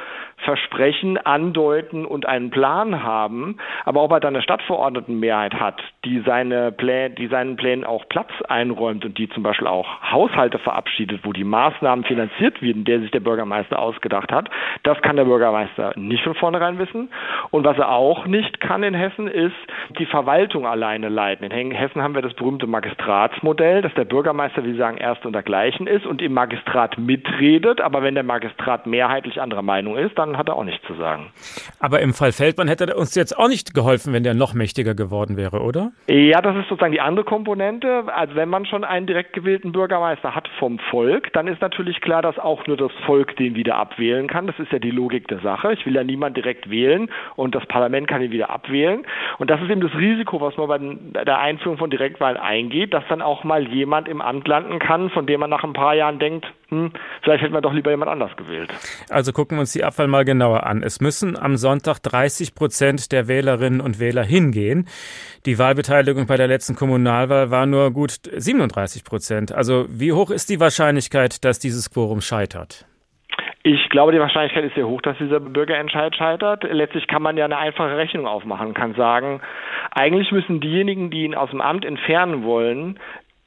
Versprechen 0.45 1.17
andeuten 1.17 2.05
und 2.05 2.27
einen 2.27 2.51
Plan 2.51 3.01
haben. 3.01 3.57
Aber 3.83 4.03
ob 4.03 4.11
er 4.11 4.19
dann 4.19 4.35
eine 4.35 4.43
Stadtverordnetenmehrheit 4.43 5.55
hat, 5.55 5.81
die 6.05 6.19
seine 6.19 6.71
Pläne, 6.71 7.15
die 7.15 7.29
seinen 7.29 7.55
Plänen 7.55 7.83
auch 7.83 8.07
Platz 8.09 8.29
einräumt 8.47 9.03
und 9.05 9.17
die 9.17 9.27
zum 9.29 9.41
Beispiel 9.41 9.67
auch 9.67 9.87
Haushalte 10.11 10.59
verabschiedet, 10.59 11.21
wo 11.23 11.33
die 11.33 11.43
Maßnahmen 11.43 12.05
finanziert 12.05 12.61
werden, 12.61 12.85
der 12.85 12.99
sich 12.99 13.09
der 13.09 13.21
Bürgermeister 13.21 13.79
ausgedacht 13.79 14.31
hat, 14.31 14.51
das 14.83 15.01
kann 15.01 15.15
der 15.15 15.25
Bürgermeister 15.25 15.93
nicht 15.95 16.23
von 16.23 16.35
vorne 16.35 16.58
vornherein 16.59 16.79
wissen. 16.79 17.09
Und 17.51 17.65
was 17.65 17.77
er 17.77 17.89
auch 17.89 18.27
nicht 18.27 18.59
kann 18.59 18.83
in 18.83 18.93
Hessen, 18.93 19.27
ist 19.27 19.55
die 19.97 20.05
Verwaltung 20.05 20.65
alleine 20.65 21.09
leiten. 21.09 21.49
In 21.49 21.71
Hessen 21.71 22.01
haben 22.01 22.15
wir 22.15 22.21
das 22.21 22.33
berühmte 22.33 22.67
Magistratsmodell, 22.67 23.81
dass 23.81 23.93
der 23.95 24.05
Bürgermeister, 24.05 24.63
wie 24.63 24.73
Sie 24.73 24.77
sagen, 24.77 24.97
erst 24.97 25.25
und 25.25 25.33
dergleichen 25.33 25.87
ist 25.87 26.05
und 26.05 26.21
im 26.21 26.33
Magistrat 26.33 26.97
mitredet. 26.97 27.81
Aber 27.81 28.03
wenn 28.03 28.15
der 28.15 28.23
Magistrat 28.23 28.85
mehrheitlich 28.85 29.41
anderer 29.41 29.61
Meinung 29.61 29.97
ist, 29.97 30.17
dann 30.17 30.37
hat 30.37 30.49
er 30.49 30.55
auch 30.55 30.63
nichts 30.63 30.85
zu 30.85 30.95
sagen. 30.95 31.31
Aber 31.79 32.01
im 32.01 32.13
Fall 32.13 32.31
Feldmann 32.31 32.67
hätte 32.67 32.87
er 32.87 32.97
uns 32.97 33.15
jetzt 33.15 33.37
auch 33.37 33.47
nicht 33.47 33.73
geholfen, 33.73 34.13
wenn 34.13 34.23
der 34.23 34.33
noch 34.33 34.53
mächtiger 34.53 34.95
geworden 34.95 35.37
wäre, 35.37 35.61
oder? 35.61 35.91
Ja, 36.07 36.41
das 36.41 36.55
ist 36.57 36.69
sozusagen 36.69 36.91
die 36.91 37.01
andere 37.01 37.25
Komponente. 37.25 38.03
Also 38.13 38.35
wenn 38.35 38.49
man 38.49 38.65
schon 38.65 38.83
einen 38.83 39.07
direkt 39.07 39.33
gewählten 39.33 39.71
Bürgermeister 39.71 40.35
hat 40.35 40.47
vom 40.59 40.79
Volk, 40.91 41.31
dann 41.33 41.47
ist 41.47 41.61
natürlich 41.61 42.01
klar, 42.01 42.21
dass 42.21 42.37
auch 42.37 42.67
nur 42.67 42.77
das 42.77 42.91
Volk 43.05 43.35
den 43.37 43.55
wieder 43.55 43.75
abwählen 43.75 44.27
kann. 44.27 44.47
Das 44.47 44.59
ist 44.59 44.71
ja 44.71 44.79
die 44.79 44.91
Logik 44.91 45.27
der 45.27 45.39
Sache. 45.39 45.73
Ich 45.73 45.85
will 45.85 45.95
ja 45.95 46.03
niemand 46.03 46.35
direkt 46.37 46.48
direkt 46.49 46.69
wählen 46.69 47.09
und 47.35 47.55
das 47.55 47.65
Parlament 47.67 48.07
kann 48.07 48.21
ihn 48.21 48.31
wieder 48.31 48.49
abwählen. 48.49 49.05
Und 49.37 49.49
das 49.49 49.61
ist 49.61 49.69
eben 49.69 49.81
das 49.81 49.93
Risiko, 49.93 50.41
was 50.41 50.57
man 50.57 51.11
bei 51.13 51.23
der 51.23 51.39
Einführung 51.39 51.77
von 51.77 51.89
Direktwahlen 51.89 52.37
eingeht, 52.37 52.93
dass 52.93 53.03
dann 53.07 53.21
auch 53.21 53.43
mal 53.43 53.67
jemand 53.67 54.07
im 54.07 54.21
Amt 54.21 54.47
landen 54.47 54.79
kann, 54.79 55.09
von 55.09 55.27
dem 55.27 55.39
man 55.39 55.49
nach 55.49 55.63
ein 55.63 55.73
paar 55.73 55.95
Jahren 55.95 56.19
denkt, 56.19 56.47
hm, 56.69 56.91
vielleicht 57.21 57.43
hätte 57.43 57.53
man 57.53 57.63
doch 57.63 57.73
lieber 57.73 57.91
jemand 57.91 58.11
anders 58.11 58.35
gewählt. 58.37 58.69
Also 59.09 59.31
gucken 59.31 59.57
wir 59.57 59.61
uns 59.61 59.73
die 59.73 59.83
Abwahl 59.83 60.07
mal 60.07 60.25
genauer 60.25 60.65
an. 60.65 60.83
Es 60.83 61.01
müssen 61.01 61.37
am 61.37 61.57
Sonntag 61.57 61.99
30 61.99 62.55
Prozent 62.55 63.11
der 63.11 63.27
Wählerinnen 63.27 63.81
und 63.81 63.99
Wähler 63.99 64.23
hingehen. 64.23 64.87
Die 65.45 65.57
Wahlbeteiligung 65.57 66.27
bei 66.27 66.37
der 66.37 66.47
letzten 66.47 66.75
Kommunalwahl 66.75 67.51
war 67.51 67.65
nur 67.65 67.91
gut 67.91 68.11
37 68.11 69.03
Prozent. 69.03 69.51
Also 69.51 69.85
wie 69.89 70.13
hoch 70.13 70.31
ist 70.31 70.49
die 70.49 70.59
Wahrscheinlichkeit, 70.59 71.43
dass 71.45 71.59
dieses 71.59 71.89
Quorum 71.89 72.21
scheitert? 72.21 72.88
Ich 73.63 73.89
glaube, 73.89 74.13
die 74.13 74.19
Wahrscheinlichkeit 74.19 74.63
ist 74.63 74.75
sehr 74.75 74.87
hoch, 74.87 75.01
dass 75.01 75.17
dieser 75.17 75.41
Bürgerentscheid 75.41 76.15
scheitert. 76.15 76.63
Letztlich 76.63 77.07
kann 77.07 77.21
man 77.21 77.35
ja 77.35 77.43
eine 77.43 77.57
einfache 77.57 77.97
Rechnung 77.97 78.25
aufmachen, 78.25 78.73
kann 78.73 78.93
sagen, 78.93 79.41
eigentlich 79.91 80.31
müssen 80.31 80.61
diejenigen, 80.61 81.09
die 81.09 81.25
ihn 81.25 81.35
aus 81.35 81.49
dem 81.49 81.59
Amt 81.59 81.83
entfernen 81.83 82.43
wollen, 82.43 82.99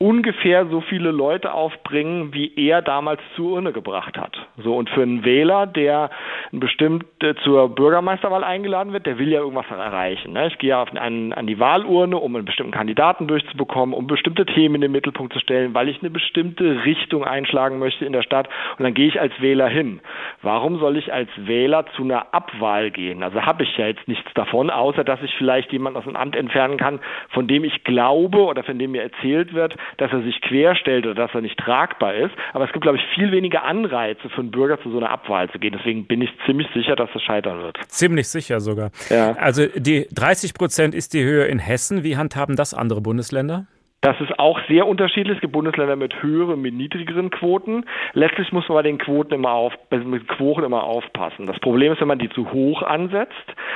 ungefähr 0.03 0.66
so 0.66 0.80
viele 0.80 1.12
Leute 1.12 1.55
aufbringen, 1.55 2.34
wie 2.34 2.53
er 2.57 2.82
damals 2.82 3.20
zur 3.36 3.53
Urne 3.53 3.72
gebracht 3.72 4.18
hat. 4.18 4.36
So 4.57 4.74
und 4.74 4.90
für 4.90 5.03
einen 5.03 5.24
Wähler, 5.24 5.66
der 5.66 6.11
bestimmt 6.50 7.05
äh, 7.22 7.36
zur 7.44 7.68
Bürgermeisterwahl 7.68 8.42
eingeladen 8.42 8.92
wird, 8.92 9.07
der 9.07 9.18
will 9.18 9.28
ja 9.28 9.38
irgendwas 9.38 9.70
erreichen. 9.70 10.32
Ne? 10.32 10.48
Ich 10.48 10.59
gehe 10.59 10.76
auf 10.76 10.92
einen, 10.92 11.32
an 11.32 11.46
die 11.46 11.61
Wahlurne, 11.61 12.16
um 12.16 12.34
einen 12.34 12.44
bestimmten 12.44 12.72
Kandidaten 12.72 13.28
durchzubekommen, 13.28 13.94
um 13.94 14.09
bestimmte 14.09 14.44
Themen 14.44 14.74
in 14.74 14.80
den 14.80 14.92
Mittelpunkt 14.92 15.32
zu 15.34 15.38
stellen, 15.38 15.72
weil 15.72 15.88
ich 15.88 16.00
eine 16.00 16.11
bestimmte 16.11 16.84
Richtung 16.84 17.24
einschlagen 17.24 17.78
möchte 17.78 18.05
in 18.05 18.12
der 18.12 18.22
Stadt 18.22 18.48
und 18.78 18.84
dann 18.84 18.94
gehe 18.94 19.07
ich 19.07 19.20
als 19.20 19.32
Wähler 19.40 19.68
hin. 19.68 20.00
Warum 20.42 20.80
soll 20.80 20.96
ich 20.96 21.12
als 21.12 21.30
Wähler 21.36 21.86
zu 21.94 22.03
einer 22.03 22.34
Abwahl 22.34 22.90
gehen? 22.90 23.22
Also 23.22 23.42
habe 23.42 23.62
ich 23.62 23.76
ja 23.76 23.86
jetzt 23.86 24.09
nichts 24.09 24.34
davon, 24.34 24.68
außer 24.68 25.05
dass 25.05 25.22
ich 25.22 25.32
vielleicht 25.36 25.70
jemanden 25.72 25.98
aus 25.98 26.05
dem 26.05 26.16
Amt 26.16 26.34
entfernen 26.34 26.76
kann, 26.76 26.98
von 27.28 27.46
dem 27.46 27.62
ich 27.62 27.84
glaube 27.84 28.38
oder 28.38 28.64
von 28.64 28.80
dem 28.80 28.90
mir 28.90 29.03
erzählt 29.03 29.55
wird, 29.55 29.76
dass 29.99 30.12
er 30.12 30.22
sich 30.22 30.40
querstellt 30.40 31.07
oder 31.07 31.14
dass 31.14 31.34
er 31.34 31.40
nicht 31.40 31.59
tragbar 31.59 32.14
ist. 32.14 32.34
Aber 32.53 32.64
es 32.64 32.72
gibt, 32.72 32.82
glaube 32.82 32.99
ich, 32.99 33.05
viel 33.14 33.32
weniger 33.32 33.64
Anreize 33.64 34.28
für 34.28 34.40
einen 34.40 34.51
Bürger 34.51 34.80
zu 34.82 34.90
so 34.90 34.99
einer 34.99 35.11
Abwahl 35.11 35.51
zu 35.51 35.59
gehen. 35.59 35.74
Deswegen 35.76 36.07
bin 36.07 36.22
ich 36.22 36.30
ziemlich 36.47 36.68
sicher, 36.74 36.97
dass 36.97 37.11
es 37.14 37.22
scheitern 37.22 37.62
wird. 37.62 37.78
Ziemlich 37.88 38.28
sicher 38.28 38.61
sogar. 38.61 38.90
Ja. 39.11 39.32
Also 39.32 39.66
die 39.66 40.07
30 40.12 40.55
Prozent 40.55 40.95
ist 40.95 41.14
die 41.14 41.22
Höhe 41.22 41.45
in 41.45 41.59
Hessen. 41.59 42.05
Wie 42.05 42.16
handhaben 42.16 42.57
das 42.57 42.74
andere 42.74 43.01
Bundesländer? 43.01 43.66
Das 44.03 44.20
ist 44.20 44.36
auch 44.36 44.59
sehr 44.66 44.88
unterschiedlich. 44.88 45.36
Es 45.36 45.40
gibt 45.40 45.53
Bundesländer 45.53 45.94
mit 45.94 46.24
höheren, 46.24 46.61
mit 46.61 46.74
niedrigeren 46.74 47.30
Quoten. 47.30 47.84
Letztlich 48.14 48.50
muss 48.50 48.68
man 48.68 48.78
bei 48.78 48.82
den 48.82 48.98
Quoten 48.98 49.32
immer 49.32 49.53
auf, 49.53 49.72
mit 49.90 50.26
Quoten 50.26 50.64
immer 50.64 50.82
aufpassen. 50.82 51.46
Das 51.46 51.61
Problem 51.61 51.92
ist, 51.92 52.00
wenn 52.00 52.09
man 52.09 52.18
die 52.18 52.28
zu 52.30 52.53
hoch 52.53 52.82
ansetzt, 52.82 53.32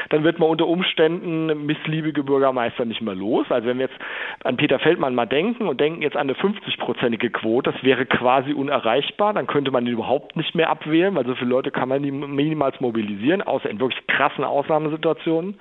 dann 0.08 0.24
wird 0.24 0.40
man 0.40 0.48
unter 0.48 0.66
Umständen 0.66 1.64
missliebige 1.64 2.24
Bürgermeister 2.24 2.84
nicht 2.84 3.02
mehr 3.02 3.14
los. 3.14 3.46
Also 3.50 3.68
wenn 3.68 3.78
wir 3.78 3.86
jetzt 3.86 3.98
an 4.42 4.56
Peter 4.56 4.80
Feldmann 4.80 5.14
mal 5.14 5.26
denken 5.26 5.68
und 5.68 5.80
denken 5.80 6.02
jetzt 6.02 6.16
an 6.16 6.28
eine 6.28 6.32
50-prozentige 6.32 7.30
Quote, 7.30 7.70
das 7.70 7.84
wäre 7.84 8.04
quasi 8.04 8.52
unerreichbar. 8.52 9.32
Dann 9.32 9.46
könnte 9.46 9.70
man 9.70 9.86
ihn 9.86 9.92
überhaupt 9.92 10.34
nicht 10.34 10.56
mehr 10.56 10.70
abwählen, 10.70 11.14
weil 11.14 11.24
so 11.24 11.36
viele 11.36 11.50
Leute 11.50 11.70
kann 11.70 11.88
man 11.88 12.02
minimals 12.02 12.80
mobilisieren, 12.80 13.42
außer 13.42 13.70
in 13.70 13.78
wirklich 13.78 14.04
krassen 14.08 14.42
Ausnahmesituationen. 14.42 15.60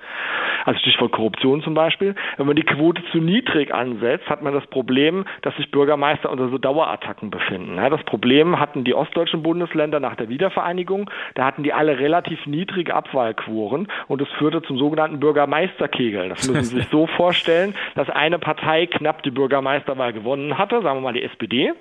Also 0.64 0.80
Stichwort 0.80 1.12
Korruption 1.12 1.62
zum 1.62 1.74
Beispiel. 1.74 2.16
Wenn 2.36 2.46
man 2.46 2.56
die 2.56 2.64
Quote 2.64 3.00
zu 3.12 3.18
niedrig 3.18 3.72
ansetzt, 3.72 4.28
hat 4.28 4.42
man 4.42 4.55
das 4.56 4.66
Problem, 4.68 5.24
dass 5.42 5.54
sich 5.56 5.70
Bürgermeister 5.70 6.30
unter 6.30 6.48
so 6.48 6.58
Dauerattacken 6.58 7.30
befinden. 7.30 7.76
das 7.76 8.02
Problem 8.04 8.58
hatten 8.58 8.84
die 8.84 8.94
ostdeutschen 8.94 9.42
Bundesländer 9.42 10.00
nach 10.00 10.16
der 10.16 10.28
Wiedervereinigung. 10.28 11.10
Da 11.34 11.44
hatten 11.44 11.62
die 11.62 11.72
alle 11.72 11.98
relativ 11.98 12.46
niedrige 12.46 12.94
Abwahlquoren 12.94 13.88
und 14.08 14.22
es 14.22 14.28
führte 14.38 14.62
zum 14.62 14.78
sogenannten 14.78 15.20
Bürgermeisterkegel. 15.20 16.28
Das 16.28 16.48
müssen 16.48 16.64
Sie 16.64 16.76
sich 16.76 16.88
so 16.88 17.06
vorstellen, 17.06 17.74
dass 17.94 18.08
eine 18.10 18.38
Partei 18.38 18.86
knapp 18.86 19.22
die 19.22 19.30
Bürgermeisterwahl 19.30 20.12
gewonnen 20.12 20.58
hatte, 20.58 20.82
sagen 20.82 20.98
wir 20.98 21.02
mal 21.02 21.12
die 21.12 21.22
SPD, 21.22 21.72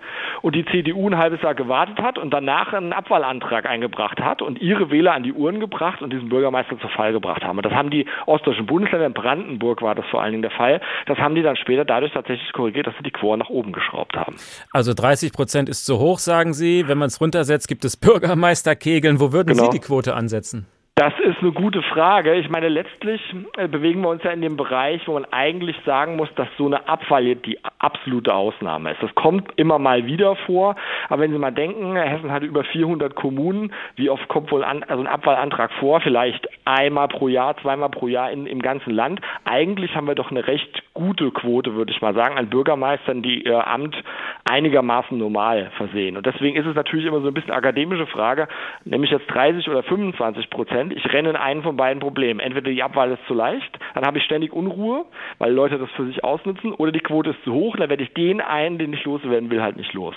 und 0.42 0.56
die 0.56 0.66
CDU 0.66 1.10
ein 1.10 1.18
halbes 1.18 1.42
Jahr 1.42 1.56
gewartet 1.56 2.02
hat 2.02 2.18
und 2.18 2.34
danach 2.34 2.74
einen 2.74 2.94
Abwahlantrag 2.94 3.66
eingebracht 3.66 4.22
hat 4.22 4.42
und 4.42 4.62
ihre 4.62 4.92
Wähler 4.92 5.14
an 5.14 5.24
die 5.24 5.34
Uhren 5.34 5.60
gebracht 5.60 6.02
und 6.02 6.12
diesen 6.12 6.30
Bürgermeister 6.30 6.80
zur 6.80 6.90
Fall 6.90 7.14
gebracht 7.14 7.44
haben. 7.44 7.58
Und 7.58 7.66
das 7.66 7.74
haben 7.74 7.90
die 7.90 8.06
ostdeutschen 8.26 8.66
Bundesländer, 8.66 9.08
in 9.08 9.14
Brandenburg 9.14 9.82
war 9.82 9.96
das 9.96 10.06
vor 10.08 10.22
allen 10.22 10.32
Dingen 10.32 10.42
der 10.42 10.52
Fall, 10.52 10.82
das 11.06 11.18
haben 11.18 11.36
die 11.36 11.42
dann 11.42 11.56
später 11.56 11.86
dadurch 11.86 12.12
tatsächlich 12.12 12.52
korrigiert 12.54 12.65
korrigiert, 12.66 12.88
dass 12.88 12.96
sie 12.98 13.04
die 13.04 13.12
Quoren 13.12 13.40
nach 13.40 13.50
oben 13.50 13.72
geschraubt 13.72 14.16
haben. 14.16 14.36
Also 14.72 14.94
30 14.94 15.32
Prozent 15.32 15.70
ist 15.70 15.86
zu 15.86 16.00
hoch, 16.00 16.20
sagen 16.20 16.54
Sie. 16.54 16.88
Wenn 16.88 16.98
man 16.98 17.08
es 17.08 17.22
runtersetzt, 17.22 17.68
gibt 17.68 17.86
es 17.86 17.96
Bürgermeisterkegeln. 17.96 19.20
Wo 19.20 19.32
würden 19.32 19.56
genau. 19.56 19.66
Sie 19.66 19.78
die 19.78 19.86
Quote 19.86 20.16
ansetzen? 20.16 20.66
Das 20.98 21.12
ist 21.20 21.40
eine 21.42 21.52
gute 21.52 21.82
Frage. 21.82 22.36
Ich 22.36 22.50
meine, 22.50 22.70
letztlich 22.70 23.20
äh, 23.58 23.68
bewegen 23.68 24.00
wir 24.00 24.08
uns 24.08 24.24
ja 24.24 24.32
in 24.32 24.40
dem 24.40 24.56
Bereich, 24.56 25.06
wo 25.10 25.16
man 25.16 25.26
eigentlich 25.26 25.76
sagen 25.86 26.16
muss, 26.16 26.30
dass 26.36 26.48
so 26.58 26.68
eine 26.68 26.88
Abwahl 26.88 27.36
die 27.36 27.60
absolute 27.80 28.34
Ausnahme 28.34 28.94
ist. 28.94 29.04
Das 29.04 29.14
kommt 29.14 29.52
immer 29.58 29.78
mal 29.78 30.06
wieder 30.06 30.38
vor. 30.46 30.78
Aber 31.10 31.22
wenn 31.22 31.34
Sie 31.34 31.38
mal 31.38 31.52
denken, 31.52 31.98
Hessen 31.98 32.32
hat 32.32 32.44
über 32.44 32.64
400 32.64 33.14
Kommunen. 33.14 33.74
Wie 33.98 34.10
oft 34.10 34.26
kommt 34.30 34.54
wohl 34.54 34.64
an, 34.64 34.84
also 34.84 35.04
ein 35.04 35.08
Abwahlantrag 35.08 35.74
vor? 35.82 36.00
Vielleicht 36.00 36.48
einmal 36.64 37.10
pro 37.10 37.28
Jahr, 37.28 37.58
zweimal 37.58 37.90
pro 37.90 38.08
Jahr 38.08 38.32
in, 38.32 38.48
im 38.48 38.62
ganzen 38.62 38.92
Land. 38.92 39.20
Eigentlich 39.44 39.98
haben 39.98 40.08
wir 40.08 40.16
doch 40.16 40.32
eine 40.32 40.48
recht 40.48 40.82
gute 40.94 41.30
Quote, 41.32 41.76
würde 41.76 41.92
ich 41.92 42.02
mal 42.02 42.14
sagen, 42.14 42.38
an 42.38 42.50
Bürgermeistern, 42.50 43.22
die 43.22 43.44
ihr 43.44 43.68
Amt 43.68 44.02
einigermaßen 44.50 45.18
normal 45.18 45.72
versehen. 45.76 46.16
Und 46.16 46.26
deswegen 46.26 46.56
ist 46.56 46.66
es 46.66 46.76
natürlich 46.76 47.06
immer 47.06 47.20
so 47.20 47.28
ein 47.28 47.34
bisschen 47.34 47.52
akademische 47.52 48.08
Frage, 48.08 48.48
nämlich 48.86 49.12
jetzt 49.12 49.28
30 49.28 49.68
oder 49.68 49.84
25 49.84 50.50
Prozent. 50.50 50.85
Ich 50.92 51.06
renne 51.12 51.30
in 51.32 51.36
einen 51.36 51.64
von 51.64 51.78
beiden 51.78 52.00
Problemen. 52.00 52.40
Entweder 52.40 52.72
die 52.72 52.84
Abwahl 52.84 53.12
ist 53.12 53.26
zu 53.28 53.34
leicht, 53.34 53.80
dann 53.94 54.06
habe 54.06 54.18
ich 54.18 54.24
ständig 54.24 54.54
Unruhe, 54.54 55.06
weil 55.38 55.54
Leute 55.54 55.78
das 55.78 55.90
für 55.96 56.06
sich 56.06 56.24
ausnutzen, 56.24 56.74
oder 56.74 56.92
die 56.92 57.00
Quote 57.00 57.32
ist 57.32 57.44
zu 57.44 57.54
hoch, 57.54 57.76
dann 57.78 57.90
werde 57.90 58.04
ich 58.04 58.14
den 58.14 58.42
einen, 58.42 58.78
den 58.78 58.94
ich 58.94 59.04
loswerden 59.06 59.50
will, 59.50 59.62
halt 59.62 59.78
nicht 59.78 59.94
los. 59.94 60.16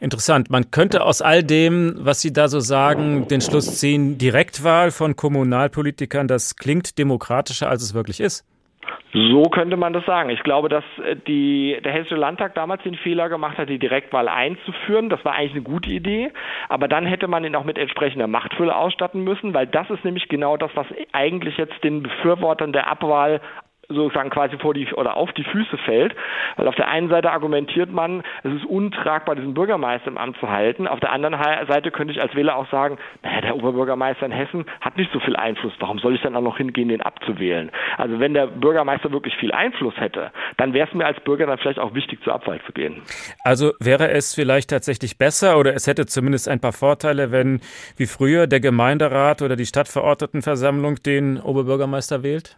Interessant. 0.00 0.50
Man 0.50 0.70
könnte 0.70 1.04
aus 1.04 1.22
all 1.22 1.42
dem, 1.42 1.94
was 1.98 2.20
Sie 2.20 2.32
da 2.32 2.48
so 2.48 2.60
sagen, 2.60 3.28
den 3.28 3.40
Schluss 3.40 3.78
ziehen, 3.78 4.18
Direktwahl 4.18 4.90
von 4.90 5.16
Kommunalpolitikern, 5.16 6.28
das 6.28 6.56
klingt 6.56 6.98
demokratischer, 6.98 7.68
als 7.68 7.82
es 7.82 7.94
wirklich 7.94 8.20
ist. 8.20 8.49
So 9.12 9.42
könnte 9.44 9.76
man 9.76 9.92
das 9.92 10.06
sagen. 10.06 10.30
Ich 10.30 10.42
glaube, 10.42 10.68
dass 10.68 10.84
äh, 11.04 11.16
die, 11.16 11.78
der 11.84 11.92
Hessische 11.92 12.16
Landtag 12.16 12.54
damals 12.54 12.82
den 12.82 12.94
Fehler 12.94 13.28
gemacht 13.28 13.58
hat, 13.58 13.68
die 13.68 13.78
Direktwahl 13.78 14.28
einzuführen. 14.28 15.08
Das 15.08 15.24
war 15.24 15.34
eigentlich 15.34 15.52
eine 15.52 15.62
gute 15.62 15.90
Idee. 15.90 16.32
Aber 16.68 16.88
dann 16.88 17.06
hätte 17.06 17.28
man 17.28 17.44
ihn 17.44 17.56
auch 17.56 17.64
mit 17.64 17.76
entsprechender 17.78 18.26
Machtfülle 18.26 18.74
ausstatten 18.74 19.22
müssen, 19.22 19.52
weil 19.52 19.66
das 19.66 19.90
ist 19.90 20.04
nämlich 20.04 20.28
genau 20.28 20.56
das, 20.56 20.70
was 20.74 20.86
eigentlich 21.12 21.56
jetzt 21.56 21.82
den 21.82 22.02
Befürwortern 22.02 22.72
der 22.72 22.88
Abwahl 22.88 23.40
sozusagen 23.90 24.30
quasi 24.30 24.56
vor 24.58 24.74
die 24.74 24.92
oder 24.94 25.16
auf 25.16 25.32
die 25.32 25.44
Füße 25.44 25.76
fällt. 25.78 26.14
Weil 26.56 26.68
auf 26.68 26.74
der 26.74 26.88
einen 26.88 27.08
Seite 27.08 27.30
argumentiert 27.30 27.92
man, 27.92 28.22
es 28.42 28.52
ist 28.52 28.64
untragbar, 28.64 29.36
diesen 29.36 29.54
Bürgermeister 29.54 30.08
im 30.08 30.18
Amt 30.18 30.38
zu 30.38 30.48
halten. 30.48 30.86
Auf 30.86 31.00
der 31.00 31.12
anderen 31.12 31.36
Seite 31.68 31.90
könnte 31.90 32.12
ich 32.12 32.20
als 32.20 32.34
Wähler 32.34 32.56
auch 32.56 32.70
sagen, 32.70 32.98
naja, 33.22 33.40
der 33.40 33.56
Oberbürgermeister 33.56 34.26
in 34.26 34.32
Hessen 34.32 34.64
hat 34.80 34.96
nicht 34.96 35.12
so 35.12 35.20
viel 35.20 35.36
Einfluss. 35.36 35.72
Warum 35.78 35.98
soll 35.98 36.14
ich 36.14 36.22
dann 36.22 36.36
auch 36.36 36.42
noch 36.42 36.56
hingehen, 36.56 36.88
den 36.88 37.02
abzuwählen? 37.02 37.70
Also 37.96 38.20
wenn 38.20 38.34
der 38.34 38.46
Bürgermeister 38.46 39.12
wirklich 39.12 39.36
viel 39.36 39.52
Einfluss 39.52 39.94
hätte, 39.96 40.30
dann 40.56 40.72
wäre 40.72 40.88
es 40.88 40.94
mir 40.94 41.06
als 41.06 41.20
Bürger 41.20 41.46
dann 41.46 41.58
vielleicht 41.58 41.78
auch 41.78 41.94
wichtig, 41.94 42.22
zur 42.22 42.34
Abwahl 42.34 42.60
zu 42.66 42.72
gehen. 42.72 43.02
Also 43.44 43.72
wäre 43.80 44.10
es 44.10 44.34
vielleicht 44.34 44.70
tatsächlich 44.70 45.18
besser 45.18 45.58
oder 45.58 45.74
es 45.74 45.86
hätte 45.86 46.06
zumindest 46.06 46.48
ein 46.48 46.60
paar 46.60 46.72
Vorteile, 46.72 47.32
wenn 47.32 47.60
wie 47.96 48.06
früher 48.06 48.46
der 48.46 48.60
Gemeinderat 48.60 49.42
oder 49.42 49.56
die 49.56 49.66
Stadtverordnetenversammlung 49.66 50.96
den 51.04 51.40
Oberbürgermeister 51.40 52.22
wählt? 52.22 52.56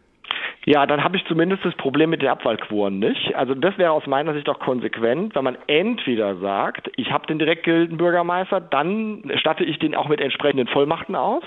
Ja, 0.65 0.87
dann 0.87 1.03
habe 1.03 1.17
ich 1.17 1.25
zumindest 1.25 1.65
das 1.65 1.75
Problem 1.75 2.11
mit 2.11 2.23
den 2.23 2.29
Abwahlquoren 2.29 3.01
nicht. 3.01 3.35
Also 3.35 3.55
das 3.55 3.77
wäre 3.79 3.91
aus 3.91 4.07
meiner 4.07 4.33
Sicht 4.33 4.49
auch 4.49 4.61
konsequent, 4.61 5.35
wenn 5.35 5.43
man 5.43 5.59
entweder 5.67 6.37
sagt, 6.37 6.91
ich 6.97 7.11
habe 7.11 7.27
den 7.27 7.41
direkt 7.41 7.65
gewählten 7.65 7.97
Bürgermeister, 7.97 8.61
dann 8.61 9.25
statte 9.37 9.65
ich 9.65 9.81
den 9.81 9.97
auch 9.97 10.09
mit 10.09 10.21
entsprechenden 10.21 10.69
Vollmachten 10.69 11.17
aus, 11.17 11.43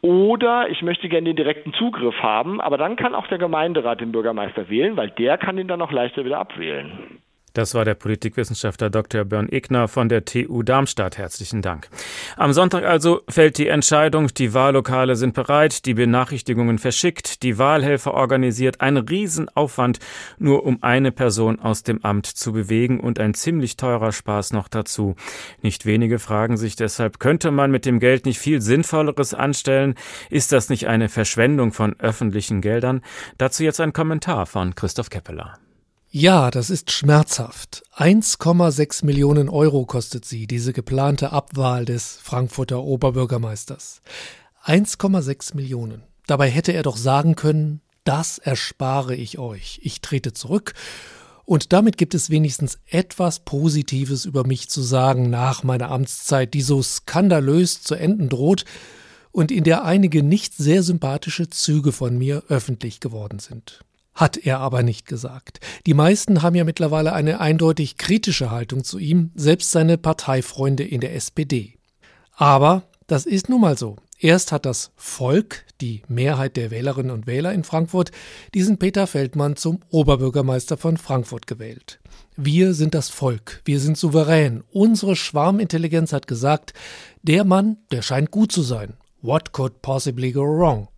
oder 0.00 0.68
ich 0.70 0.82
möchte 0.82 1.08
gerne 1.08 1.26
den 1.26 1.36
direkten 1.36 1.72
Zugriff 1.74 2.20
haben, 2.20 2.60
aber 2.60 2.78
dann 2.78 2.96
kann 2.96 3.14
auch 3.14 3.28
der 3.28 3.38
Gemeinderat 3.38 4.00
den 4.00 4.10
Bürgermeister 4.10 4.68
wählen, 4.68 4.96
weil 4.96 5.10
der 5.10 5.38
kann 5.38 5.58
ihn 5.58 5.68
dann 5.68 5.78
noch 5.78 5.92
leichter 5.92 6.24
wieder 6.24 6.38
abwählen. 6.38 7.20
Das 7.58 7.74
war 7.74 7.84
der 7.84 7.96
Politikwissenschaftler 7.96 8.88
Dr. 8.88 9.24
Björn 9.24 9.48
Egner 9.48 9.88
von 9.88 10.08
der 10.08 10.24
TU 10.24 10.62
Darmstadt. 10.62 11.18
Herzlichen 11.18 11.60
Dank. 11.60 11.88
Am 12.36 12.52
Sonntag 12.52 12.84
also 12.84 13.22
fällt 13.28 13.58
die 13.58 13.66
Entscheidung, 13.66 14.28
die 14.28 14.54
Wahllokale 14.54 15.16
sind 15.16 15.34
bereit, 15.34 15.84
die 15.84 15.94
Benachrichtigungen 15.94 16.78
verschickt, 16.78 17.42
die 17.42 17.58
Wahlhelfer 17.58 18.14
organisiert, 18.14 18.80
ein 18.80 18.96
Riesenaufwand, 18.96 19.98
nur 20.38 20.64
um 20.64 20.84
eine 20.84 21.10
Person 21.10 21.58
aus 21.58 21.82
dem 21.82 22.04
Amt 22.04 22.26
zu 22.26 22.52
bewegen 22.52 23.00
und 23.00 23.18
ein 23.18 23.34
ziemlich 23.34 23.76
teurer 23.76 24.12
Spaß 24.12 24.52
noch 24.52 24.68
dazu. 24.68 25.16
Nicht 25.60 25.84
wenige 25.84 26.20
fragen 26.20 26.56
sich 26.56 26.76
deshalb, 26.76 27.18
könnte 27.18 27.50
man 27.50 27.72
mit 27.72 27.86
dem 27.86 27.98
Geld 27.98 28.24
nicht 28.24 28.38
viel 28.38 28.60
Sinnvolleres 28.60 29.34
anstellen? 29.34 29.96
Ist 30.30 30.52
das 30.52 30.68
nicht 30.68 30.86
eine 30.86 31.08
Verschwendung 31.08 31.72
von 31.72 31.98
öffentlichen 31.98 32.60
Geldern? 32.60 33.02
Dazu 33.36 33.64
jetzt 33.64 33.80
ein 33.80 33.92
Kommentar 33.92 34.46
von 34.46 34.76
Christoph 34.76 35.10
Keppeler. 35.10 35.58
Ja, 36.10 36.50
das 36.50 36.70
ist 36.70 36.90
schmerzhaft. 36.90 37.82
1,6 37.94 39.04
Millionen 39.04 39.50
Euro 39.50 39.84
kostet 39.84 40.24
sie, 40.24 40.46
diese 40.46 40.72
geplante 40.72 41.32
Abwahl 41.32 41.84
des 41.84 42.18
Frankfurter 42.22 42.82
Oberbürgermeisters. 42.82 44.00
1,6 44.64 45.54
Millionen. 45.54 46.02
Dabei 46.26 46.48
hätte 46.48 46.72
er 46.72 46.82
doch 46.82 46.96
sagen 46.96 47.34
können, 47.34 47.82
das 48.04 48.38
erspare 48.38 49.14
ich 49.14 49.38
euch. 49.38 49.80
Ich 49.82 50.00
trete 50.00 50.32
zurück 50.32 50.72
und 51.44 51.74
damit 51.74 51.98
gibt 51.98 52.14
es 52.14 52.30
wenigstens 52.30 52.78
etwas 52.86 53.40
Positives 53.40 54.24
über 54.24 54.46
mich 54.46 54.70
zu 54.70 54.80
sagen 54.80 55.28
nach 55.28 55.62
meiner 55.62 55.90
Amtszeit, 55.90 56.54
die 56.54 56.62
so 56.62 56.82
skandalös 56.82 57.82
zu 57.82 57.94
enden 57.94 58.30
droht 58.30 58.64
und 59.30 59.50
in 59.50 59.64
der 59.64 59.84
einige 59.84 60.22
nicht 60.22 60.54
sehr 60.54 60.82
sympathische 60.82 61.50
Züge 61.50 61.92
von 61.92 62.16
mir 62.16 62.44
öffentlich 62.48 63.00
geworden 63.00 63.40
sind. 63.40 63.84
Hat 64.18 64.36
er 64.36 64.58
aber 64.58 64.82
nicht 64.82 65.06
gesagt. 65.06 65.60
Die 65.86 65.94
meisten 65.94 66.42
haben 66.42 66.56
ja 66.56 66.64
mittlerweile 66.64 67.12
eine 67.12 67.38
eindeutig 67.38 67.98
kritische 67.98 68.50
Haltung 68.50 68.82
zu 68.82 68.98
ihm, 68.98 69.30
selbst 69.36 69.70
seine 69.70 69.96
Parteifreunde 69.96 70.82
in 70.82 71.00
der 71.00 71.14
SPD. 71.14 71.74
Aber 72.34 72.82
das 73.06 73.26
ist 73.26 73.48
nun 73.48 73.60
mal 73.60 73.78
so. 73.78 73.94
Erst 74.18 74.50
hat 74.50 74.66
das 74.66 74.90
Volk, 74.96 75.64
die 75.80 76.02
Mehrheit 76.08 76.56
der 76.56 76.72
Wählerinnen 76.72 77.12
und 77.12 77.28
Wähler 77.28 77.52
in 77.52 77.62
Frankfurt, 77.62 78.10
diesen 78.54 78.78
Peter 78.78 79.06
Feldmann 79.06 79.54
zum 79.54 79.78
Oberbürgermeister 79.90 80.76
von 80.76 80.96
Frankfurt 80.96 81.46
gewählt. 81.46 82.00
Wir 82.36 82.74
sind 82.74 82.94
das 82.94 83.10
Volk, 83.10 83.62
wir 83.66 83.78
sind 83.78 83.96
souverän. 83.96 84.64
Unsere 84.72 85.14
Schwarmintelligenz 85.14 86.12
hat 86.12 86.26
gesagt, 86.26 86.72
der 87.22 87.44
Mann, 87.44 87.76
der 87.92 88.02
scheint 88.02 88.32
gut 88.32 88.50
zu 88.50 88.62
sein. 88.62 88.94
What 89.22 89.52
could 89.52 89.80
possibly 89.80 90.32
go 90.32 90.42
wrong? 90.42 90.88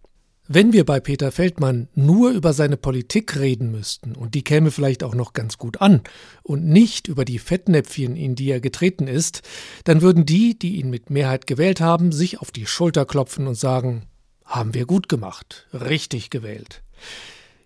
Wenn 0.53 0.73
wir 0.73 0.85
bei 0.85 0.99
Peter 0.99 1.31
Feldmann 1.31 1.87
nur 1.95 2.33
über 2.33 2.53
seine 2.53 2.77
Politik 2.77 3.39
reden 3.39 3.71
müssten, 3.71 4.17
und 4.17 4.35
die 4.35 4.43
käme 4.43 4.73
vielleicht 4.73 5.05
auch 5.05 5.15
noch 5.15 5.33
ganz 5.33 5.59
gut 5.59 5.81
an, 5.81 6.01
und 6.43 6.67
nicht 6.67 7.07
über 7.07 7.25
die 7.25 7.39
Fettnäpfchen, 7.39 8.17
in 8.17 8.35
die 8.35 8.51
er 8.51 8.59
getreten 8.59 9.07
ist, 9.07 9.43
dann 9.85 10.03
würden 10.03 10.27
die, 10.27 10.59
die 10.59 10.81
ihn 10.81 10.91
mit 10.91 11.09
Mehrheit 11.09 11.47
gewählt 11.47 11.81
haben, 11.81 12.11
sich 12.11 12.41
auf 12.41 12.51
die 12.51 12.67
Schulter 12.67 13.07
klopfen 13.07 13.47
und 13.47 13.55
sagen, 13.55 14.07
haben 14.45 14.75
wir 14.75 14.87
gut 14.87 15.09
gemacht, 15.09 15.69
richtig 15.73 16.31
gewählt. 16.31 16.83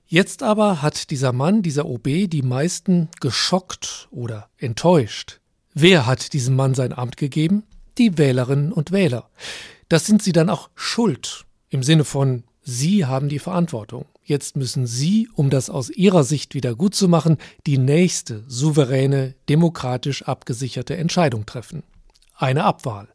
Jetzt 0.07 0.43
aber 0.43 0.83
hat 0.83 1.09
dieser 1.11 1.33
Mann, 1.33 1.63
dieser 1.63 1.87
OB, 1.87 2.29
die 2.29 2.43
meisten 2.43 3.09
geschockt 3.19 4.09
oder 4.11 4.51
enttäuscht. 4.59 5.41
Wer 5.73 6.05
hat 6.05 6.35
diesem 6.35 6.55
Mann 6.55 6.75
sein 6.75 6.93
Amt 6.93 7.17
gegeben? 7.17 7.63
Die 7.97 8.19
Wählerinnen 8.19 8.75
und 8.75 8.93
Wähler. 8.93 9.31
Das 9.89 10.05
sind 10.05 10.23
sie 10.23 10.33
dann 10.33 10.51
auch 10.51 10.69
schuld, 10.75 11.47
im 11.71 11.83
Sinne 11.83 12.05
von 12.05 12.45
Sie 12.67 13.05
haben 13.05 13.29
die 13.29 13.39
Verantwortung. 13.39 14.07
Jetzt 14.25 14.57
müssen 14.57 14.87
Sie, 14.87 15.29
um 15.35 15.51
das 15.51 15.69
aus 15.69 15.91
Ihrer 15.91 16.25
Sicht 16.25 16.55
wieder 16.55 16.75
gut 16.75 16.95
zu 16.95 17.09
machen, 17.09 17.37
die 17.67 17.77
nächste 17.77 18.43
souveräne, 18.49 19.35
demokratisch 19.51 20.23
abgesicherte 20.23 20.97
Entscheidung 20.97 21.45
treffen. 21.45 21.83
Eine 22.35 22.65
Abwahl. 22.65 23.09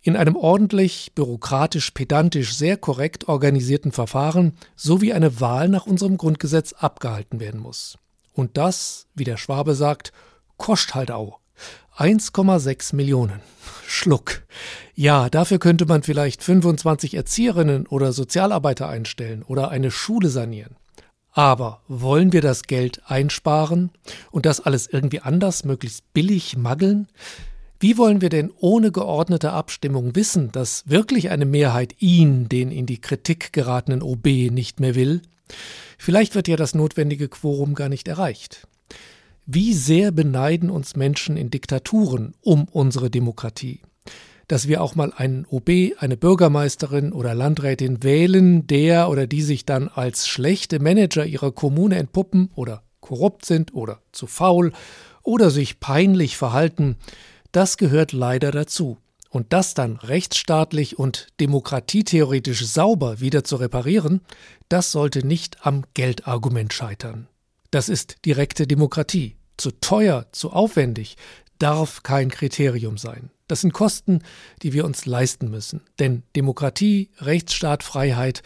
In 0.00 0.16
einem 0.16 0.36
ordentlich, 0.36 1.12
bürokratisch, 1.16 1.90
pedantisch, 1.90 2.54
sehr 2.54 2.76
korrekt 2.76 3.26
organisierten 3.26 3.90
Verfahren, 3.90 4.52
so 4.76 5.00
wie 5.00 5.12
eine 5.12 5.40
Wahl 5.40 5.68
nach 5.68 5.86
unserem 5.86 6.16
Grundgesetz 6.16 6.72
abgehalten 6.72 7.40
werden 7.40 7.60
muss. 7.60 7.98
Und 8.32 8.56
das, 8.56 9.08
wie 9.16 9.24
der 9.24 9.36
Schwabe 9.36 9.74
sagt, 9.74 10.12
kostet 10.56 10.94
halt 10.94 11.10
auch. 11.10 11.37
1,6 11.96 12.94
Millionen. 12.94 13.40
Schluck. 13.86 14.42
Ja, 14.94 15.30
dafür 15.30 15.58
könnte 15.58 15.86
man 15.86 16.02
vielleicht 16.02 16.42
25 16.42 17.14
Erzieherinnen 17.14 17.86
oder 17.86 18.12
Sozialarbeiter 18.12 18.88
einstellen 18.88 19.42
oder 19.42 19.70
eine 19.70 19.90
Schule 19.90 20.28
sanieren. 20.28 20.76
Aber 21.32 21.82
wollen 21.88 22.32
wir 22.32 22.40
das 22.40 22.64
Geld 22.64 23.02
einsparen 23.06 23.90
und 24.30 24.46
das 24.46 24.60
alles 24.60 24.86
irgendwie 24.86 25.20
anders, 25.20 25.64
möglichst 25.64 26.12
billig 26.12 26.56
maggeln? 26.56 27.08
Wie 27.80 27.96
wollen 27.96 28.20
wir 28.20 28.28
denn 28.28 28.52
ohne 28.58 28.90
geordnete 28.90 29.52
Abstimmung 29.52 30.16
wissen, 30.16 30.50
dass 30.52 30.88
wirklich 30.88 31.30
eine 31.30 31.44
Mehrheit 31.44 31.94
ihn, 32.00 32.48
den 32.48 32.70
in 32.72 32.86
die 32.86 33.00
Kritik 33.00 33.52
geratenen 33.52 34.02
OB, 34.02 34.26
nicht 34.50 34.80
mehr 34.80 34.94
will? 34.94 35.22
Vielleicht 35.96 36.34
wird 36.34 36.48
ja 36.48 36.56
das 36.56 36.74
notwendige 36.74 37.28
Quorum 37.28 37.74
gar 37.74 37.88
nicht 37.88 38.08
erreicht. 38.08 38.67
Wie 39.50 39.72
sehr 39.72 40.10
beneiden 40.12 40.68
uns 40.68 40.94
Menschen 40.94 41.38
in 41.38 41.48
Diktaturen 41.48 42.34
um 42.42 42.68
unsere 42.70 43.08
Demokratie? 43.08 43.80
Dass 44.46 44.68
wir 44.68 44.82
auch 44.82 44.94
mal 44.94 45.10
einen 45.16 45.46
OB, 45.48 45.70
eine 45.98 46.18
Bürgermeisterin 46.18 47.14
oder 47.14 47.34
Landrätin 47.34 48.02
wählen, 48.02 48.66
der 48.66 49.08
oder 49.08 49.26
die 49.26 49.40
sich 49.40 49.64
dann 49.64 49.88
als 49.88 50.28
schlechte 50.28 50.80
Manager 50.80 51.24
ihrer 51.24 51.50
Kommune 51.50 51.96
entpuppen 51.96 52.50
oder 52.56 52.82
korrupt 53.00 53.46
sind 53.46 53.72
oder 53.72 54.02
zu 54.12 54.26
faul 54.26 54.74
oder 55.22 55.48
sich 55.48 55.80
peinlich 55.80 56.36
verhalten, 56.36 56.96
das 57.50 57.78
gehört 57.78 58.12
leider 58.12 58.50
dazu. 58.50 58.98
Und 59.30 59.54
das 59.54 59.72
dann 59.72 59.96
rechtsstaatlich 59.96 60.98
und 60.98 61.28
demokratietheoretisch 61.40 62.66
sauber 62.66 63.20
wieder 63.20 63.44
zu 63.44 63.56
reparieren, 63.56 64.20
das 64.68 64.92
sollte 64.92 65.26
nicht 65.26 65.64
am 65.64 65.84
Geldargument 65.94 66.74
scheitern. 66.74 67.28
Das 67.70 67.88
ist 67.88 68.26
direkte 68.26 68.66
Demokratie 68.66 69.37
zu 69.58 69.72
teuer, 69.72 70.26
zu 70.32 70.50
aufwendig, 70.50 71.16
darf 71.58 72.02
kein 72.02 72.30
Kriterium 72.30 72.96
sein. 72.96 73.30
Das 73.48 73.60
sind 73.62 73.72
Kosten, 73.72 74.20
die 74.62 74.72
wir 74.72 74.84
uns 74.84 75.06
leisten 75.06 75.50
müssen. 75.50 75.82
Denn 75.98 76.22
Demokratie, 76.36 77.10
Rechtsstaat, 77.18 77.82
Freiheit, 77.82 78.42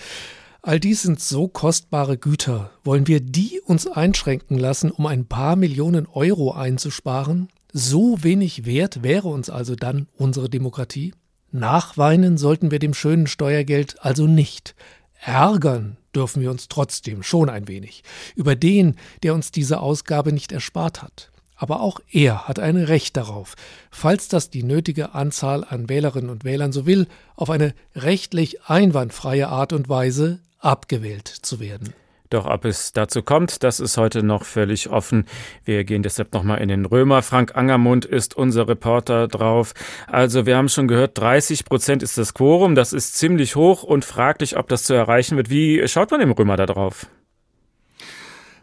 All 0.65 0.79
dies 0.79 1.03
sind 1.03 1.19
so 1.19 1.49
kostbare 1.49 2.17
Güter. 2.17 2.71
Wollen 2.85 3.09
wir 3.09 3.19
die 3.19 3.61
uns 3.65 3.89
einschränken 3.89 4.57
lassen, 4.57 4.93
um 4.93 5.07
ein 5.07 5.27
paar 5.27 5.57
Millionen 5.57 6.07
Euro 6.07 6.53
einzusparen? 6.53 7.49
So 7.73 8.23
wenig 8.23 8.65
wert 8.65 9.03
wäre 9.03 9.27
uns 9.27 9.51
also 9.51 9.75
dann 9.75 10.07
unsere 10.17 10.49
Demokratie? 10.49 11.15
Nachweinen 11.51 12.39
sollten 12.39 12.71
wir 12.71 12.79
dem 12.79 12.95
schönen 12.95 13.27
Steuergeld 13.27 13.97
also 14.05 14.29
nicht. 14.29 14.77
Ärgern 15.21 15.97
dürfen 16.15 16.43
wir 16.43 16.51
uns 16.51 16.69
trotzdem 16.69 17.23
schon 17.23 17.49
ein 17.49 17.69
wenig 17.69 18.03
über 18.35 18.57
den, 18.57 18.97
der 19.23 19.35
uns 19.35 19.51
diese 19.51 19.81
Ausgabe 19.81 20.33
nicht 20.33 20.53
erspart 20.53 21.03
hat. 21.03 21.31
Aber 21.57 21.81
auch 21.81 22.01
er 22.11 22.49
hat 22.49 22.59
ein 22.59 22.77
Recht 22.77 23.17
darauf, 23.17 23.55
falls 23.91 24.27
das 24.27 24.51
die 24.51 24.65
nötige 24.65 25.15
Anzahl 25.15 25.65
an 25.65 25.89
Wählerinnen 25.89 26.31
und 26.31 26.45
Wählern 26.45 26.73
so 26.73 26.87
will, 26.87 27.07
auf 27.37 27.51
eine 27.51 27.75
rechtlich 27.95 28.63
einwandfreie 28.65 29.49
Art 29.49 29.73
und 29.73 29.89
Weise 29.89 30.41
abgewählt 30.59 31.29
zu 31.29 31.61
werden. 31.61 31.95
Doch 32.33 32.47
ob 32.47 32.65
es 32.65 32.93
dazu 32.93 33.23
kommt, 33.23 33.63
das 33.63 33.79
ist 33.79 33.99
heute 33.99 34.23
noch 34.23 34.45
völlig 34.45 34.89
offen. 34.89 35.27
Wir 35.67 35.85
gehen 35.85 36.03
deshalb 36.03 36.33
nochmal 36.33 36.63
in 36.63 36.69
den 36.69 36.87
Römer. 36.87 37.21
Frank 37.21 37.55
Angermund 37.57 38.07
ist 38.07 38.35
unser 38.35 38.67
Reporter 38.69 39.29
drauf. 39.29 39.75
Also 40.07 40.47
wir 40.47 40.57
haben 40.57 40.71
schon 40.71 40.89
gehört, 40.89 41.19
30 41.19 41.67
Prozent 41.67 42.03
ist 42.03 42.17
das 42.17 42.33
Quorum. 42.33 42.75
Das 42.75 42.95
ist 42.95 43.17
ziemlich 43.17 43.55
hoch 43.55 43.83
und 43.83 44.07
fraglich, 44.07 44.57
ob 44.57 44.69
das 44.69 44.85
zu 44.85 44.95
erreichen 44.95 45.37
wird. 45.37 45.51
Wie 45.51 45.87
schaut 45.89 46.11
man 46.11 46.23
im 46.23 46.33
Römer 46.33 46.57
da 46.57 46.65
drauf? 46.65 47.07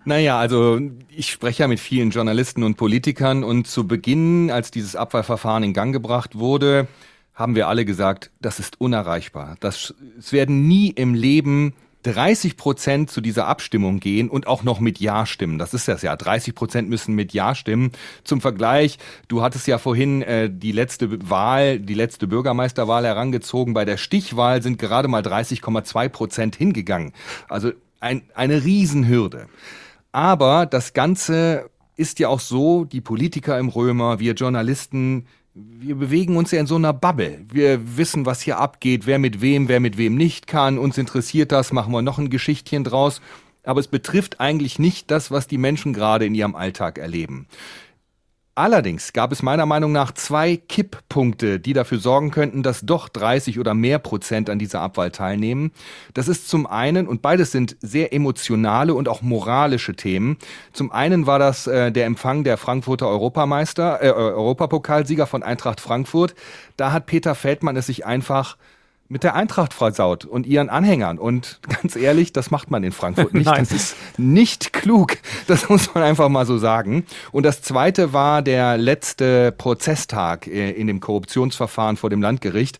Naja, 0.03 0.39
also 0.39 0.79
ich 1.09 1.29
spreche 1.29 1.61
ja 1.61 1.67
mit 1.67 1.79
vielen 1.79 2.09
Journalisten 2.09 2.63
und 2.63 2.75
Politikern 2.75 3.43
und 3.43 3.67
zu 3.67 3.85
Beginn, 3.85 4.49
als 4.49 4.71
dieses 4.71 4.95
Abwahlverfahren 4.95 5.61
in 5.61 5.73
Gang 5.73 5.93
gebracht 5.93 6.39
wurde, 6.39 6.87
haben 7.35 7.53
wir 7.55 7.67
alle 7.67 7.85
gesagt, 7.85 8.31
das 8.41 8.57
ist 8.57 8.81
unerreichbar. 8.81 9.57
Das, 9.59 9.93
es 10.17 10.33
werden 10.33 10.67
nie 10.67 10.89
im 10.89 11.13
Leben 11.13 11.75
30 12.03 12.55
Prozent 12.55 13.11
zu 13.11 13.19
dieser 13.19 13.47
Abstimmung 13.47 13.99
gehen 13.99 14.29
und 14.29 14.47
auch 14.47 14.63
noch 14.63 14.79
mit 14.79 14.99
Ja 14.99 15.25
stimmen. 15.25 15.59
Das 15.59 15.73
ist 15.73 15.87
das 15.87 16.01
ja. 16.01 16.15
30 16.15 16.55
Prozent 16.55 16.89
müssen 16.89 17.13
mit 17.13 17.33
Ja 17.33 17.55
stimmen. 17.55 17.91
Zum 18.23 18.39
Vergleich, 18.39 18.99
du 19.27 19.41
hattest 19.41 19.67
ja 19.67 19.77
vorhin 19.77 20.21
äh, 20.21 20.49
die 20.49 20.71
letzte 20.71 21.29
Wahl, 21.29 21.79
die 21.79 21.93
letzte 21.93 22.27
Bürgermeisterwahl 22.27 23.05
herangezogen. 23.05 23.73
Bei 23.73 23.85
der 23.85 23.97
Stichwahl 23.97 24.61
sind 24.61 24.79
gerade 24.79 25.07
mal 25.07 25.21
30,2 25.21 26.09
Prozent 26.09 26.55
hingegangen. 26.55 27.13
Also 27.49 27.71
ein, 27.99 28.23
eine 28.33 28.63
Riesenhürde. 28.63 29.47
Aber 30.11 30.65
das 30.65 30.93
Ganze 30.93 31.69
ist 31.95 32.19
ja 32.19 32.29
auch 32.29 32.39
so, 32.39 32.85
die 32.85 33.01
Politiker 33.01 33.59
im 33.59 33.67
Römer, 33.67 34.19
wir 34.19 34.33
Journalisten, 34.33 35.27
wir 35.79 35.95
bewegen 35.95 36.37
uns 36.37 36.51
ja 36.51 36.59
in 36.59 36.67
so 36.67 36.75
einer 36.75 36.93
Bubble. 36.93 37.45
Wir 37.51 37.97
wissen, 37.97 38.25
was 38.25 38.41
hier 38.41 38.57
abgeht, 38.59 39.05
wer 39.05 39.19
mit 39.19 39.41
wem, 39.41 39.67
wer 39.67 39.79
mit 39.79 39.97
wem 39.97 40.15
nicht 40.15 40.47
kann. 40.47 40.77
Uns 40.77 40.97
interessiert 40.97 41.51
das, 41.51 41.71
machen 41.71 41.93
wir 41.93 42.01
noch 42.01 42.17
ein 42.17 42.29
Geschichtchen 42.29 42.83
draus. 42.83 43.21
Aber 43.63 43.79
es 43.79 43.87
betrifft 43.87 44.39
eigentlich 44.39 44.79
nicht 44.79 45.11
das, 45.11 45.31
was 45.31 45.47
die 45.47 45.57
Menschen 45.57 45.93
gerade 45.93 46.25
in 46.25 46.35
ihrem 46.35 46.55
Alltag 46.55 46.97
erleben. 46.97 47.47
Allerdings 48.59 49.13
gab 49.13 49.31
es 49.31 49.41
meiner 49.41 49.65
Meinung 49.65 49.93
nach 49.93 50.11
zwei 50.11 50.57
Kipppunkte, 50.57 51.61
die 51.61 51.71
dafür 51.71 51.97
sorgen 51.97 52.29
könnten, 52.29 52.61
dass 52.61 52.81
doch 52.81 53.07
30 53.07 53.57
oder 53.57 53.73
mehr 53.73 53.99
Prozent 53.99 54.49
an 54.49 54.59
dieser 54.59 54.81
Abwahl 54.81 55.11
teilnehmen. 55.11 55.71
Das 56.13 56.27
ist 56.27 56.49
zum 56.49 56.67
einen, 56.67 57.07
und 57.07 57.21
beides 57.21 57.53
sind 57.53 57.77
sehr 57.79 58.11
emotionale 58.11 58.93
und 58.95 59.07
auch 59.07 59.21
moralische 59.21 59.95
Themen. 59.95 60.35
Zum 60.73 60.91
einen 60.91 61.25
war 61.25 61.39
das 61.39 61.67
äh, 61.67 61.93
der 61.93 62.05
Empfang 62.05 62.43
der 62.43 62.57
Frankfurter 62.57 63.07
Europameister, 63.07 64.03
äh, 64.03 64.11
Europapokalsieger 64.11 65.25
von 65.25 65.41
Eintracht 65.41 65.79
Frankfurt. 65.79 66.35
Da 66.75 66.91
hat 66.91 67.05
Peter 67.05 67.35
Feldmann 67.35 67.77
es 67.77 67.85
sich 67.85 68.05
einfach 68.05 68.57
mit 69.11 69.23
der 69.23 69.33
Eintracht 69.33 69.73
versaut 69.73 70.23
und 70.23 70.45
ihren 70.45 70.69
Anhängern. 70.69 71.17
Und 71.17 71.59
ganz 71.67 71.95
ehrlich, 71.95 72.31
das 72.31 72.51
macht 72.51 72.69
man 72.69 72.83
in 72.83 72.91
Frankfurt 72.91 73.33
nicht. 73.33 73.49
Das 73.49 73.71
ist 73.71 73.95
nicht 74.17 74.71
klug. 74.71 75.17
Das 75.47 75.67
muss 75.67 75.93
man 75.93 76.03
einfach 76.03 76.29
mal 76.29 76.45
so 76.45 76.59
sagen. 76.59 77.05
Und 77.31 77.43
das 77.43 77.63
zweite 77.63 78.13
war 78.13 78.43
der 78.43 78.77
letzte 78.77 79.51
Prozesstag 79.51 80.45
äh, 80.45 80.71
in 80.71 80.85
dem 80.85 80.99
Korruptionsverfahren 80.99 81.97
vor 81.97 82.11
dem 82.11 82.21
Landgericht. 82.21 82.79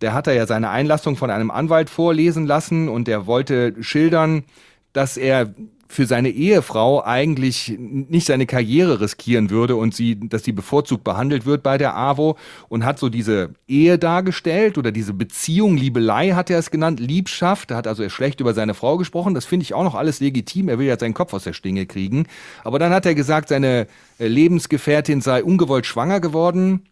Der 0.00 0.14
hat 0.14 0.26
er 0.26 0.34
ja 0.34 0.46
seine 0.46 0.70
Einlassung 0.70 1.16
von 1.16 1.30
einem 1.30 1.50
Anwalt 1.50 1.90
vorlesen 1.90 2.44
lassen 2.44 2.88
und 2.88 3.06
der 3.06 3.26
wollte 3.26 3.74
schildern, 3.80 4.44
dass 4.92 5.16
er 5.16 5.54
für 5.88 6.06
seine 6.06 6.28
Ehefrau 6.28 7.02
eigentlich 7.02 7.74
nicht 7.78 8.26
seine 8.26 8.46
Karriere 8.46 9.00
riskieren 9.00 9.48
würde 9.48 9.74
und 9.76 9.94
sie, 9.94 10.20
dass 10.20 10.44
sie 10.44 10.52
bevorzugt 10.52 11.02
behandelt 11.02 11.46
wird 11.46 11.62
bei 11.62 11.78
der 11.78 11.96
AWO 11.96 12.36
und 12.68 12.84
hat 12.84 12.98
so 12.98 13.08
diese 13.08 13.54
Ehe 13.66 13.98
dargestellt 13.98 14.76
oder 14.76 14.92
diese 14.92 15.14
Beziehung, 15.14 15.76
Liebelei 15.76 16.32
hat 16.32 16.50
er 16.50 16.58
es 16.58 16.70
genannt, 16.70 17.00
Liebschaft, 17.00 17.70
da 17.70 17.76
hat 17.76 17.86
also 17.86 18.02
er 18.02 18.10
schlecht 18.10 18.40
über 18.40 18.52
seine 18.52 18.74
Frau 18.74 18.98
gesprochen, 18.98 19.34
das 19.34 19.46
finde 19.46 19.64
ich 19.64 19.72
auch 19.72 19.84
noch 19.84 19.94
alles 19.94 20.20
legitim, 20.20 20.68
er 20.68 20.78
will 20.78 20.86
ja 20.86 20.98
seinen 20.98 21.14
Kopf 21.14 21.32
aus 21.32 21.44
der 21.44 21.54
Stinge 21.54 21.86
kriegen, 21.86 22.26
aber 22.64 22.78
dann 22.78 22.92
hat 22.92 23.06
er 23.06 23.14
gesagt, 23.14 23.48
seine 23.48 23.86
äh, 24.18 24.28
Lebensgefährtin 24.28 25.22
sei 25.22 25.42
ungewollt 25.42 25.86
schwanger 25.86 26.20
geworden 26.20 26.82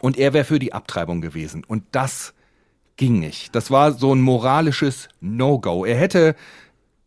und 0.00 0.16
er 0.18 0.32
wäre 0.32 0.44
für 0.44 0.58
die 0.58 0.72
Abtreibung 0.72 1.20
gewesen. 1.20 1.64
Und 1.66 1.82
das 1.92 2.32
ging 2.96 3.18
nicht. 3.18 3.54
Das 3.54 3.70
war 3.70 3.92
so 3.92 4.14
ein 4.14 4.20
moralisches 4.20 5.08
No-Go. 5.20 5.84
Er 5.84 5.96
hätte 5.96 6.36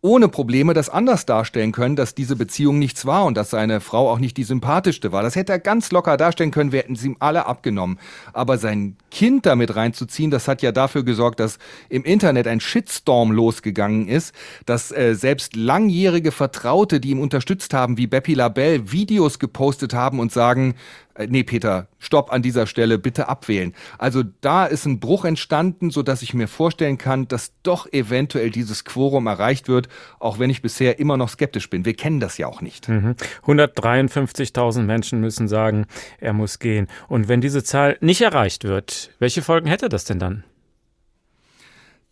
ohne 0.01 0.27
Probleme 0.27 0.73
das 0.73 0.89
anders 0.89 1.25
darstellen 1.25 1.71
können, 1.71 1.95
dass 1.95 2.13
diese 2.13 2.35
Beziehung 2.35 2.77
nichts 2.77 3.05
war 3.05 3.25
und 3.25 3.35
dass 3.35 3.49
seine 3.49 3.79
Frau 3.81 4.11
auch 4.11 4.19
nicht 4.19 4.37
die 4.37 4.43
sympathischste 4.43 5.11
war. 5.11 5.23
Das 5.23 5.35
hätte 5.35 5.53
er 5.53 5.59
ganz 5.59 5.91
locker 5.91 6.17
darstellen 6.17 6.51
können, 6.51 6.71
wir 6.71 6.79
hätten 6.79 6.95
sie 6.95 7.07
ihm 7.07 7.17
alle 7.19 7.47
abgenommen. 7.47 7.97
Aber 8.31 8.59
sein 8.59 8.95
Kind 9.09 9.47
damit 9.47 9.75
reinzuziehen, 9.75 10.29
das 10.29 10.47
hat 10.47 10.61
ja 10.61 10.71
dafür 10.71 11.03
gesorgt, 11.03 11.39
dass 11.39 11.57
im 11.89 12.03
Internet 12.03 12.47
ein 12.47 12.59
Shitstorm 12.59 13.31
losgegangen 13.31 14.07
ist, 14.07 14.35
dass 14.65 14.91
äh, 14.91 15.15
selbst 15.15 15.55
langjährige 15.55 16.31
Vertraute, 16.31 16.99
die 16.99 17.09
ihm 17.09 17.19
unterstützt 17.19 17.73
haben, 17.73 17.97
wie 17.97 18.05
Beppi 18.05 18.35
Labelle, 18.35 18.91
Videos 18.91 19.39
gepostet 19.39 19.95
haben 19.95 20.19
und 20.19 20.31
sagen, 20.31 20.75
äh, 21.17 21.27
nee, 21.29 21.43
Peter, 21.43 21.87
stopp 21.99 22.31
an 22.31 22.41
dieser 22.41 22.67
Stelle, 22.67 22.97
bitte 22.97 23.27
abwählen. 23.27 23.73
Also 23.97 24.23
da 24.41 24.65
ist 24.65 24.85
ein 24.85 24.99
Bruch 24.99 25.25
entstanden, 25.25 25.89
so 25.89 26.03
dass 26.03 26.21
ich 26.21 26.33
mir 26.33 26.47
vorstellen 26.47 26.97
kann, 26.97 27.27
dass 27.27 27.53
doch 27.63 27.91
eventuell 27.91 28.49
dieses 28.49 28.85
Quorum 28.85 29.27
erreicht 29.27 29.67
wird, 29.67 29.89
auch 30.19 30.39
wenn 30.39 30.49
ich 30.49 30.61
bisher 30.61 30.99
immer 30.99 31.17
noch 31.17 31.29
skeptisch 31.29 31.69
bin. 31.69 31.85
Wir 31.85 31.95
kennen 31.95 32.19
das 32.19 32.37
ja 32.37 32.47
auch 32.47 32.61
nicht. 32.61 32.87
Mhm. 32.87 33.15
153.000 33.45 34.83
Menschen 34.83 35.19
müssen 35.19 35.47
sagen, 35.47 35.85
er 36.19 36.33
muss 36.33 36.59
gehen. 36.59 36.87
Und 37.07 37.27
wenn 37.27 37.41
diese 37.41 37.63
Zahl 37.63 37.97
nicht 38.01 38.21
erreicht 38.21 38.63
wird, 38.63 39.11
welche 39.19 39.41
Folgen 39.41 39.67
hätte 39.67 39.89
das 39.89 40.05
denn 40.05 40.19
dann? 40.19 40.43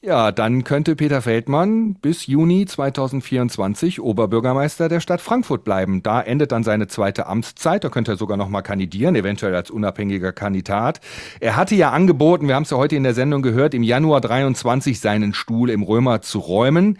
Ja, 0.05 0.31
dann 0.31 0.63
könnte 0.63 0.95
Peter 0.95 1.23
Feldmann 1.23 1.95
bis 1.95 2.27
Juni 2.27 2.67
2024 2.67 3.99
Oberbürgermeister 3.99 4.87
der 4.87 4.99
Stadt 4.99 5.19
Frankfurt 5.19 5.63
bleiben. 5.63 6.03
Da 6.03 6.21
endet 6.21 6.51
dann 6.51 6.63
seine 6.63 6.85
zweite 6.85 7.25
Amtszeit. 7.25 7.83
Da 7.83 7.89
könnte 7.89 8.11
er 8.11 8.17
sogar 8.17 8.37
noch 8.37 8.47
mal 8.47 8.61
kandidieren, 8.61 9.15
eventuell 9.15 9.55
als 9.55 9.71
unabhängiger 9.71 10.31
Kandidat. 10.31 11.01
Er 11.39 11.55
hatte 11.55 11.73
ja 11.73 11.89
angeboten, 11.89 12.47
wir 12.47 12.53
haben 12.53 12.61
es 12.61 12.69
ja 12.69 12.77
heute 12.77 12.95
in 12.95 13.01
der 13.01 13.15
Sendung 13.15 13.41
gehört, 13.41 13.73
im 13.73 13.81
Januar 13.81 14.21
23 14.21 14.99
seinen 14.99 15.33
Stuhl 15.33 15.71
im 15.71 15.81
Römer 15.81 16.21
zu 16.21 16.37
räumen. 16.37 16.99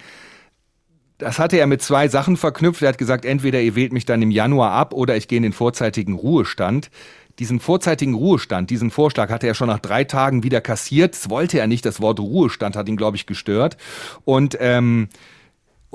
Das 1.20 1.38
hatte 1.38 1.58
er 1.58 1.68
mit 1.68 1.84
zwei 1.84 2.08
Sachen 2.08 2.38
verknüpft. 2.38 2.82
Er 2.82 2.90
hat 2.90 2.98
gesagt, 2.98 3.24
entweder 3.24 3.62
ihr 3.62 3.76
wählt 3.76 3.94
mich 3.94 4.06
dann 4.06 4.24
im 4.24 4.32
Januar 4.32 4.72
ab 4.72 4.96
oder 4.96 5.16
ich 5.16 5.28
gehe 5.28 5.38
in 5.38 5.44
den 5.44 5.54
vorzeitigen 5.54 6.16
Ruhestand 6.16 6.90
diesen 7.40 7.60
vorzeitigen 7.60 8.14
Ruhestand, 8.14 8.70
diesen 8.70 8.92
Vorschlag 8.92 9.30
hatte 9.30 9.48
er 9.48 9.56
schon 9.56 9.68
nach 9.68 9.80
drei 9.80 10.04
Tagen 10.04 10.44
wieder 10.44 10.62
kassiert. 10.62 11.14
Das 11.14 11.30
wollte 11.30 11.60
er 11.60 11.68
nicht. 11.68 11.86
Das 11.86 12.02
Wort 12.02 12.20
Ruhestand 12.20 12.76
hat 12.76 12.88
ihn, 12.88 12.98
glaube 12.98 13.18
ich, 13.18 13.26
gestört. 13.26 13.78
Und 14.24 14.58
ähm, 14.62 15.10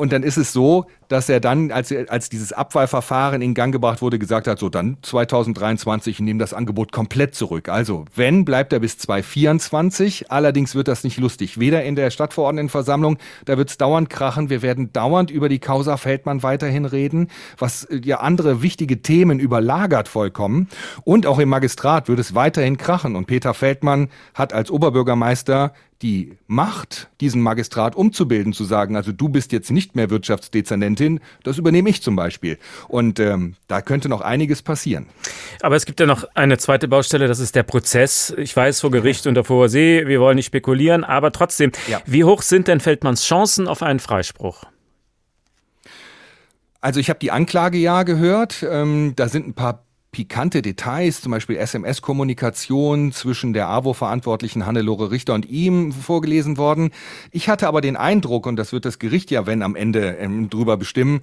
und 0.00 0.12
dann 0.12 0.22
ist 0.22 0.38
es 0.38 0.54
so, 0.54 0.86
dass 1.08 1.28
er 1.28 1.40
dann, 1.40 1.72
als, 1.72 1.92
als 1.92 2.30
dieses 2.30 2.54
Abwahlverfahren 2.54 3.42
in 3.42 3.52
Gang 3.52 3.70
gebracht 3.70 4.00
wurde, 4.00 4.18
gesagt 4.18 4.46
hat, 4.46 4.58
so 4.58 4.70
dann 4.70 4.96
2023 5.02 6.20
nehmen 6.20 6.38
das 6.38 6.54
Angebot 6.54 6.90
komplett 6.90 7.34
zurück. 7.34 7.68
Also 7.68 8.06
wenn, 8.14 8.46
bleibt 8.46 8.72
er 8.72 8.80
bis 8.80 8.96
2024. 8.96 10.30
Allerdings 10.30 10.74
wird 10.74 10.88
das 10.88 11.04
nicht 11.04 11.18
lustig. 11.18 11.60
Weder 11.60 11.84
in 11.84 11.96
der 11.96 12.10
Stadtverordnetenversammlung, 12.10 13.18
da 13.44 13.58
wird 13.58 13.68
es 13.68 13.76
dauernd 13.76 14.08
krachen. 14.08 14.48
Wir 14.48 14.62
werden 14.62 14.90
dauernd 14.92 15.30
über 15.30 15.50
die 15.50 15.58
Causa 15.58 15.98
Feldmann 15.98 16.42
weiterhin 16.42 16.86
reden, 16.86 17.28
was 17.58 17.84
äh, 17.84 18.00
ja 18.02 18.20
andere 18.20 18.62
wichtige 18.62 19.02
Themen 19.02 19.38
überlagert 19.38 20.08
vollkommen. 20.08 20.68
Und 21.04 21.26
auch 21.26 21.38
im 21.38 21.50
Magistrat 21.50 22.08
wird 22.08 22.20
es 22.20 22.34
weiterhin 22.34 22.78
krachen. 22.78 23.16
Und 23.16 23.26
Peter 23.26 23.52
Feldmann 23.52 24.08
hat 24.32 24.54
als 24.54 24.70
Oberbürgermeister 24.70 25.74
die 26.02 26.38
Macht, 26.46 27.08
diesen 27.20 27.42
Magistrat 27.42 27.94
umzubilden, 27.94 28.52
zu 28.52 28.64
sagen, 28.64 28.96
also 28.96 29.12
du 29.12 29.28
bist 29.28 29.52
jetzt 29.52 29.70
nicht 29.70 29.96
mehr 29.96 30.08
Wirtschaftsdezernentin, 30.08 31.20
das 31.42 31.58
übernehme 31.58 31.90
ich 31.90 32.02
zum 32.02 32.16
Beispiel. 32.16 32.58
Und 32.88 33.20
ähm, 33.20 33.54
da 33.68 33.82
könnte 33.82 34.08
noch 34.08 34.22
einiges 34.22 34.62
passieren. 34.62 35.06
Aber 35.60 35.76
es 35.76 35.84
gibt 35.84 36.00
ja 36.00 36.06
noch 36.06 36.24
eine 36.34 36.58
zweite 36.58 36.88
Baustelle, 36.88 37.28
das 37.28 37.38
ist 37.38 37.54
der 37.54 37.64
Prozess. 37.64 38.34
Ich 38.38 38.56
weiß 38.56 38.80
vor 38.80 38.90
Gericht 38.90 39.26
und 39.26 39.36
auf 39.38 39.48
hoher 39.50 39.68
See, 39.68 40.06
wir 40.06 40.20
wollen 40.20 40.36
nicht 40.36 40.46
spekulieren, 40.46 41.04
aber 41.04 41.32
trotzdem, 41.32 41.72
ja. 41.86 42.00
wie 42.06 42.24
hoch 42.24 42.42
sind 42.42 42.68
denn 42.68 42.80
Feldmanns 42.80 43.24
Chancen 43.24 43.68
auf 43.68 43.82
einen 43.82 44.00
Freispruch? 44.00 44.64
Also 46.80 46.98
ich 46.98 47.10
habe 47.10 47.18
die 47.18 47.30
Anklage 47.30 47.76
ja 47.76 48.04
gehört. 48.04 48.64
Ähm, 48.68 49.12
da 49.16 49.28
sind 49.28 49.46
ein 49.46 49.54
paar 49.54 49.84
pikante 50.12 50.62
Details, 50.62 51.20
zum 51.20 51.32
Beispiel 51.32 51.56
SMS-Kommunikation 51.56 53.12
zwischen 53.12 53.52
der 53.52 53.68
AWO-Verantwortlichen 53.68 54.66
Hannelore 54.66 55.10
Richter 55.10 55.34
und 55.34 55.48
ihm 55.48 55.92
vorgelesen 55.92 56.56
worden. 56.56 56.90
Ich 57.30 57.48
hatte 57.48 57.68
aber 57.68 57.80
den 57.80 57.96
Eindruck, 57.96 58.46
und 58.46 58.56
das 58.56 58.72
wird 58.72 58.84
das 58.84 58.98
Gericht 58.98 59.30
ja, 59.30 59.46
wenn 59.46 59.62
am 59.62 59.76
Ende 59.76 60.16
ähm, 60.16 60.50
drüber 60.50 60.76
bestimmen, 60.76 61.22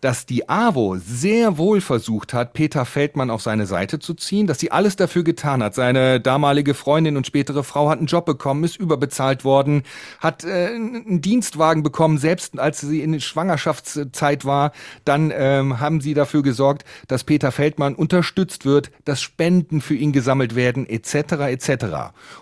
dass 0.00 0.26
die 0.26 0.48
AWO 0.48 0.96
sehr 0.96 1.58
wohl 1.58 1.80
versucht 1.80 2.32
hat, 2.32 2.52
Peter 2.52 2.84
Feldmann 2.84 3.30
auf 3.30 3.42
seine 3.42 3.66
Seite 3.66 3.98
zu 3.98 4.14
ziehen, 4.14 4.46
dass 4.46 4.60
sie 4.60 4.70
alles 4.70 4.96
dafür 4.96 5.24
getan 5.24 5.62
hat. 5.62 5.74
Seine 5.74 6.20
damalige 6.20 6.74
Freundin 6.74 7.16
und 7.16 7.26
spätere 7.26 7.64
Frau 7.64 7.88
hat 7.90 7.98
einen 7.98 8.06
Job 8.06 8.26
bekommen, 8.26 8.64
ist 8.64 8.76
überbezahlt 8.76 9.44
worden, 9.44 9.82
hat 10.20 10.44
äh, 10.44 10.68
einen 10.68 11.20
Dienstwagen 11.20 11.82
bekommen, 11.82 12.18
selbst 12.18 12.58
als 12.58 12.80
sie 12.80 13.02
in 13.02 13.20
Schwangerschaftszeit 13.20 14.44
war. 14.44 14.72
Dann 15.04 15.32
ähm, 15.34 15.80
haben 15.80 16.00
sie 16.00 16.14
dafür 16.14 16.42
gesorgt, 16.42 16.84
dass 17.08 17.24
Peter 17.24 17.50
Feldmann 17.50 17.94
unterstützt 17.94 18.64
wird, 18.64 18.90
dass 19.04 19.20
Spenden 19.20 19.80
für 19.80 19.94
ihn 19.94 20.12
gesammelt 20.12 20.54
werden, 20.54 20.88
etc. 20.88 21.32
etc. 21.48 21.86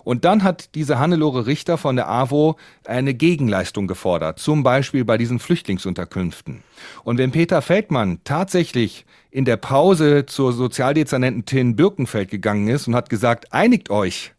Und 0.05 0.25
dann 0.25 0.43
hat 0.43 0.75
diese 0.75 0.99
Hannelore 0.99 1.47
Richter 1.47 1.79
von 1.79 1.97
der 1.97 2.09
AWO 2.09 2.57
eine 2.85 3.15
Gegenleistung 3.15 3.87
gefordert, 3.87 4.39
zum 4.39 4.63
Beispiel 4.63 5.05
bei 5.05 5.17
diesen 5.17 5.39
Flüchtlingsunterkünften. 5.39 6.63
Und 7.05 7.19
wenn 7.19 7.33
Peter 7.33 7.46
Feldmann 7.47 8.21
tatsächlich 8.25 9.07
in 9.31 9.45
der 9.45 9.57
Pause 9.57 10.27
zur 10.27 10.53
Sozialdezernentin 10.53 11.77
Birkenfeld 11.77 12.31
gegangen 12.31 12.69
ist 12.69 12.89
und 12.89 12.95
hat 12.95 13.11
gesagt, 13.11 13.53
einigt 13.53 13.91
euch, 13.91 14.33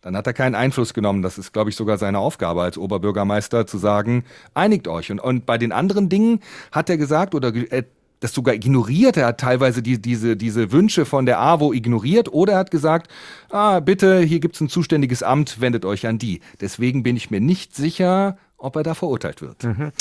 dann 0.00 0.16
hat 0.16 0.26
er 0.26 0.32
keinen 0.32 0.54
Einfluss 0.54 0.94
genommen. 0.94 1.22
Das 1.22 1.38
ist, 1.38 1.52
glaube 1.52 1.70
ich, 1.70 1.76
sogar 1.76 1.98
seine 1.98 2.18
Aufgabe 2.18 2.62
als 2.62 2.78
Oberbürgermeister 2.78 3.66
zu 3.66 3.78
sagen, 3.78 4.24
einigt 4.54 4.88
euch. 4.88 5.10
Und, 5.10 5.20
und 5.20 5.44
bei 5.44 5.58
den 5.58 5.72
anderen 5.72 6.08
Dingen 6.08 6.40
hat 6.72 6.88
er 6.88 6.96
gesagt 6.96 7.34
oder 7.34 7.54
äh, 7.54 7.82
das 8.20 8.32
sogar 8.32 8.54
ignoriert. 8.54 9.16
Er 9.16 9.26
hat 9.26 9.40
teilweise 9.40 9.82
die, 9.82 10.00
diese, 10.00 10.36
diese 10.36 10.72
Wünsche 10.72 11.04
von 11.04 11.26
der 11.26 11.40
AWO 11.40 11.72
ignoriert 11.72 12.32
oder 12.32 12.54
er 12.54 12.58
hat 12.60 12.70
gesagt, 12.70 13.10
ah, 13.50 13.80
bitte, 13.80 14.20
hier 14.20 14.40
gibt's 14.40 14.60
ein 14.60 14.68
zuständiges 14.68 15.22
Amt, 15.22 15.60
wendet 15.60 15.84
euch 15.84 16.06
an 16.06 16.18
die. 16.18 16.40
Deswegen 16.60 17.02
bin 17.02 17.16
ich 17.16 17.30
mir 17.30 17.40
nicht 17.40 17.74
sicher, 17.74 18.38
ob 18.56 18.76
er 18.76 18.82
da 18.82 18.94
verurteilt 18.94 19.40
wird. 19.40 19.62
Mhm. 19.64 19.92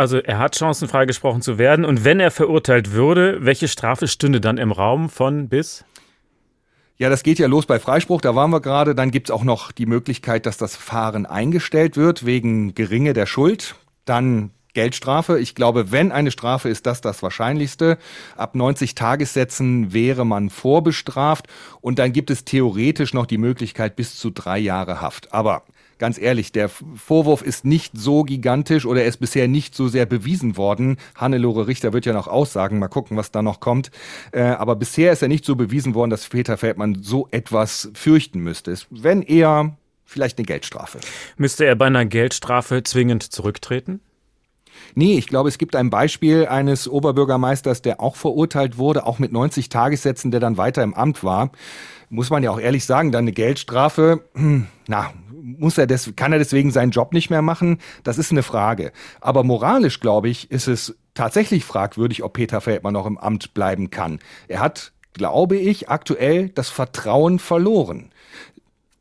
Also 0.00 0.16
er 0.16 0.38
hat 0.38 0.56
Chancen 0.56 0.88
freigesprochen 0.88 1.42
zu 1.42 1.58
werden. 1.58 1.84
Und 1.84 2.06
wenn 2.06 2.20
er 2.20 2.30
verurteilt 2.30 2.92
würde, 2.92 3.44
welche 3.44 3.68
Strafe 3.68 4.08
stünde 4.08 4.40
dann 4.40 4.56
im 4.56 4.72
Raum 4.72 5.10
von 5.10 5.50
bis? 5.50 5.84
Ja, 6.96 7.10
das 7.10 7.22
geht 7.22 7.38
ja 7.38 7.46
los 7.46 7.66
bei 7.66 7.78
Freispruch, 7.78 8.22
da 8.22 8.34
waren 8.34 8.50
wir 8.50 8.62
gerade. 8.62 8.94
Dann 8.94 9.10
gibt's 9.10 9.30
auch 9.30 9.44
noch 9.44 9.72
die 9.72 9.84
Möglichkeit, 9.84 10.46
dass 10.46 10.56
das 10.56 10.74
Fahren 10.74 11.26
eingestellt 11.26 11.98
wird 11.98 12.24
wegen 12.24 12.74
Geringe 12.74 13.12
der 13.12 13.26
Schuld. 13.26 13.74
Dann 14.06 14.52
Geldstrafe. 14.72 15.38
Ich 15.38 15.54
glaube, 15.54 15.92
wenn 15.92 16.12
eine 16.12 16.30
Strafe 16.30 16.70
ist, 16.70 16.86
das 16.86 17.02
das 17.02 17.22
Wahrscheinlichste. 17.22 17.98
Ab 18.38 18.54
90 18.54 18.94
Tagessätzen 18.94 19.92
wäre 19.92 20.24
man 20.24 20.48
vorbestraft 20.48 21.46
und 21.82 21.98
dann 21.98 22.14
gibt 22.14 22.30
es 22.30 22.46
theoretisch 22.46 23.12
noch 23.12 23.26
die 23.26 23.36
Möglichkeit 23.36 23.96
bis 23.96 24.16
zu 24.16 24.30
drei 24.30 24.58
Jahre 24.58 25.02
Haft. 25.02 25.34
Aber 25.34 25.64
ganz 26.00 26.18
ehrlich, 26.18 26.50
der 26.50 26.68
Vorwurf 26.68 27.42
ist 27.42 27.64
nicht 27.64 27.92
so 27.94 28.24
gigantisch 28.24 28.86
oder 28.86 29.02
er 29.02 29.08
ist 29.08 29.18
bisher 29.18 29.46
nicht 29.46 29.76
so 29.76 29.86
sehr 29.86 30.06
bewiesen 30.06 30.56
worden. 30.56 30.96
Hannelore 31.14 31.68
Richter 31.68 31.92
wird 31.92 32.06
ja 32.06 32.12
noch 32.12 32.26
aussagen, 32.26 32.80
mal 32.80 32.88
gucken, 32.88 33.16
was 33.16 33.30
da 33.30 33.42
noch 33.42 33.60
kommt. 33.60 33.92
Äh, 34.32 34.40
aber 34.40 34.74
bisher 34.74 35.12
ist 35.12 35.22
er 35.22 35.28
nicht 35.28 35.44
so 35.44 35.54
bewiesen 35.54 35.94
worden, 35.94 36.10
dass 36.10 36.28
Peter 36.28 36.56
Feldmann 36.56 36.98
so 37.02 37.28
etwas 37.30 37.90
fürchten 37.94 38.40
müsste. 38.40 38.74
Wenn 38.90 39.22
eher 39.22 39.76
vielleicht 40.04 40.38
eine 40.38 40.46
Geldstrafe. 40.46 40.98
Müsste 41.36 41.66
er 41.66 41.76
bei 41.76 41.86
einer 41.86 42.04
Geldstrafe 42.04 42.82
zwingend 42.82 43.22
zurücktreten? 43.22 44.00
Nee, 44.94 45.18
ich 45.18 45.26
glaube, 45.26 45.48
es 45.48 45.58
gibt 45.58 45.76
ein 45.76 45.90
Beispiel 45.90 46.46
eines 46.46 46.88
Oberbürgermeisters, 46.88 47.82
der 47.82 48.00
auch 48.00 48.16
verurteilt 48.16 48.78
wurde, 48.78 49.06
auch 49.06 49.18
mit 49.18 49.32
90 49.32 49.68
Tagessätzen, 49.68 50.30
der 50.30 50.40
dann 50.40 50.56
weiter 50.56 50.82
im 50.82 50.94
Amt 50.94 51.24
war. 51.24 51.50
Muss 52.08 52.30
man 52.30 52.42
ja 52.42 52.50
auch 52.50 52.60
ehrlich 52.60 52.84
sagen, 52.84 53.12
dann 53.12 53.24
eine 53.24 53.32
Geldstrafe, 53.32 54.24
na, 54.88 55.12
muss 55.42 55.78
er 55.78 55.86
des, 55.86 56.12
kann 56.16 56.32
er 56.32 56.38
deswegen 56.38 56.70
seinen 56.70 56.90
Job 56.90 57.12
nicht 57.12 57.30
mehr 57.30 57.42
machen? 57.42 57.78
Das 58.02 58.18
ist 58.18 58.30
eine 58.30 58.42
Frage. 58.42 58.92
Aber 59.20 59.42
moralisch, 59.44 60.00
glaube 60.00 60.28
ich, 60.28 60.50
ist 60.50 60.68
es 60.68 60.96
tatsächlich 61.14 61.64
fragwürdig, 61.64 62.22
ob 62.22 62.34
Peter 62.34 62.60
Feldmann 62.60 62.94
noch 62.94 63.06
im 63.06 63.18
Amt 63.18 63.54
bleiben 63.54 63.90
kann. 63.90 64.20
Er 64.48 64.60
hat, 64.60 64.92
glaube 65.12 65.56
ich, 65.56 65.88
aktuell 65.88 66.48
das 66.50 66.68
Vertrauen 66.68 67.38
verloren. 67.38 68.10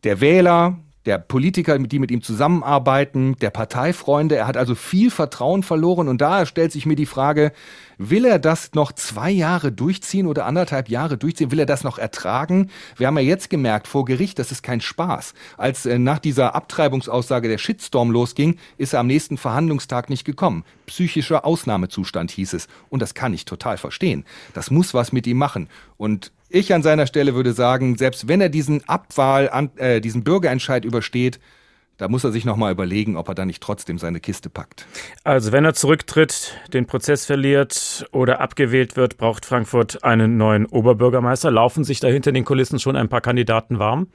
Der 0.03 0.21
Wähler, 0.21 0.79
der 1.05 1.17
Politiker, 1.17 1.79
die 1.79 1.99
mit 1.99 2.11
ihm 2.11 2.21
zusammenarbeiten, 2.21 3.35
der 3.39 3.49
Parteifreunde. 3.49 4.35
Er 4.35 4.47
hat 4.47 4.57
also 4.57 4.75
viel 4.75 5.11
Vertrauen 5.11 5.63
verloren 5.63 6.07
und 6.07 6.19
da 6.19 6.45
stellt 6.45 6.71
sich 6.71 6.85
mir 6.85 6.95
die 6.95 7.05
Frage, 7.05 7.53
will 7.97 8.25
er 8.25 8.37
das 8.37 8.73
noch 8.73 8.91
zwei 8.91 9.31
Jahre 9.31 9.71
durchziehen 9.71 10.27
oder 10.27 10.45
anderthalb 10.45 10.89
Jahre 10.89 11.17
durchziehen? 11.17 11.51
Will 11.51 11.59
er 11.59 11.65
das 11.65 11.83
noch 11.83 11.97
ertragen? 11.97 12.69
Wir 12.97 13.07
haben 13.07 13.17
ja 13.17 13.23
jetzt 13.23 13.49
gemerkt 13.49 13.87
vor 13.87 14.05
Gericht, 14.05 14.39
das 14.39 14.51
ist 14.51 14.61
kein 14.61 14.81
Spaß. 14.81 15.33
Als 15.57 15.85
äh, 15.85 15.99
nach 15.99 16.19
dieser 16.19 16.53
Abtreibungsaussage 16.53 17.47
der 17.47 17.57
Shitstorm 17.57 18.11
losging, 18.11 18.57
ist 18.77 18.93
er 18.93 18.99
am 18.99 19.07
nächsten 19.07 19.37
Verhandlungstag 19.37 20.09
nicht 20.09 20.25
gekommen. 20.25 20.65
Psychischer 20.85 21.45
Ausnahmezustand 21.45 22.31
hieß 22.31 22.53
es. 22.53 22.67
Und 22.89 23.01
das 23.01 23.13
kann 23.13 23.33
ich 23.33 23.45
total 23.45 23.77
verstehen. 23.77 24.25
Das 24.53 24.69
muss 24.69 24.93
was 24.93 25.11
mit 25.11 25.27
ihm 25.27 25.37
machen. 25.37 25.69
Und 25.97 26.31
ich 26.49 26.73
an 26.73 26.83
seiner 26.83 27.07
Stelle 27.07 27.35
würde 27.35 27.53
sagen, 27.53 27.97
selbst 27.97 28.27
wenn 28.27 28.41
er 28.41 28.49
diesen 28.49 28.87
Abwahl, 28.87 29.69
äh, 29.77 30.01
diesen 30.01 30.23
Bürgerentscheid 30.23 30.85
übersteht, 30.85 31.39
da 31.97 32.07
muss 32.07 32.23
er 32.23 32.31
sich 32.31 32.45
nochmal 32.45 32.71
überlegen, 32.71 33.17
ob 33.17 33.27
er 33.27 33.35
da 33.35 33.45
nicht 33.45 33.61
trotzdem 33.61 33.97
seine 33.97 34.21
Kiste 34.21 34.49
packt. 34.49 34.87
Also 35.25 35.51
wenn 35.51 35.65
er 35.65 35.73
zurücktritt, 35.73 36.55
den 36.73 36.85
Prozess 36.85 37.25
verliert 37.25 38.07
oder 38.13 38.39
abgewählt 38.39 38.95
wird, 38.95 39.17
braucht 39.17 39.45
Frankfurt 39.45 40.03
einen 40.03 40.37
neuen 40.37 40.65
Oberbürgermeister. 40.65 41.51
Laufen 41.51 41.83
sich 41.83 41.99
da 41.99 42.07
hinter 42.07 42.31
den 42.31 42.45
Kulissen 42.45 42.79
schon 42.79 42.95
ein 42.95 43.09
paar 43.09 43.19
Kandidaten 43.19 43.79
warm? 43.79 44.07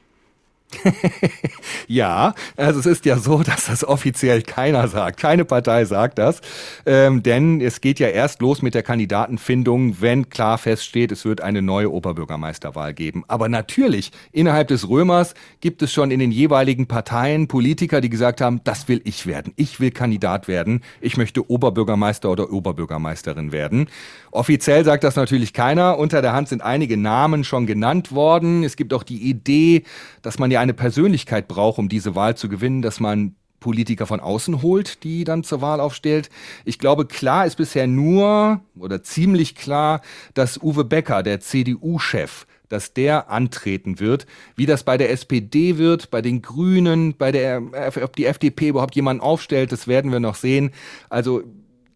ja, 1.89 2.35
also 2.57 2.81
es 2.81 2.87
ist 2.87 3.05
ja 3.05 3.17
so, 3.19 3.43
dass 3.43 3.67
das 3.67 3.85
offiziell 3.85 4.43
keiner 4.43 4.89
sagt. 4.89 5.21
Keine 5.21 5.45
Partei 5.45 5.85
sagt 5.85 6.19
das. 6.19 6.41
Ähm, 6.87 7.23
denn 7.23 7.61
es 7.61 7.81
geht 7.81 7.99
ja 7.99 8.09
erst 8.09 8.41
los 8.41 8.63
mit 8.63 8.75
der 8.75 8.83
Kandidatenfindung, 8.83 10.01
wenn 10.01 10.29
klar 10.31 10.59
feststeht, 10.59 11.13
es 11.13 11.25
wird 11.25 11.41
eine 11.41 11.63
neue 11.63 11.91
Oberbürgermeisterwahl 11.93 12.95
geben. 12.95 13.25
Aber 13.29 13.49
natürlich, 13.49 14.11
innerhalb 14.33 14.69
des 14.69 14.89
Römers 14.89 15.35
gibt 15.61 15.83
es 15.83 15.93
schon 15.93 16.11
in 16.11 16.19
den 16.19 16.33
jeweiligen 16.33 16.87
Parteien 16.87 17.49
Politiker, 17.49 18.01
die 18.01 18.11
gesagt 18.11 18.41
haben, 18.41 18.61
das 18.65 18.89
will 18.89 19.01
ich 19.05 19.27
werden. 19.27 19.53
Ich 19.57 19.81
will 19.81 19.91
Kandidat 19.91 20.49
werden. 20.49 20.83
Ich 21.01 21.17
möchte 21.17 21.49
Oberbürgermeister 21.49 22.31
oder 22.31 22.53
Oberbürgermeisterin 22.53 23.53
werden. 23.53 23.89
Offiziell 24.35 24.85
sagt 24.85 25.05
das 25.05 25.15
natürlich 25.15 25.53
keiner. 25.53 25.97
Unter 25.97 26.21
der 26.21 26.33
Hand 26.33 26.49
sind 26.49 26.61
einige 26.61 26.97
Namen 26.97 27.45
schon 27.45 27.67
genannt 27.67 28.11
worden. 28.11 28.65
Es 28.65 28.75
gibt 28.75 28.93
auch 28.93 29.05
die 29.05 29.31
Idee, 29.31 29.85
dass 30.23 30.41
man 30.41 30.51
ja 30.51 30.59
eine 30.59 30.75
Persönlichkeit 30.75 31.47
braucht, 31.47 31.79
um 31.79 31.89
diese 31.89 32.17
Wahl 32.17 32.37
zu 32.37 32.49
gewinnen, 32.49 32.83
dass 32.83 32.99
man 32.99 33.37
Politiker 33.61 34.09
von 34.09 34.19
außen 34.19 34.61
holt, 34.61 35.05
die 35.05 35.23
dann 35.23 35.45
zur 35.45 35.61
Wahl 35.61 35.79
aufstellt. 35.79 36.31
Ich 36.65 36.81
glaube, 36.81 37.07
klar 37.07 37.47
ist 37.47 37.59
bisher 37.59 37.87
nur 37.87 38.61
oder 38.77 39.05
ziemlich 39.05 39.55
klar, 39.55 40.01
dass 40.35 40.61
Uwe 40.61 40.83
Becker, 40.83 41.23
der 41.23 41.39
CDU-Chef, 41.39 42.47
dass 42.69 42.93
der 42.93 43.31
antreten 43.31 44.01
wird. 44.01 44.27
Wie 44.57 44.67
das 44.67 44.83
bei 44.83 44.99
der 44.99 45.13
SPD 45.13 45.79
wird, 45.79 46.11
bei 46.11 46.23
den 46.23 46.43
Grünen, 46.43 47.17
bei 47.17 47.31
der, 47.31 47.63
ob 48.03 48.17
die 48.17 48.27
FDP 48.27 48.71
überhaupt 48.71 48.97
jemanden 48.97 49.23
aufstellt, 49.23 49.71
das 49.71 49.87
werden 49.87 50.11
wir 50.11 50.19
noch 50.19 50.35
sehen. 50.35 50.73
Also 51.09 51.45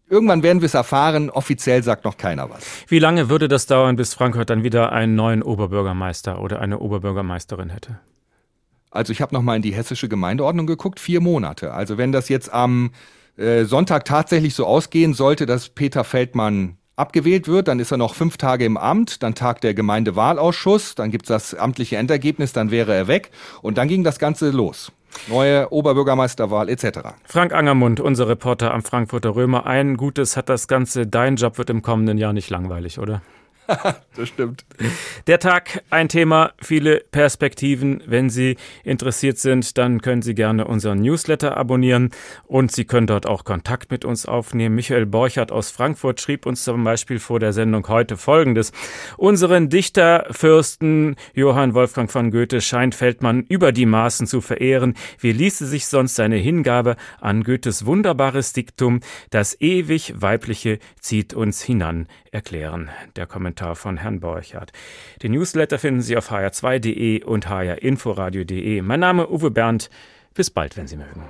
Irgendwann 0.09 0.41
werden 0.43 0.61
wir 0.61 0.65
es 0.65 0.73
erfahren. 0.73 1.29
Offiziell 1.29 1.83
sagt 1.83 2.03
noch 2.03 2.17
keiner 2.17 2.49
was. 2.49 2.65
Wie 2.87 2.99
lange 2.99 3.29
würde 3.29 3.47
das 3.47 3.67
dauern, 3.67 3.95
bis 3.95 4.13
Frankfurt 4.13 4.49
dann 4.49 4.63
wieder 4.63 4.91
einen 4.91 5.15
neuen 5.15 5.43
Oberbürgermeister 5.43 6.41
oder 6.41 6.59
eine 6.59 6.79
Oberbürgermeisterin 6.79 7.69
hätte? 7.69 7.99
Also 8.91 9.13
ich 9.13 9.21
habe 9.21 9.35
noch 9.35 9.43
mal 9.43 9.55
in 9.55 9.61
die 9.61 9.73
hessische 9.73 10.09
Gemeindeordnung 10.09 10.65
geguckt, 10.65 10.99
vier 10.99 11.21
Monate. 11.21 11.73
Also 11.73 11.97
wenn 11.97 12.11
das 12.11 12.27
jetzt 12.27 12.51
am 12.51 12.91
äh, 13.37 13.65
Sonntag 13.65 14.05
tatsächlich 14.05 14.55
so 14.55 14.65
ausgehen 14.65 15.13
sollte, 15.13 15.45
dass 15.45 15.69
Peter 15.69 16.03
Feldmann 16.03 16.77
abgewählt 16.95 17.47
wird, 17.47 17.67
dann 17.67 17.79
ist 17.79 17.91
er 17.91 17.97
noch 17.97 18.15
fünf 18.15 18.37
Tage 18.37 18.65
im 18.65 18.77
Amt, 18.77 19.23
dann 19.23 19.35
tagt 19.35 19.63
der 19.63 19.73
Gemeindewahlausschuss, 19.73 20.95
dann 20.95 21.11
gibt's 21.11 21.29
das 21.29 21.53
amtliche 21.53 21.97
Endergebnis, 21.97 22.51
dann 22.51 22.71
wäre 22.71 22.93
er 22.93 23.07
weg 23.07 23.31
und 23.61 23.77
dann 23.77 23.87
ging 23.87 24.03
das 24.03 24.19
Ganze 24.19 24.49
los. 24.49 24.91
Neue 25.27 25.71
Oberbürgermeisterwahl 25.71 26.69
etc. 26.69 26.99
Frank 27.23 27.53
Angermund, 27.53 27.99
unser 27.99 28.27
Reporter 28.27 28.73
am 28.73 28.83
Frankfurter 28.83 29.35
Römer. 29.35 29.65
Ein 29.65 29.97
Gutes 29.97 30.37
hat 30.37 30.49
das 30.49 30.67
Ganze. 30.67 31.07
Dein 31.07 31.35
Job 31.35 31.57
wird 31.57 31.69
im 31.69 31.81
kommenden 31.81 32.17
Jahr 32.17 32.33
nicht 32.33 32.49
langweilig, 32.49 32.99
oder? 32.99 33.21
das 34.15 34.29
stimmt. 34.29 34.65
Der 35.27 35.39
Tag, 35.39 35.83
ein 35.89 36.09
Thema, 36.09 36.53
viele 36.61 37.03
Perspektiven. 37.11 38.01
Wenn 38.05 38.29
Sie 38.29 38.57
interessiert 38.83 39.37
sind, 39.37 39.77
dann 39.77 40.01
können 40.01 40.21
Sie 40.21 40.35
gerne 40.35 40.65
unseren 40.65 41.01
Newsletter 41.01 41.57
abonnieren 41.57 42.11
und 42.47 42.71
Sie 42.71 42.85
können 42.85 43.07
dort 43.07 43.27
auch 43.27 43.43
Kontakt 43.43 43.91
mit 43.91 44.05
uns 44.05 44.25
aufnehmen. 44.25 44.75
Michael 44.75 45.05
Borchert 45.05 45.51
aus 45.51 45.71
Frankfurt 45.71 46.19
schrieb 46.21 46.45
uns 46.45 46.63
zum 46.63 46.83
Beispiel 46.83 47.19
vor 47.19 47.39
der 47.39 47.53
Sendung 47.53 47.87
heute 47.87 48.17
Folgendes. 48.17 48.71
Unseren 49.17 49.69
Dichterfürsten 49.69 51.15
Johann 51.33 51.73
Wolfgang 51.73 52.11
von 52.11 52.31
Goethe 52.31 52.61
scheint 52.61 52.95
Feldmann 52.95 53.45
über 53.47 53.71
die 53.71 53.85
Maßen 53.85 54.27
zu 54.27 54.41
verehren. 54.41 54.95
Wie 55.19 55.31
ließe 55.31 55.65
sich 55.65 55.87
sonst 55.87 56.15
seine 56.15 56.37
Hingabe 56.37 56.95
an 57.21 57.43
Goethes 57.43 57.85
wunderbares 57.85 58.53
Diktum, 58.53 59.01
das 59.29 59.59
ewig 59.61 60.13
Weibliche 60.15 60.79
zieht 60.99 61.33
uns 61.33 61.61
hinan, 61.61 62.07
erklären. 62.31 62.89
Der 63.15 63.25
Kommentar 63.25 63.75
von 63.75 63.97
Herrn 63.97 64.19
Borchardt. 64.19 64.71
Den 65.23 65.33
Newsletter 65.33 65.79
finden 65.79 66.01
Sie 66.01 66.17
auf 66.17 66.31
hr2.de 66.31 67.23
und 67.23 67.49
hrinforadio.de. 67.49 68.81
Mein 68.81 68.99
Name 68.99 69.29
Uwe 69.29 69.51
Bernd. 69.51 69.89
Bis 70.33 70.49
bald, 70.49 70.77
wenn 70.77 70.87
Sie 70.87 70.97
mögen. 70.97 71.23